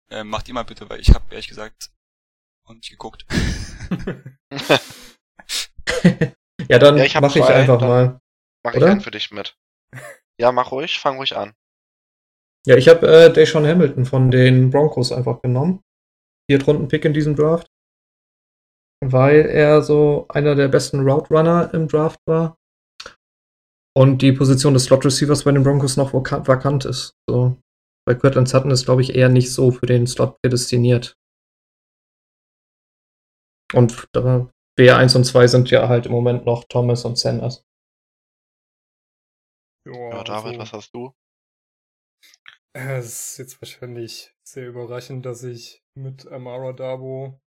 Äh, 0.09 0.23
macht 0.23 0.47
ihr 0.47 0.53
mal 0.53 0.63
bitte, 0.63 0.89
weil 0.89 0.99
ich 0.99 1.09
habe 1.13 1.25
ehrlich 1.31 1.47
gesagt 1.47 1.91
noch 2.67 2.73
nicht 2.75 2.89
geguckt. 2.89 3.25
ja, 6.69 6.79
dann 6.79 6.97
Ja, 6.97 7.03
ich 7.05 7.19
mache 7.19 7.39
ich 7.39 7.45
einfach 7.45 7.79
dann- 7.79 7.89
mal. 7.89 8.19
Mach 8.63 8.71
ich 8.73 8.77
Oder? 8.77 8.91
einen 8.91 9.01
für 9.01 9.11
dich 9.11 9.29
mit. 9.31 9.55
Ja, 10.39 10.51
mach 10.51 10.71
ruhig, 10.71 10.99
fang 10.99 11.17
ruhig 11.17 11.37
an. 11.37 11.53
Ja, 12.65 12.75
ich 12.77 12.87
habe 12.89 13.05
äh, 13.07 13.31
Deshaun 13.31 13.65
Hamilton 13.67 14.05
von 14.05 14.31
den 14.31 14.71
Broncos 14.71 15.11
einfach 15.11 15.41
genommen. 15.43 15.83
Viertrunden-Pick 16.49 17.05
in 17.05 17.13
diesem 17.13 17.35
Draft. 17.35 17.67
Weil 19.03 19.45
er 19.45 19.81
so 19.81 20.27
einer 20.29 20.55
der 20.55 20.67
besten 20.67 21.01
Route 21.01 21.33
Runner 21.33 21.73
im 21.73 21.87
Draft 21.87 22.19
war. 22.27 22.55
Und 23.97 24.21
die 24.21 24.31
Position 24.33 24.73
des 24.73 24.85
Slot 24.85 25.05
Receivers 25.05 25.43
bei 25.43 25.51
den 25.51 25.63
Broncos 25.63 25.95
noch 25.95 26.13
vaka- 26.13 26.45
vakant 26.47 26.85
ist. 26.85 27.13
So. 27.29 27.57
Bei 28.07 28.13
Cortland 28.13 28.49
Sutton 28.49 28.71
ist, 28.71 28.85
glaube 28.85 29.01
ich, 29.01 29.15
eher 29.15 29.29
nicht 29.29 29.53
so 29.53 29.71
für 29.71 29.85
den 29.85 30.05
Slot 30.05 30.37
prädestiniert. 30.41 31.15
Und 33.73 34.07
da, 34.13 34.49
B1 34.77 35.15
und 35.15 35.23
2 35.23 35.47
sind 35.47 35.71
ja 35.71 35.87
halt 35.87 36.05
im 36.05 36.11
Moment 36.11 36.45
noch 36.45 36.65
Thomas 36.65 37.05
und 37.05 37.17
Sanders. 37.17 37.63
Ja, 39.87 40.23
David, 40.23 40.51
also- 40.53 40.59
was 40.59 40.73
hast 40.73 40.91
du? 40.93 41.13
Es 42.73 43.05
ist 43.31 43.37
jetzt 43.37 43.61
wahrscheinlich 43.61 44.35
sehr 44.45 44.67
überraschend, 44.67 45.25
dass 45.25 45.43
ich 45.43 45.81
mit 45.97 46.27
Amara 46.27 46.73
Dabo 46.73 47.41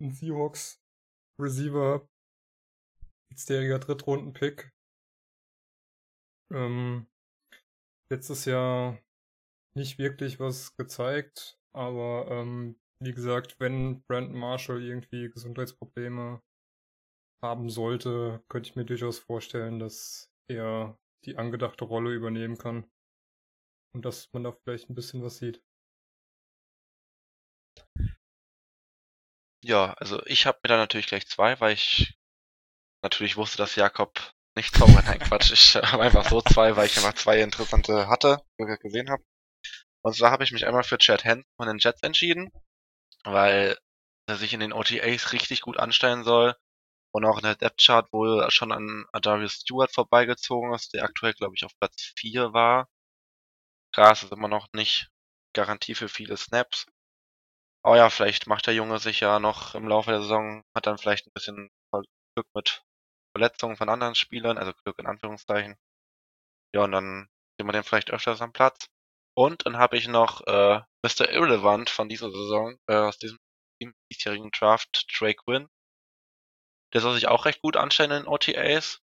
einen 0.00 0.12
Seahawks 0.12 0.82
Receiver 1.40 1.94
hab. 1.94 2.10
Letztjähriger 3.30 3.78
Drittrunden-Pick. 3.78 4.72
Ähm, 6.52 7.06
letztes 8.10 8.44
Jahr 8.44 8.98
nicht 9.76 9.98
wirklich 9.98 10.40
was 10.40 10.76
gezeigt, 10.76 11.58
aber 11.72 12.26
ähm, 12.28 12.80
wie 13.02 13.12
gesagt, 13.12 13.60
wenn 13.60 14.02
Brandon 14.02 14.38
Marshall 14.38 14.82
irgendwie 14.82 15.30
Gesundheitsprobleme 15.30 16.42
haben 17.42 17.70
sollte, 17.70 18.42
könnte 18.48 18.68
ich 18.68 18.76
mir 18.76 18.84
durchaus 18.84 19.18
vorstellen, 19.18 19.78
dass 19.78 20.30
er 20.48 20.98
die 21.24 21.36
angedachte 21.36 21.84
Rolle 21.84 22.12
übernehmen 22.12 22.58
kann. 22.58 22.90
Und 23.94 24.04
dass 24.04 24.32
man 24.32 24.44
da 24.44 24.52
vielleicht 24.52 24.90
ein 24.90 24.94
bisschen 24.94 25.22
was 25.22 25.38
sieht. 25.38 25.62
Ja, 29.62 29.92
also 29.94 30.24
ich 30.26 30.46
habe 30.46 30.58
mir 30.62 30.68
da 30.68 30.76
natürlich 30.76 31.06
gleich 31.06 31.26
zwei, 31.28 31.60
weil 31.60 31.74
ich 31.74 32.14
natürlich 33.02 33.36
wusste, 33.36 33.58
dass 33.58 33.76
Jakob 33.76 34.32
nicht 34.56 34.74
zaubert. 34.74 35.04
Nein, 35.06 35.18
Quatsch. 35.18 35.52
Ich 35.52 35.76
habe 35.76 36.02
einfach 36.02 36.28
so 36.28 36.40
zwei, 36.40 36.76
weil 36.76 36.86
ich 36.86 36.96
einfach 36.96 37.14
zwei 37.14 37.40
interessante 37.40 38.08
hatte, 38.08 38.42
ich 38.58 38.80
gesehen 38.80 39.10
habe. 39.10 39.22
Und 40.02 40.16
zwar 40.16 40.30
habe 40.30 40.44
ich 40.44 40.52
mich 40.52 40.66
einmal 40.66 40.84
für 40.84 40.98
Chad 40.98 41.24
Hansen 41.24 41.46
von 41.56 41.66
den 41.68 41.78
Jets 41.78 42.02
entschieden, 42.02 42.50
weil 43.24 43.76
er 44.26 44.36
sich 44.36 44.52
in 44.54 44.60
den 44.60 44.72
OTAs 44.72 45.32
richtig 45.32 45.60
gut 45.62 45.78
anstellen 45.78 46.24
soll 46.24 46.56
und 47.12 47.24
auch 47.24 47.38
in 47.38 47.44
der 47.44 47.56
Depth 47.56 47.82
Chart 47.82 48.12
wohl 48.12 48.50
schon 48.50 48.72
an 48.72 49.06
Adarius 49.12 49.54
Stewart 49.54 49.92
vorbeigezogen 49.92 50.72
ist, 50.74 50.94
der 50.94 51.04
aktuell, 51.04 51.34
glaube 51.34 51.54
ich, 51.56 51.64
auf 51.64 51.72
Platz 51.78 52.12
4 52.16 52.52
war. 52.52 52.88
Gras 53.92 54.22
ist 54.22 54.32
immer 54.32 54.48
noch 54.48 54.68
nicht 54.72 55.10
Garantie 55.52 55.94
für 55.94 56.08
viele 56.08 56.36
Snaps. 56.36 56.86
Aber 57.82 57.96
ja, 57.96 58.10
vielleicht 58.10 58.46
macht 58.46 58.66
der 58.66 58.74
Junge 58.74 58.98
sich 58.98 59.20
ja 59.20 59.38
noch 59.38 59.74
im 59.74 59.88
Laufe 59.88 60.10
der 60.10 60.20
Saison, 60.20 60.62
hat 60.74 60.86
dann 60.86 60.98
vielleicht 60.98 61.26
ein 61.26 61.32
bisschen 61.34 61.70
Glück 62.34 62.46
mit 62.54 62.82
Verletzungen 63.34 63.76
von 63.76 63.88
anderen 63.88 64.14
Spielern, 64.14 64.58
also 64.58 64.72
Glück 64.84 64.98
in 64.98 65.06
Anführungszeichen. 65.06 65.76
Ja, 66.74 66.84
und 66.84 66.92
dann 66.92 67.28
sehen 67.58 67.66
wir 67.66 67.72
den 67.72 67.84
vielleicht 67.84 68.10
öfters 68.10 68.40
am 68.40 68.52
Platz. 68.52 68.86
Und 69.36 69.66
dann 69.66 69.78
habe 69.78 69.96
ich 69.96 70.08
noch 70.08 70.42
äh, 70.46 70.80
Mr. 71.04 71.30
Irrelevant 71.30 71.90
von 71.90 72.08
dieser 72.08 72.30
Saison, 72.30 72.76
äh, 72.88 72.96
aus 72.96 73.18
diesem 73.18 73.38
diesjährigen 74.12 74.50
Draft, 74.50 75.06
Trey 75.08 75.34
Quinn. 75.34 75.68
Der 76.92 77.00
soll 77.00 77.14
sich 77.14 77.28
auch 77.28 77.44
recht 77.44 77.62
gut 77.62 77.76
anstellen 77.76 78.10
in 78.10 78.26
OTAs. 78.26 79.00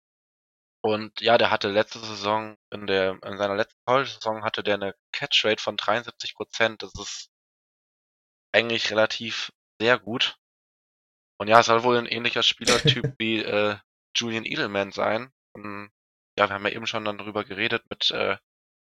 Und 0.84 1.20
ja, 1.22 1.38
der 1.38 1.52
hatte 1.52 1.70
letzte 1.70 2.00
Saison, 2.00 2.56
in 2.72 2.88
der, 2.88 3.20
in 3.24 3.38
seiner 3.38 3.56
letzten 3.56 3.80
College-Saison 3.86 4.44
hatte 4.44 4.64
der 4.64 4.76
eine 4.76 4.96
Catch-Rate 5.12 5.62
von 5.62 5.78
73 5.78 6.34
Prozent. 6.36 6.82
Das 6.82 6.92
ist 6.96 7.31
eigentlich 8.52 8.92
relativ 8.92 9.52
sehr 9.80 9.98
gut. 10.00 10.38
Und 11.40 11.48
ja, 11.48 11.60
es 11.60 11.66
soll 11.66 11.84
wohl 11.84 11.98
ein 11.98 12.06
ähnlicher 12.06 12.44
Spielertyp 12.44 13.16
wie 13.20 13.40
äh, 13.40 13.78
Julian 14.16 14.46
Edelman 14.46 14.92
sein. 14.92 15.32
Und, 15.54 15.92
ja, 16.38 16.48
wir 16.48 16.54
haben 16.54 16.66
ja 16.66 16.72
eben 16.72 16.88
schon 16.88 17.06
dann 17.06 17.18
darüber 17.18 17.44
geredet 17.44 17.84
mit 17.90 18.12
äh, 18.12 18.38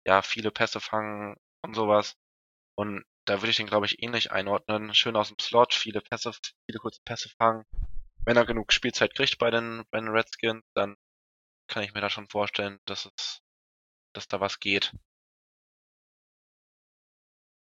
ja 0.06 0.22
viele 0.22 0.50
Pässe 0.50 0.80
fangen 0.80 1.36
und 1.62 1.74
sowas. 1.74 2.16
Und 2.76 3.04
da 3.26 3.40
würde 3.40 3.50
ich 3.50 3.56
den, 3.56 3.66
glaube 3.66 3.86
ich, 3.86 4.02
ähnlich 4.02 4.32
einordnen. 4.32 4.94
Schön 4.94 5.16
aus 5.16 5.28
dem 5.28 5.38
Slot, 5.38 5.74
viele 5.74 6.00
Pässe, 6.00 6.32
viele 6.66 6.78
kurze 6.78 7.00
Pässe 7.04 7.28
fangen. 7.38 7.64
Wenn 8.24 8.36
er 8.36 8.46
genug 8.46 8.72
Spielzeit 8.72 9.14
kriegt 9.14 9.38
bei 9.38 9.50
den, 9.50 9.84
bei 9.90 10.00
den 10.00 10.08
Redskins, 10.08 10.64
dann 10.74 10.96
kann 11.68 11.82
ich 11.82 11.94
mir 11.94 12.00
da 12.00 12.10
schon 12.10 12.28
vorstellen, 12.28 12.78
dass 12.84 13.06
es, 13.06 13.40
dass 14.14 14.28
da 14.28 14.40
was 14.40 14.60
geht. 14.60 14.92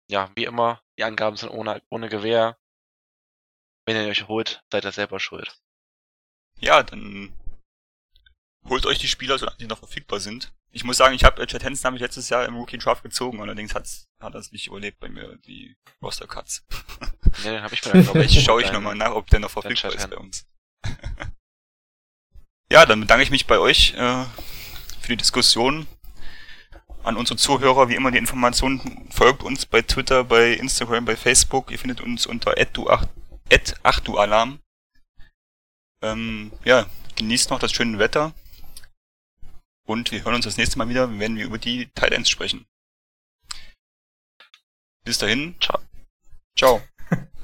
Ja, 0.07 0.31
wie 0.35 0.45
immer, 0.45 0.81
die 0.97 1.03
Angaben 1.03 1.37
sind 1.37 1.49
ohne, 1.49 1.81
ohne 1.89 2.09
Gewähr. 2.09 2.57
Wenn 3.85 3.97
ihr 3.97 4.09
euch 4.09 4.27
holt, 4.27 4.63
seid 4.71 4.85
ihr 4.85 4.91
selber 4.91 5.19
schuld. 5.19 5.59
Ja, 6.59 6.83
dann 6.83 7.33
holt 8.67 8.85
euch 8.85 8.99
die 8.99 9.07
Spieler, 9.07 9.37
solange 9.37 9.57
die 9.57 9.67
noch 9.67 9.79
verfügbar 9.79 10.19
sind. 10.19 10.53
Ich 10.71 10.83
muss 10.83 10.97
sagen, 10.97 11.15
ich 11.15 11.23
habe 11.23 11.41
äh, 11.41 11.47
Chad 11.47 11.63
Hansen 11.63 11.85
habe 11.85 11.95
ich 11.95 12.01
letztes 12.01 12.29
Jahr 12.29 12.45
im 12.45 12.55
Rookie 12.55 12.77
Draft 12.77 13.03
gezogen, 13.03 13.41
allerdings 13.41 13.73
hat's, 13.73 14.07
hat 14.19 14.35
das 14.35 14.51
nicht 14.51 14.67
überlebt 14.67 14.99
bei 14.99 15.07
mir, 15.07 15.37
die 15.45 15.77
Roster 16.01 16.27
Cuts. 16.27 16.65
Ne, 17.43 17.51
den 17.51 17.63
habe 17.63 17.73
ich 17.73 17.83
mir 17.83 17.91
dann, 17.93 18.03
glaube 18.03 18.19
Vielleicht 18.23 18.45
schaue 18.45 18.61
ich 18.61 18.71
nochmal 18.71 18.95
nach, 18.95 19.11
ob 19.11 19.29
der 19.29 19.41
noch 19.41 19.51
verfügbar 19.51 19.93
ist 19.93 20.09
bei 20.09 20.15
uns. 20.15 20.47
ja, 22.71 22.85
dann 22.85 23.01
bedanke 23.01 23.23
ich 23.23 23.29
mich 23.29 23.45
bei 23.45 23.59
euch 23.59 23.93
äh, 23.95 24.23
für 25.01 25.09
die 25.09 25.17
Diskussion. 25.17 25.85
An 27.05 27.17
unsere 27.17 27.37
Zuhörer, 27.37 27.87
wie 27.87 27.93
immer, 27.93 28.09
die 28.09 28.17
Informationen 28.17 29.07
folgt 29.11 29.43
uns 29.43 29.67
bei 29.67 29.83
Twitter, 29.83 30.23
bei 30.23 30.53
Instagram, 30.53 31.05
bei 31.05 31.15
Facebook. 31.15 31.69
Ihr 31.69 31.77
findet 31.77 32.01
uns 32.01 32.25
unter 32.25 32.55
@achtualarm. 33.83 34.59
Ähm, 36.01 36.51
ja, 36.63 36.87
genießt 37.15 37.51
noch 37.51 37.59
das 37.59 37.71
schöne 37.73 37.99
Wetter. 37.99 38.33
Und 39.85 40.11
wir 40.11 40.25
hören 40.25 40.33
uns 40.33 40.45
das 40.45 40.57
nächste 40.57 40.79
Mal 40.79 40.89
wieder, 40.89 41.19
wenn 41.19 41.37
wir 41.37 41.45
über 41.45 41.59
die 41.59 41.85
Titans 41.93 42.27
sprechen. 42.27 42.65
Bis 45.03 45.19
dahin. 45.19 45.53
Ciao. 45.61 45.79
Ciao. 46.57 46.81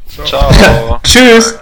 Ciao. 0.26 1.00
Tschüss! 1.04 1.60